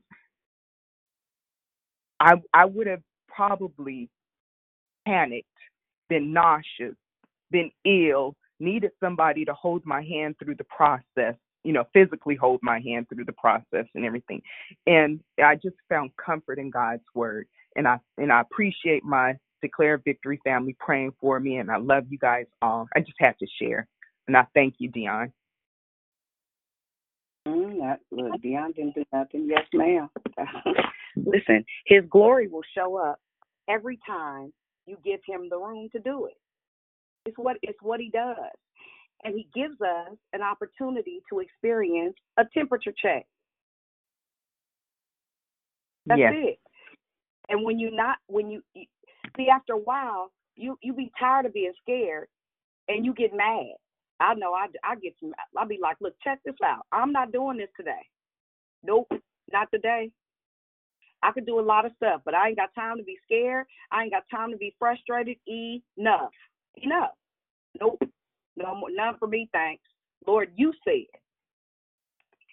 [2.25, 4.09] I I would have probably
[5.05, 5.47] panicked,
[6.09, 6.95] been nauseous,
[7.51, 12.59] been ill, needed somebody to hold my hand through the process, you know, physically hold
[12.63, 14.41] my hand through the process and everything.
[14.87, 17.47] And I just found comfort in God's word.
[17.75, 22.05] And I and I appreciate my Declare Victory family praying for me and I love
[22.09, 22.87] you guys all.
[22.95, 23.87] I just had to share.
[24.27, 25.31] And I thank you, Dion.
[27.47, 29.47] Mm, that, look, Dion didn't do nothing.
[29.47, 30.09] Yes, ma'am.
[31.17, 33.19] Listen, his glory will show up
[33.69, 34.53] every time
[34.87, 36.37] you give him the room to do it.
[37.25, 38.37] It's what it's what he does.
[39.23, 43.25] And he gives us an opportunity to experience a temperature check.
[46.07, 46.29] That's Yes.
[46.29, 46.59] it.
[47.49, 48.87] And when you not when you you-
[49.37, 52.27] see after a while, you you be tired of being scared
[52.89, 53.73] and you get mad.
[54.19, 56.85] I know I I get some I'll be like, look, check this out.
[56.91, 58.03] I'm not doing this today.
[58.83, 59.11] Nope,
[59.53, 60.11] not today.
[61.25, 63.65] I could do a lot of stuff, but I ain't got time to be scared.
[63.91, 65.37] I ain't got time to be frustrated.
[65.47, 66.31] Enough.
[66.75, 67.11] Enough.
[67.81, 68.01] Nope.
[68.55, 69.83] No more none for me, thanks.
[70.27, 71.07] Lord, you said.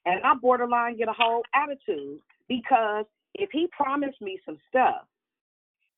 [0.07, 2.19] And I borderline get a whole attitude
[2.49, 3.05] because
[3.35, 5.05] if he promised me some stuff,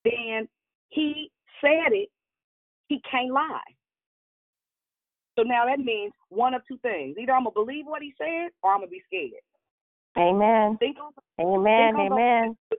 [0.04, 0.48] then
[0.88, 1.30] he
[1.60, 2.10] said it,
[2.88, 3.60] he can't lie.
[5.38, 7.16] So now that means one of two things.
[7.18, 9.42] Either I'm gonna believe what he said or I'm gonna be scared.
[10.16, 10.76] Amen.
[10.78, 11.94] Think on Amen.
[11.94, 12.56] think on Amen.
[12.70, 12.78] Those,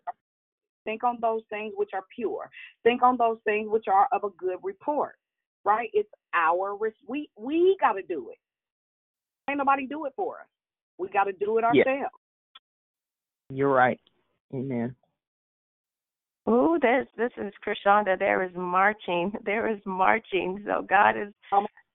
[0.86, 2.50] think on those things which are pure.
[2.84, 5.16] Think on those things which are of a good report.
[5.64, 5.90] Right?
[5.94, 8.38] It's our res- we we got to do it.
[9.50, 10.48] Ain't nobody do it for us.
[10.98, 11.84] We got to do it Yeah.
[11.84, 12.16] ourselves.
[13.50, 14.00] You're right.
[14.54, 14.96] Amen.
[16.48, 18.18] Ooh, this this is Krishanda.
[18.18, 19.34] There is marching.
[19.44, 20.64] There is marching.
[20.66, 21.34] So God is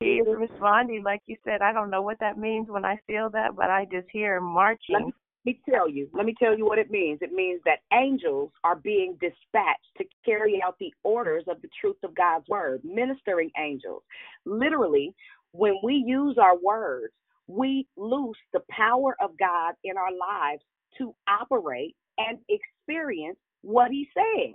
[0.01, 1.05] He is responding.
[1.05, 3.87] Like you said, I don't know what that means when I feel that, but I
[3.93, 5.13] just hear Let marching.
[5.45, 6.09] Me, let me tell you.
[6.13, 7.19] Let me tell you what it means.
[7.23, 11.97] It means that angels are being dispatched to carry out the orders of the truth
[12.03, 14.03] of God's word, ministering angels.
[14.45, 15.15] Literally,
[15.53, 17.13] when we use our words,
[17.47, 20.63] we loose the power of God in our lives
[20.99, 24.55] to operate and experience what He said.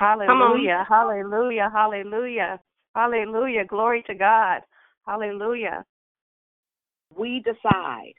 [0.00, 0.84] Hallelujah.
[0.88, 1.70] Hallelujah.
[1.72, 2.60] Hallelujah.
[2.94, 3.64] Hallelujah.
[3.66, 4.62] Glory to God.
[5.06, 5.84] Hallelujah.
[7.16, 8.14] We decide.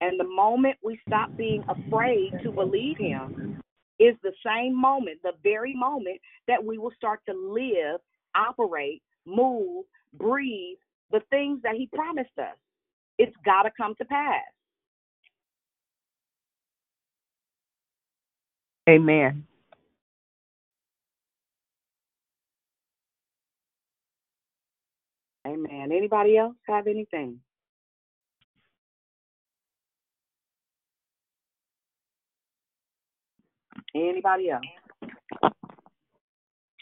[0.00, 3.60] And the moment we stop being afraid to believe Him
[3.98, 8.00] is the same moment, the very moment that we will start to live,
[8.34, 9.84] operate, move,
[10.14, 10.78] breathe
[11.12, 12.56] the things that He promised us.
[13.18, 14.42] It's got to come to pass.
[18.88, 19.46] Amen.
[25.46, 25.92] Amen.
[25.92, 27.40] Anybody else have anything?
[33.94, 34.62] Anybody else?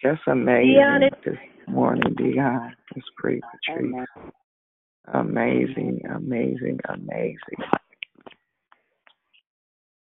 [0.03, 1.11] Just amazing Deanna.
[1.24, 1.37] this
[1.69, 2.74] morning, Dion.
[2.97, 3.85] It's pretty Patrice.
[3.85, 4.07] Amen.
[5.12, 7.39] Amazing, amazing, amazing.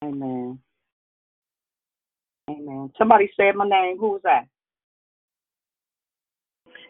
[0.04, 0.60] Amen.
[2.50, 2.92] Amen.
[2.98, 3.98] Somebody said my name.
[3.98, 4.46] Who was that?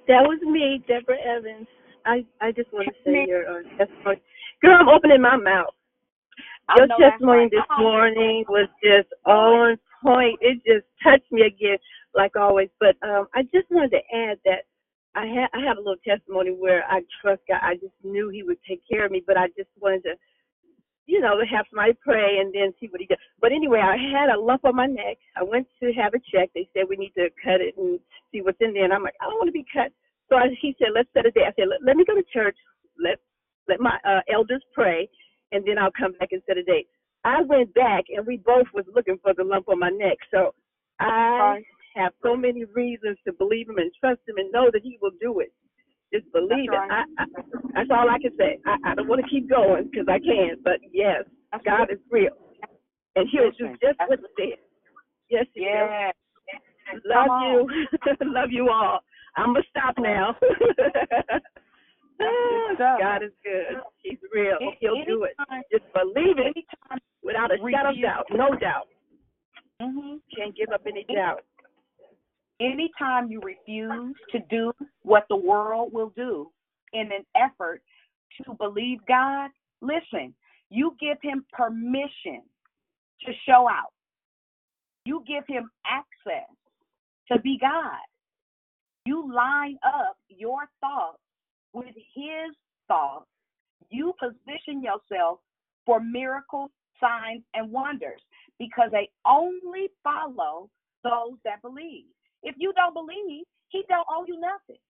[0.07, 1.67] That was me, Deborah Evans.
[2.05, 3.25] I I just want to say Me.
[3.27, 4.21] your uh, testimony.
[4.61, 5.73] Girl, I'm opening my mouth.
[6.77, 7.51] Your testimony right.
[7.51, 10.39] this morning was just on point.
[10.41, 11.77] It just touched me again,
[12.15, 12.69] like always.
[12.79, 14.65] But um, I just wanted to add that
[15.15, 17.61] I had I have a little testimony where I trust God.
[17.63, 20.13] I just knew He would take care of me, but I just wanted to,
[21.07, 23.19] you know, have somebody pray and then see what He does.
[23.41, 25.17] But anyway, I had a lump on my neck.
[25.37, 26.49] I went to have a check.
[26.55, 27.99] They said we need to cut it and
[28.31, 28.85] see what's in there.
[28.85, 29.91] And I'm like, I don't want to be cut.
[30.29, 31.43] So I, he said, let's set a day.
[31.47, 32.57] I said, let, let me go to church.
[33.03, 33.19] Let
[33.69, 35.09] let my uh, elders pray,
[35.51, 36.87] and then I'll come back and set a date.
[37.23, 40.18] I went back, and we both was looking for the lump on my neck.
[40.31, 40.53] So
[40.99, 41.61] I
[41.95, 45.11] have so many reasons to believe him and trust him and know that he will
[45.22, 45.53] do it.
[46.14, 47.15] Just believe That's it.
[47.18, 47.26] I, I,
[47.73, 48.60] that's all I can say.
[48.65, 51.23] I, I don't want to keep going because I can, but yes,
[51.64, 52.35] God is real,
[53.15, 54.60] and He'll do just what He said.
[55.30, 55.68] Yes, He will.
[55.68, 56.11] Yeah.
[57.06, 57.68] Love you.
[58.22, 58.99] Love you all.
[59.38, 60.35] I'm going to stop now.
[62.77, 63.81] God is good.
[64.03, 64.57] He's real.
[64.80, 65.35] He'll do it.
[65.72, 68.26] Just believe it anytime without a shadow of doubt.
[68.31, 68.88] No doubt.
[69.81, 70.22] Mhm.
[70.35, 71.43] Can't give up any doubt.
[72.60, 74.72] Anytime you refuse to do
[75.02, 76.52] what the world will do
[76.93, 77.81] in an effort
[78.43, 79.49] to believe God,
[79.81, 80.35] listen,
[80.69, 82.43] you give him permission
[83.26, 83.93] to show out.
[85.06, 86.49] You give him access
[87.31, 87.99] to be God.
[89.06, 91.18] You line up your thoughts
[91.73, 92.56] with his
[92.88, 93.26] thoughts.
[93.89, 95.39] You position yourself
[95.85, 96.69] for miracles,
[96.99, 98.22] signs, and wonders
[98.60, 100.69] because they only follow
[101.03, 102.06] those that believe.
[102.43, 104.81] If you don't believe, he don't owe you nothing.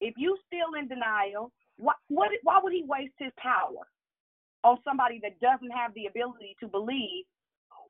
[0.00, 3.86] If you still in denial, what, why would he waste his power
[4.64, 7.24] on somebody that doesn't have the ability to believe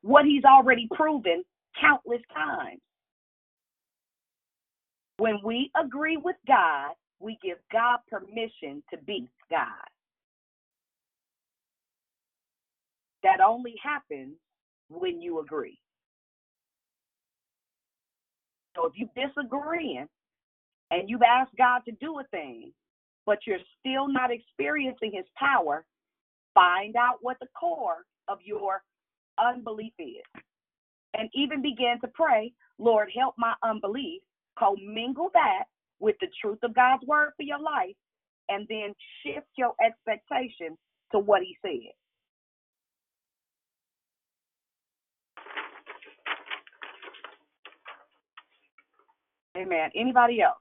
[0.02, 1.44] what he's already proven
[1.80, 2.80] countless times?
[5.18, 9.66] When we agree with God, we give God permission to be God.
[13.24, 14.36] That only happens
[14.88, 15.78] when you agree.
[18.76, 20.06] So if you're disagreeing
[20.92, 22.72] and you've asked God to do a thing,
[23.26, 25.84] but you're still not experiencing his power,
[26.54, 28.82] find out what the core of your
[29.38, 30.42] unbelief is.
[31.14, 34.22] And even begin to pray, Lord, help my unbelief.
[34.58, 35.64] Commingle that
[36.00, 37.96] with the truth of God's word for your life,
[38.48, 40.76] and then shift your expectation
[41.12, 41.92] to what he said.
[49.56, 49.90] Amen.
[49.96, 50.58] Anybody else?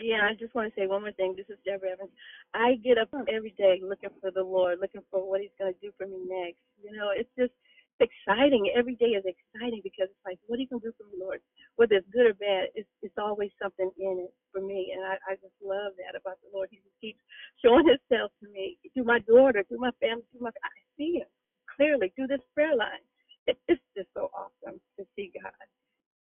[0.00, 1.34] Yeah, I just want to say one more thing.
[1.36, 2.10] This is Deborah Evans.
[2.54, 5.80] I get up every day looking for the Lord, looking for what He's going to
[5.80, 6.60] do for me next.
[6.82, 7.52] You know, it's just
[7.98, 8.72] it's exciting.
[8.76, 11.40] Every day is exciting because it's like, what are you to do for me, Lord?
[11.76, 15.16] Whether it's good or bad, it's it's always something in it for me, and I
[15.28, 16.68] I just love that about the Lord.
[16.70, 17.20] He just keeps
[17.64, 20.50] showing Himself to me through my daughter, through my family, through my.
[20.50, 21.28] I see Him
[21.76, 23.04] clearly through this prayer line.
[23.46, 25.52] It, it's just so awesome to see God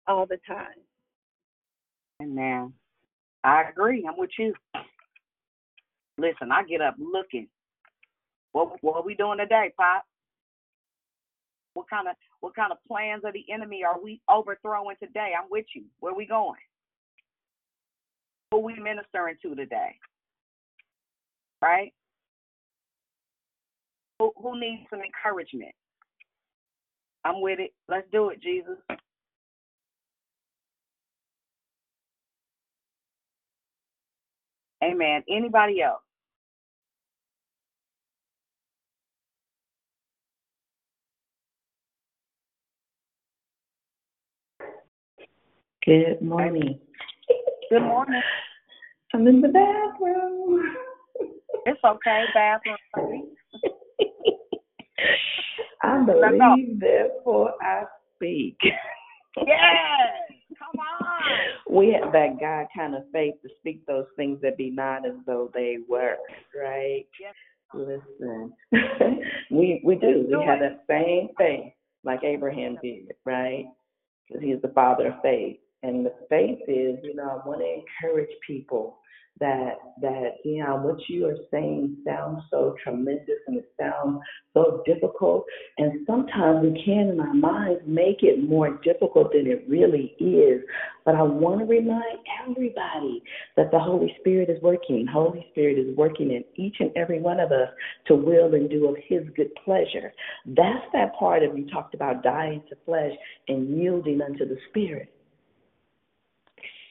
[0.08, 0.82] all the time.
[2.22, 2.74] Amen.
[3.44, 4.06] I agree.
[4.08, 4.54] I'm with you.
[6.18, 7.48] Listen, I get up looking.
[8.52, 10.06] What what are we doing today, Pop?
[11.74, 15.34] What kind of what kind of plans of the enemy are we overthrowing today?
[15.38, 15.84] I'm with you.
[16.00, 16.60] Where we going?
[18.52, 19.98] Who we ministering to today?
[21.62, 21.94] Right?
[24.20, 25.74] Who who needs some encouragement?
[27.26, 27.72] I'm with it.
[27.90, 28.78] Let's do it, Jesus.
[34.84, 35.24] Amen.
[35.30, 36.02] Anybody else?
[45.86, 46.80] Good morning.
[47.70, 48.22] Good morning.
[49.14, 50.76] I'm in the bathroom.
[51.66, 52.78] It's okay, bathroom.
[55.84, 57.84] I believe, therefore I
[58.16, 58.56] speak.
[58.62, 59.50] Yes.
[60.58, 61.76] Come on.
[61.76, 65.16] We have that God kind of faith to speak those things that be not as
[65.26, 66.16] though they were,
[66.58, 67.06] right?
[67.20, 67.36] Yes.
[67.74, 68.54] Listen,
[69.52, 70.28] we we do.
[70.30, 71.74] We have that same faith
[72.06, 73.66] like Abraham did, right?
[74.40, 75.58] He is the father of faith.
[75.84, 78.98] And the faith is, you know, I want to encourage people
[79.40, 84.20] that that you know what you are saying sounds so tremendous and it sounds
[84.54, 85.46] so difficult.
[85.80, 90.62] And sometimes we can in our minds make it more difficult than it really is.
[91.04, 93.24] But i want to remind everybody
[93.58, 95.08] that the holy spirit is working.
[95.12, 97.70] Holy spirit is working in each and every one of us
[98.08, 100.14] to will and do of his good pleasure.
[100.46, 103.14] That's that part of you talked about dying to flesh
[103.48, 105.10] and yielding unto the spirit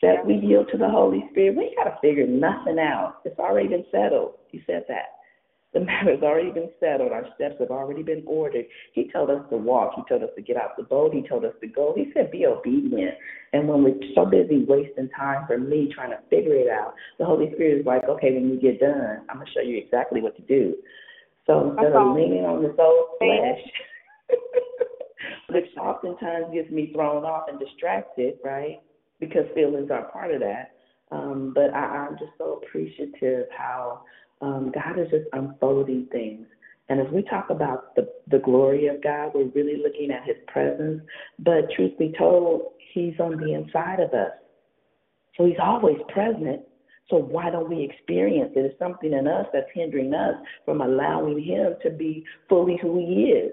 [0.03, 3.21] that we yield to the Holy Spirit, we got to figure nothing out.
[3.25, 4.35] It's already been settled.
[4.49, 5.23] He said that.
[5.73, 7.13] The matter's already been settled.
[7.13, 8.67] Our steps have already been ordered.
[8.93, 9.95] He told us to walk.
[9.97, 11.15] He told us to get out the boat.
[11.15, 11.95] He told us to go.
[11.97, 13.15] He said, be obedient.
[13.55, 17.25] And when we're so busy wasting time for me trying to figure it out, the
[17.25, 20.21] Holy Spirit is like, okay, when you get done, I'm going to show you exactly
[20.21, 20.75] what to do.
[21.47, 24.39] So instead of leaning on this old flesh,
[25.49, 28.81] which oftentimes gets me thrown off and distracted, right?
[29.23, 30.73] Because feelings are part of that.
[31.13, 34.03] Um, but I, I'm just so appreciative how
[34.41, 36.45] um, God is just unfolding things.
[36.89, 40.37] And as we talk about the, the glory of God, we're really looking at his
[40.49, 41.03] presence.
[41.39, 44.33] But truth be told, he's on the inside of us.
[45.37, 46.63] So he's always present.
[47.09, 48.65] So why don't we experience it?
[48.65, 50.35] It's something in us that's hindering us
[50.65, 53.53] from allowing him to be fully who he is.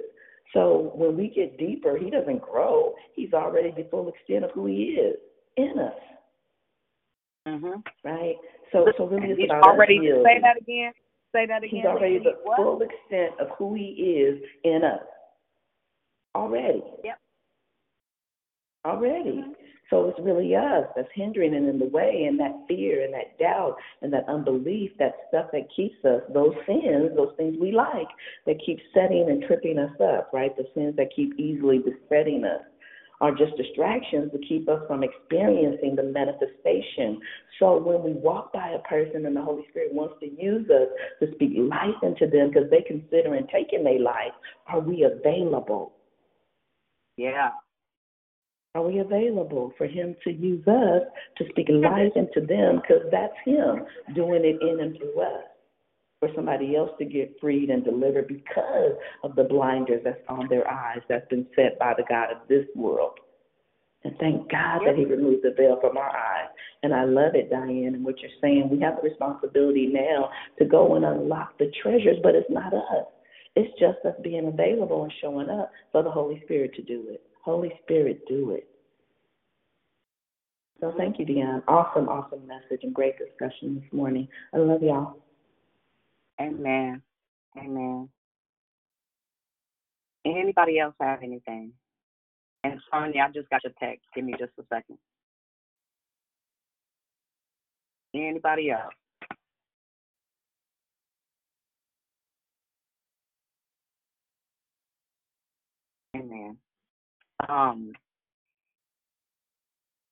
[0.51, 2.95] So when we get deeper, he doesn't grow.
[3.15, 5.17] He's already the full extent of who he is
[5.59, 5.93] in us.
[7.47, 7.81] Mm-hmm.
[8.03, 8.35] Right?
[8.71, 10.91] So so really it's He's about already us say that again.
[11.33, 11.69] Say that again.
[11.69, 12.57] He's already the what?
[12.57, 15.05] full extent of who he is in us.
[16.35, 16.83] Already.
[17.03, 17.19] Yep.
[18.85, 19.43] Already.
[19.89, 23.39] So it's really us that's hindering and in the way, and that fear and that
[23.39, 28.07] doubt and that unbelief, that stuff that keeps us, those sins, those things we like,
[28.45, 30.55] that keep setting and tripping us up, right?
[30.55, 32.61] The sins that keep easily besetting us
[33.21, 37.19] are just distractions to keep us from experiencing the manifestation.
[37.59, 40.87] So when we walk by a person and the Holy Spirit wants to use us
[41.19, 44.31] to speak life into them because they considering taking their life,
[44.67, 45.93] are we available?
[47.17, 47.49] Yeah.
[48.75, 51.01] Are we available for Him to use us
[51.37, 52.81] to speak life into them?
[52.81, 53.85] Because that's Him
[54.15, 55.48] doing it in and through us.
[56.19, 58.91] For somebody else to get freed and delivered because
[59.23, 62.65] of the blinders that's on their eyes that's been set by the God of this
[62.75, 63.13] world.
[64.03, 66.49] And thank God that He removed the veil from our eyes.
[66.83, 68.69] And I love it, Diane, and what you're saying.
[68.69, 73.05] We have the responsibility now to go and unlock the treasures, but it's not us.
[73.55, 77.21] It's just us being available and showing up for the Holy Spirit to do it.
[77.43, 78.67] Holy Spirit, do it.
[80.79, 81.61] So thank you, Dion.
[81.67, 84.27] Awesome, awesome message and great discussion this morning.
[84.53, 85.17] I love y'all.
[86.41, 87.01] Amen.
[87.57, 88.09] Amen.
[90.25, 91.71] Anybody else have anything?
[92.63, 94.05] And Sonia, I just got your text.
[94.13, 94.97] Give me just a second.
[98.13, 98.93] Anybody else?
[106.15, 106.57] Amen.
[107.47, 107.93] Um,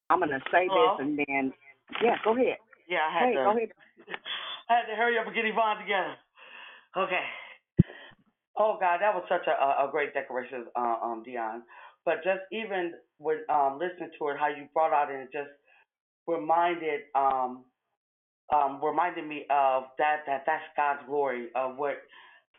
[0.09, 0.95] I'm gonna say Hello?
[0.97, 1.53] this and then,
[2.01, 2.57] yeah, go ahead.
[2.87, 3.43] Yeah, I had Hey, to.
[3.43, 3.69] go ahead.
[4.69, 6.15] I had to hurry up and get Yvonne together.
[6.97, 7.23] Okay.
[8.57, 11.63] Oh God, that was such a a, great decoration, uh, um, Dion.
[12.05, 15.49] But just even with um listening to it, how you brought out and it just
[16.27, 17.65] reminded um
[18.53, 21.97] um reminded me of that that that's God's glory of what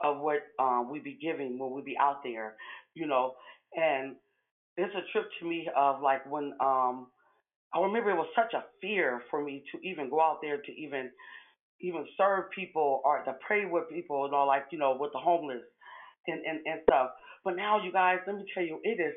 [0.03, 2.57] of what um we be giving when we be out there,
[2.95, 3.35] you know.
[3.77, 4.17] And
[4.77, 7.09] it's a trip to me of like when um
[7.75, 10.73] I remember it was such a fear for me to even go out there to
[10.73, 11.11] even
[11.81, 15.19] even serve people or to pray with people, you know, like, you know, with the
[15.19, 15.63] homeless
[16.27, 17.11] and, and, and stuff.
[17.45, 19.15] But now you guys, let me tell you, it is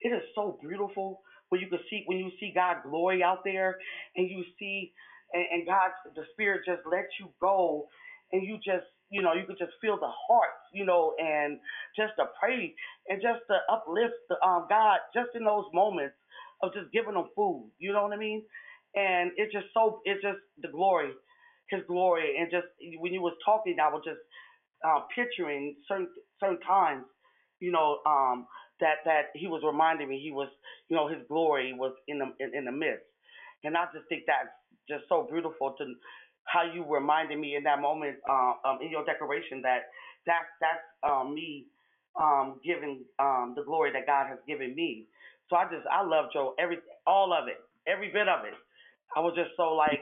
[0.00, 1.20] it is so beautiful
[1.50, 3.76] when you can see when you see God glory out there
[4.16, 4.92] and you see
[5.32, 7.88] and, and God the Spirit just lets you go
[8.32, 11.58] and you just you know, you could just feel the heart, you know, and
[11.96, 12.74] just to pray
[13.08, 16.14] and just to uplift the um God just in those moments
[16.62, 17.70] of just giving them food.
[17.78, 18.44] You know what I mean?
[18.94, 21.12] And it's just so it's just the glory,
[21.70, 22.66] his glory and just
[23.00, 24.20] when you was talking I was just
[24.86, 26.08] uh, picturing certain
[26.40, 27.04] certain times,
[27.60, 28.46] you know, um,
[28.80, 30.48] that that he was reminding me he was,
[30.88, 33.06] you know, his glory was in the in, in the midst,
[33.64, 34.50] and I just think that's
[34.88, 35.84] just so beautiful to
[36.46, 39.90] how you reminded me in that moment uh, um, in your declaration that
[40.26, 41.66] that that's um, me
[42.20, 45.08] um, giving um, the glory that God has given me.
[45.50, 47.58] So I just I love Joe every all of it,
[47.90, 48.54] every bit of it.
[49.16, 50.00] I was just so like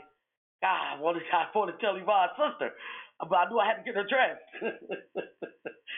[0.62, 2.72] God, I wanted I wanted to tell Yvonne's sister,
[3.20, 4.48] but I knew I had to get her dressed.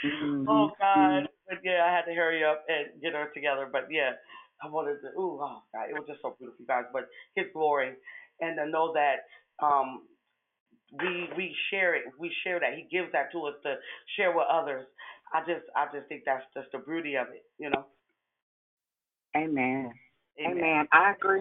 [0.05, 0.49] Mm-hmm.
[0.49, 3.69] oh God, but yeah, I had to hurry up and get her together.
[3.71, 4.13] But yeah,
[4.65, 6.85] I wanted to, ooh, oh God, it was just so beautiful, you guys.
[6.93, 7.93] But His glory,
[8.41, 9.29] and to know that
[9.65, 10.09] um,
[10.99, 13.77] we we share it, we share that He gives that to us to
[14.17, 14.87] share with others.
[15.35, 17.85] I just I just think that's just the beauty of it, you know.
[19.37, 19.93] Amen.
[20.41, 20.65] Amen.
[20.65, 20.89] Amen.
[20.93, 21.41] I agree.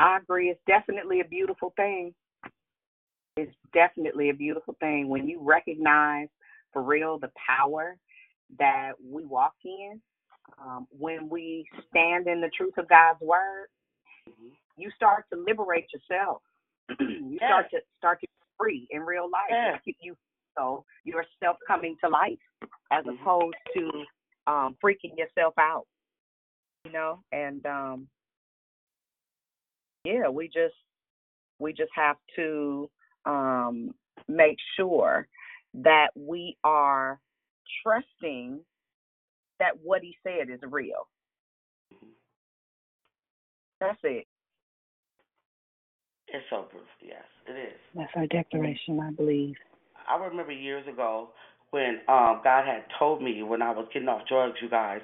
[0.00, 0.50] I agree.
[0.50, 2.14] It's definitely a beautiful thing.
[3.36, 6.28] It's definitely a beautiful thing when you recognize
[6.72, 7.96] for real the power
[8.58, 10.00] that we walk in.
[10.62, 13.68] Um, when we stand in the truth of God's word,
[14.76, 16.42] you start to liberate yourself.
[17.00, 18.26] you start to start to
[18.58, 19.50] free in real life.
[19.50, 19.76] Yeah.
[19.84, 20.16] You, you
[20.56, 22.38] so yourself coming to life
[22.92, 23.90] as opposed to
[24.46, 25.86] um freaking yourself out.
[26.84, 28.08] You know, and um
[30.04, 30.74] yeah, we just
[31.58, 32.90] we just have to
[33.24, 33.94] um
[34.28, 35.26] make sure
[35.74, 37.20] that we are
[37.82, 38.60] trusting
[39.58, 41.08] that what he said is real.
[43.80, 44.26] That's it.
[46.28, 46.88] It's so beautiful.
[47.02, 47.80] Yes, it is.
[47.94, 49.54] That's our declaration, I believe.
[50.08, 51.30] I remember years ago
[51.70, 55.00] when um God had told me when I was getting off drugs, you guys,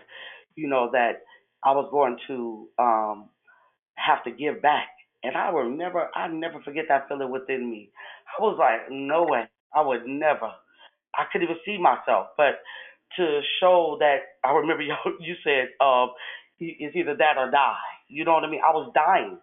[0.56, 1.22] you know, that
[1.64, 3.28] I was going to um
[4.06, 4.88] have to give back.
[5.24, 7.90] And I will never I never forget that feeling within me.
[8.38, 9.44] I was like, no way.
[9.74, 10.50] I would never.
[11.16, 12.28] I couldn't even see myself.
[12.36, 12.60] But
[13.16, 16.10] to show that I remember you you said um
[16.60, 17.76] it's either that or die.
[18.08, 18.62] You know what I mean?
[18.66, 19.38] I was dying.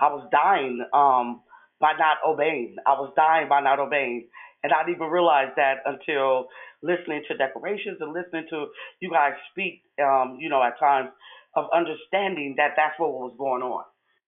[0.00, 1.42] I was dying um
[1.80, 2.76] by not obeying.
[2.86, 4.28] I was dying by not obeying.
[4.64, 6.48] And I didn't even realize that until
[6.82, 8.66] listening to declarations and listening to
[9.00, 11.10] you guys speak, um, you know, at times
[11.56, 13.84] of understanding that that's what was going on,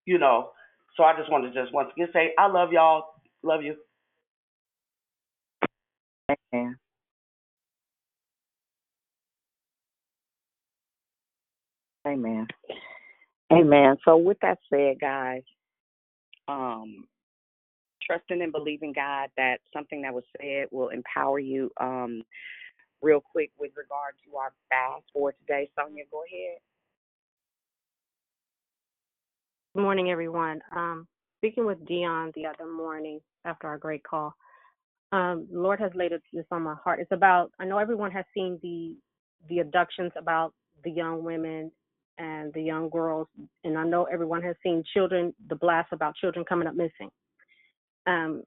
[0.07, 0.51] you know.
[0.97, 3.05] So I just want to just once again say, I love y'all.
[3.43, 3.77] Love you.
[6.53, 6.77] Amen.
[12.07, 12.47] Amen.
[13.53, 13.97] Amen.
[14.05, 15.43] So with that said, guys,
[16.49, 17.05] um,
[18.07, 21.71] trusting and believing God that something that was said will empower you.
[21.81, 22.23] Um,
[23.03, 26.59] real quick with regard to our fast for today, Sonia, go ahead.
[29.75, 30.61] Good morning, everyone.
[30.77, 31.07] Um,
[31.39, 34.35] speaking with Dion the other morning after our great call,
[35.13, 37.01] um, the Lord has laid this on my heart.
[37.01, 37.53] It's about.
[37.59, 38.95] I know everyone has seen the
[39.49, 40.53] the abductions about
[40.85, 41.73] the young women
[42.19, 43.29] and the young girls,
[43.65, 45.33] and I know everyone has seen children.
[45.49, 47.09] The blast about children coming up missing.
[48.07, 48.43] Um,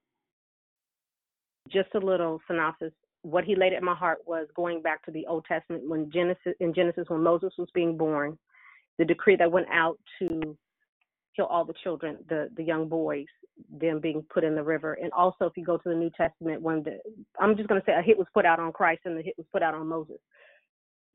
[1.74, 2.94] just a little synopsis.
[3.24, 6.54] What he laid at my heart was going back to the Old Testament when Genesis
[6.60, 8.38] in Genesis when Moses was being born,
[9.00, 10.56] the decree that went out to
[11.36, 13.26] kill all the children, the the young boys,
[13.70, 14.94] them being put in the river.
[15.02, 17.00] And also, if you go to the New Testament, when the
[17.40, 19.36] I'm just going to say a hit was put out on Christ and the hit
[19.38, 20.18] was put out on Moses.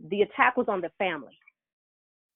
[0.09, 1.37] The attack was on the family.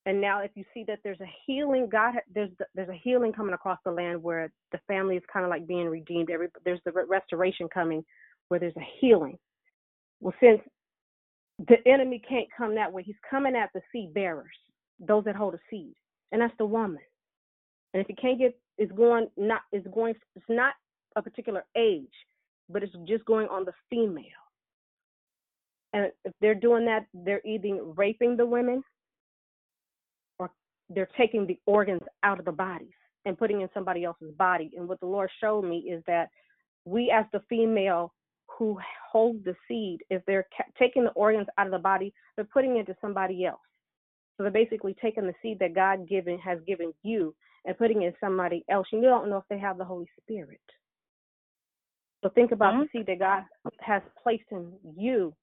[0.06, 3.55] And now, if you see that there's a healing, God, there's there's a healing coming
[3.55, 6.28] across the land where the family is kind of like being redeemed.
[6.31, 8.05] Every there's the re- restoration coming,
[8.48, 9.39] where there's a healing.
[10.20, 10.61] Well, since
[11.59, 14.56] the enemy can't come that way, he's coming at the seed bearers,
[14.98, 15.94] those that hold a seed,
[16.32, 17.01] and that's the woman.
[17.94, 20.74] And if he can't get, it's going not, it's going, it's not
[21.16, 22.12] a particular age,
[22.68, 24.24] but it's just going on the female.
[25.94, 28.82] And if they're doing that, they're either raping the women
[30.40, 30.50] or
[30.90, 32.92] they're taking the organs out of the bodies
[33.24, 34.72] and putting in somebody else's body.
[34.76, 36.30] And what the Lord showed me is that
[36.84, 38.12] we, as the female
[38.58, 38.78] who
[39.10, 42.76] hold the seed, if they're ca- taking the organs out of the body, they're putting
[42.76, 43.60] it into somebody else.
[44.36, 47.34] So they're basically taking the seed that God given has given you
[47.65, 48.86] and putting it in somebody else.
[48.93, 50.61] You don't know if they have the Holy Spirit.
[52.23, 52.99] So think about the mm-hmm.
[52.99, 53.43] seed that God
[53.81, 55.35] has placed in you,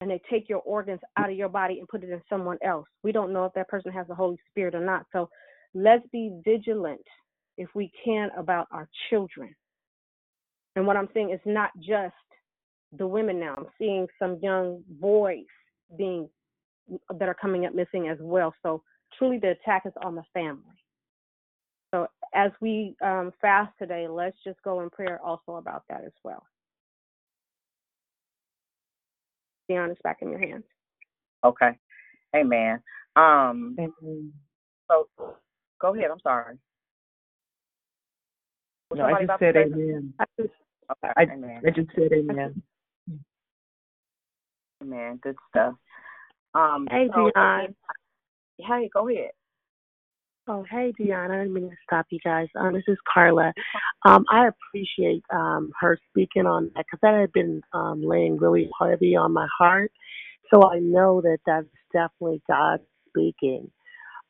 [0.00, 2.86] and they take your organs out of your body and put it in someone else.
[3.02, 5.06] We don't know if that person has the Holy Spirit or not.
[5.12, 5.30] So
[5.72, 7.00] let's be vigilant
[7.56, 9.54] if we can about our children.
[10.76, 12.14] And what I'm saying is not just
[12.98, 13.54] the women now.
[13.56, 15.44] I'm seeing some young boys
[15.96, 16.28] being
[17.18, 18.54] that are coming up missing as well.
[18.62, 18.82] So
[19.18, 20.62] truly the attack is on the family.
[22.34, 26.12] So as we um, fast today, let's just go in prayer also about that as
[26.22, 26.44] well.
[29.68, 30.64] Dion is back in your hands.
[31.44, 31.70] Okay.
[32.36, 32.80] Amen.
[33.16, 33.76] Um
[34.88, 35.08] so
[35.80, 36.58] go ahead, I'm sorry.
[38.90, 40.12] Was No, I just said say amen.
[40.18, 40.50] something?
[40.90, 41.62] Okay, I, amen.
[41.66, 42.62] I just said amen.
[44.82, 45.20] Amen.
[45.22, 45.74] Good stuff.
[46.54, 47.74] Um Hey, so Dion.
[48.58, 49.30] hey, go ahead.
[50.46, 51.30] Oh, hey, Deanna.
[51.30, 52.48] I didn't mean to stop you guys.
[52.58, 53.54] Um, this is Carla.
[54.06, 58.68] Um, I appreciate um, her speaking on that because that had been um, laying really
[58.80, 59.90] heavy on my heart.
[60.52, 63.70] So I know that that's definitely God speaking.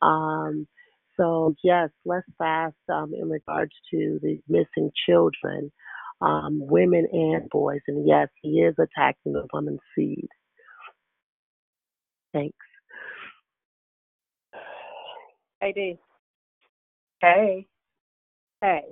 [0.02, 0.68] Um,
[1.16, 5.72] so yes, let's fast um, in regards to the missing children,
[6.20, 7.80] um, women and boys.
[7.88, 10.28] And yes, he is attacking the woman's seed.
[12.32, 12.56] Thanks.
[15.64, 15.98] Hey, D.
[17.22, 17.66] Hey.
[18.60, 18.82] Hey.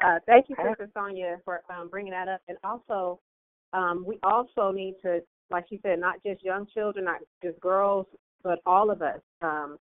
[0.00, 2.40] Uh, thank you, Sister Sonia, for um, bringing that up.
[2.46, 3.18] And also,
[3.72, 5.18] um, we also need to,
[5.50, 8.06] like you said, not just young children, not just girls,
[8.44, 9.18] but all of us.
[9.42, 9.76] Um,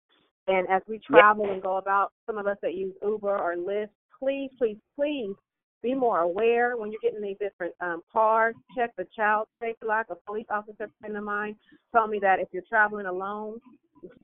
[0.47, 3.89] and as we travel and go about, some of us that use Uber or Lyft,
[4.16, 5.35] please, please, please
[5.82, 8.55] be more aware when you're getting these different um, cars.
[8.78, 10.06] Check the child safety lock.
[10.10, 11.56] A police officer friend of mine
[11.93, 13.59] told me that if you're traveling alone,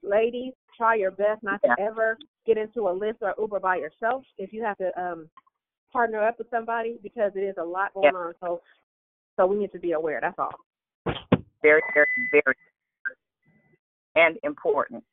[0.03, 4.25] ladies, try your best not to ever get into a Lyft or Uber by yourself.
[4.39, 5.29] If you have to um,
[5.93, 8.19] partner up with somebody, because it is a lot going Yeah.
[8.21, 8.35] on.
[8.41, 8.61] So,
[9.37, 10.21] so we need to be aware.
[10.21, 10.55] That's all.
[11.63, 12.57] Very, very, very,
[14.17, 15.05] and important.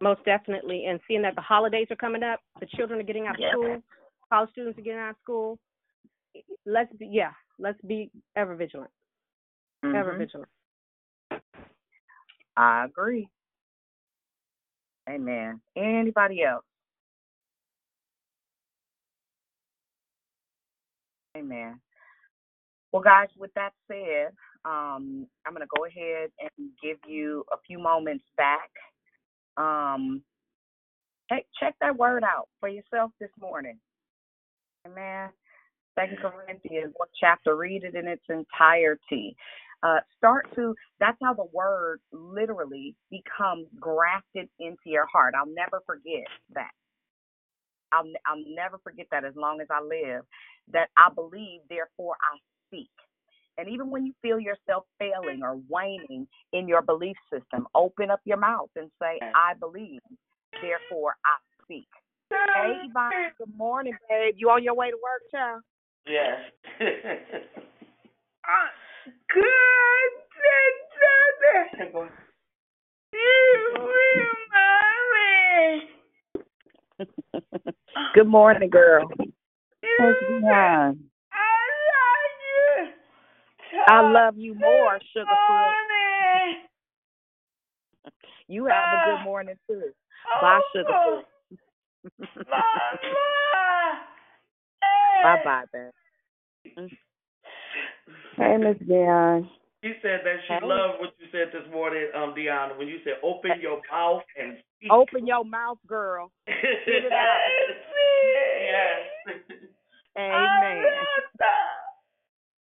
[0.00, 0.86] Most definitely.
[0.86, 3.50] And seeing that the holidays are coming up, the children are getting out of Yeah.
[3.52, 3.82] school,
[4.30, 5.58] college students are getting out of school.
[6.64, 8.90] Let's be, yeah, let's be ever vigilant.
[9.84, 10.18] Ever Mhm.
[10.18, 10.50] vigilant.
[12.56, 13.28] I agree.
[15.08, 15.60] Amen.
[15.76, 16.64] Anybody else?
[21.36, 21.80] Amen.
[22.92, 24.28] Well, guys, with that said,
[24.64, 28.70] um, I'm going to go ahead and give you a few moments back.
[29.56, 30.22] Um,
[31.30, 33.78] check, check that word out for yourself this morning.
[34.86, 35.30] Amen.
[35.98, 39.36] Second Corinthians, one chapter, read it in its entirety.
[39.82, 45.34] Uh, start to, that's how the word literally becomes grafted into your heart.
[45.36, 46.70] I'll never forget that.
[47.92, 50.24] I'll, I'll never forget that as long as I live.
[50.72, 52.90] That I believe, therefore I speak.
[53.58, 58.20] And even when you feel yourself failing or waning in your belief system, open up
[58.24, 60.00] your mouth and say, I believe,
[60.60, 61.88] therefore I speak.
[62.30, 64.34] Hey, Yvonne, good morning, babe.
[64.36, 65.62] You on your way to work, child?
[66.06, 66.40] Yes.
[78.14, 79.08] Good morning, girl.
[79.18, 79.30] What's
[80.42, 80.98] behind?
[83.88, 85.72] I love you more, Sugarfoot.
[88.48, 89.92] You have a good morning too.
[90.40, 91.22] Bye, Sugarfoot.
[95.22, 95.92] bye bye, babe.
[98.36, 99.48] Hey, Miss Dion.
[99.82, 103.14] She said that she loved what you said this morning, um, Deanna, when you said
[103.22, 104.90] open your mouth and speak.
[104.90, 106.32] Open your mouth, girl.
[106.46, 106.56] Get
[106.86, 107.38] it out.
[109.26, 109.36] yes.
[110.18, 110.84] Amen.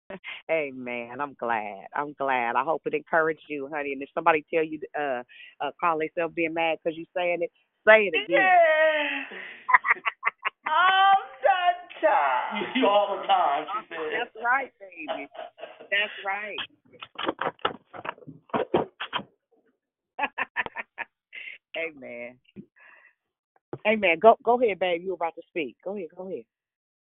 [0.52, 1.22] Amen.
[1.22, 1.86] I'm glad.
[1.96, 2.56] I'm glad.
[2.56, 3.94] I hope it encouraged you, honey.
[3.94, 5.24] And if somebody tell you, uh,
[5.60, 7.52] uh call themselves being mad because you're saying it,
[7.88, 8.42] say it again.
[10.66, 11.81] I'm done,
[12.76, 13.98] You all the time, she said.
[14.20, 15.28] That's right, baby.
[15.92, 16.58] That's right.
[21.78, 22.38] Amen.
[23.88, 24.20] Amen.
[24.20, 25.02] Go go ahead, babe.
[25.02, 25.76] You were about to speak.
[25.84, 26.44] Go ahead, go ahead.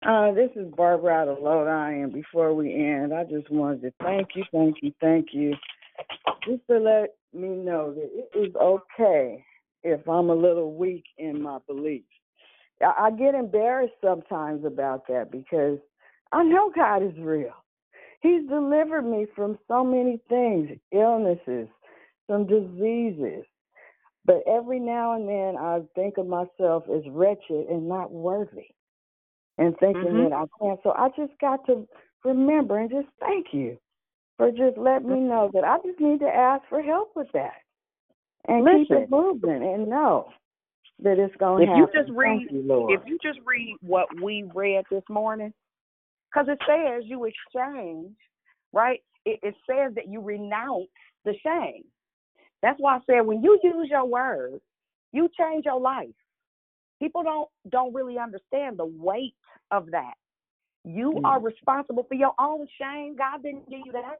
[0.03, 3.93] Uh, this is Barbara out of Lodi, and before we end, I just wanted to
[4.01, 5.53] thank you, thank you, thank you,
[6.43, 9.45] just to let me know that it is okay
[9.83, 12.05] if I'm a little weak in my beliefs.
[12.83, 15.79] I, get embarrassed sometimes about that because
[16.31, 17.53] I know God is real.
[18.21, 21.67] He's delivered me from so many things, illnesses,
[22.29, 23.45] some diseases.
[24.25, 28.67] But every now and then I think of myself as wretched and not worthy
[29.57, 30.29] and thinking Mhm.
[30.29, 30.79] that I can't.
[30.83, 31.87] So I just got to
[32.23, 33.77] remember and just thank you
[34.37, 37.61] for just letting me know that I just need to ask for help with that
[38.45, 40.31] and keep it moving and know
[41.01, 44.43] that it's going If to you just read, you, if you just read what we
[44.53, 45.53] read this morning,
[46.33, 48.15] because it says you exchange,
[48.73, 49.01] right?
[49.25, 50.87] It, it says that you renounce
[51.25, 51.83] the shame.
[52.61, 54.61] That's why I said when you use your words,
[55.11, 56.09] you change your life.
[56.99, 59.35] People don't don't really understand the weight
[59.71, 60.13] of that.
[60.83, 61.23] You Mm.
[61.25, 63.15] are responsible for your own shame.
[63.17, 64.17] God didn't give you that.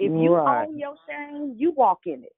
[0.00, 0.68] If you Right.
[0.68, 2.32] own your shame, you walk in it.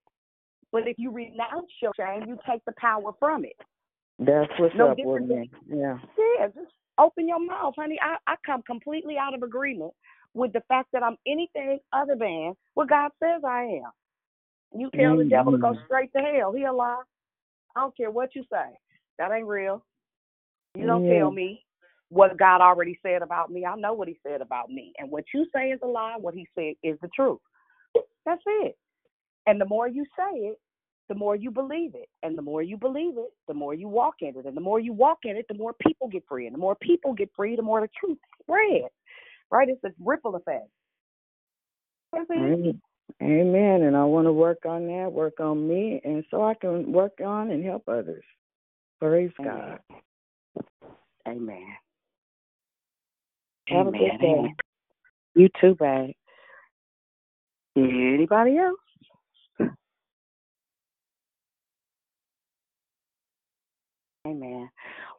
[0.73, 3.57] But if you renounce your shame, you take the power from it.
[4.21, 5.51] That's what's No up with me.
[5.69, 5.99] Yeah.
[6.19, 7.99] Yeah, just open your mouth, honey.
[8.03, 9.93] I, I come completely out of agreement
[10.35, 13.93] with the fact that I'm anything other than what God says I am.
[14.81, 15.85] You tell the devil to go Mhm.
[15.87, 16.53] straight to hell.
[16.53, 17.03] He a lie.
[17.77, 18.79] I don't care what you say.
[19.19, 19.85] That ain't real.
[20.77, 21.21] You don't Yeah.
[21.21, 21.67] tell me
[22.11, 23.67] what God already said about me.
[23.67, 24.93] I know what he said about me.
[24.99, 26.17] And what you say is a lie.
[26.19, 27.41] What he said is the truth.
[28.25, 28.79] That's it.
[29.47, 30.61] And the more you say it,
[31.11, 32.09] the more you believe it.
[32.23, 34.47] And the more you believe it, the more you walk in it.
[34.47, 36.47] And the more you walk in it, the more people get free.
[36.47, 38.95] And the more people get free, the more the truth spreads.
[39.51, 39.69] Right?
[39.69, 40.69] It's a ripple effect.
[42.15, 42.81] Amen.
[43.21, 43.83] Amen.
[43.83, 47.19] And I want to work on that, work on me, and so I can work
[47.25, 48.25] on and help others.
[49.01, 49.53] Praise Amen.
[49.53, 49.79] God.
[51.27, 51.67] Amen.
[53.67, 54.27] Have a good day.
[54.29, 54.55] Amen.
[55.35, 56.15] You too, babe.
[57.77, 58.79] Anybody else?
[64.27, 64.69] Amen.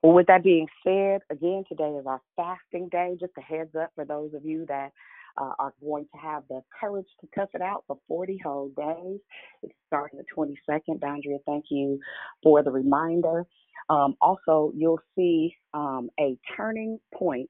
[0.03, 3.15] Well, with that being said, again, today is our fasting day.
[3.19, 4.91] Just a heads up for those of you that
[5.37, 9.19] uh, are going to have the courage to tough it out for 40 whole days.
[9.63, 10.99] It's starting the 22nd.
[10.99, 11.99] Dondria, thank you
[12.43, 13.45] for the reminder.
[13.89, 17.49] Um, also, you'll see um, a turning point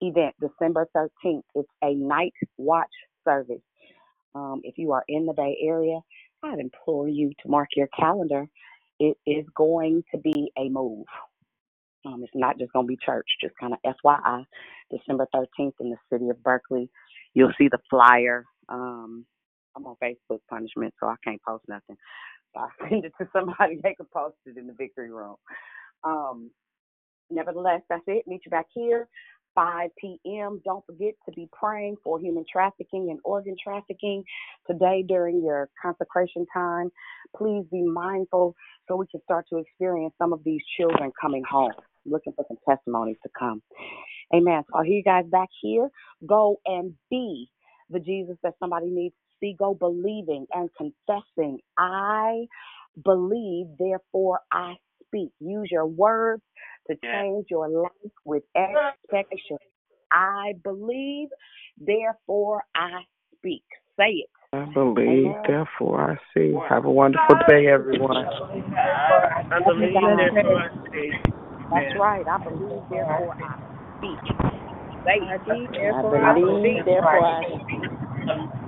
[0.00, 1.42] event December 13th.
[1.56, 2.86] It's a night watch
[3.24, 3.62] service.
[4.36, 5.98] Um, if you are in the Bay Area,
[6.44, 8.46] I'd implore you to mark your calendar.
[9.10, 11.06] It is going to be a move.
[12.06, 14.44] Um, it's not just going to be church, just kind of FYI.
[14.90, 16.90] December 13th in the city of Berkeley.
[17.34, 18.44] You'll see the flyer.
[18.68, 19.26] Um,
[19.76, 21.96] I'm on Facebook punishment, so I can't post nothing.
[22.54, 25.36] So I send it to somebody, they can post it in the victory room.
[26.04, 26.50] Um,
[27.30, 28.24] nevertheless, that's it.
[28.28, 29.08] Meet you back here,
[29.54, 30.60] 5 p.m.
[30.64, 34.24] Don't forget to be praying for human trafficking and organ trafficking
[34.70, 36.90] today during your consecration time.
[37.36, 38.54] Please be mindful
[38.88, 41.72] so we can start to experience some of these children coming home.
[42.06, 43.62] Looking for some testimonies to come.
[44.34, 44.64] Amen.
[44.68, 45.90] So I'll hear you guys back here.
[46.26, 47.50] Go and be
[47.90, 49.56] the Jesus that somebody needs to see.
[49.58, 51.60] Go believing and confessing.
[51.78, 52.46] I
[53.04, 54.74] believe, therefore I
[55.06, 55.30] speak.
[55.40, 56.42] Use your words
[56.88, 57.90] to change your life
[58.24, 59.58] with expectation.
[60.10, 61.28] I believe,
[61.78, 63.00] therefore I
[63.36, 63.64] speak.
[63.98, 64.30] Say it.
[64.52, 65.42] I believe, Amen.
[65.46, 66.54] therefore I see.
[66.68, 68.16] Have a wonderful day, everyone.
[68.16, 71.12] I believe therefore I speak.
[71.70, 72.24] That's right.
[72.28, 73.56] I believe, therefore I
[73.98, 74.18] speak.
[75.04, 75.92] Say it.
[75.92, 77.82] I believe, therefore I speak.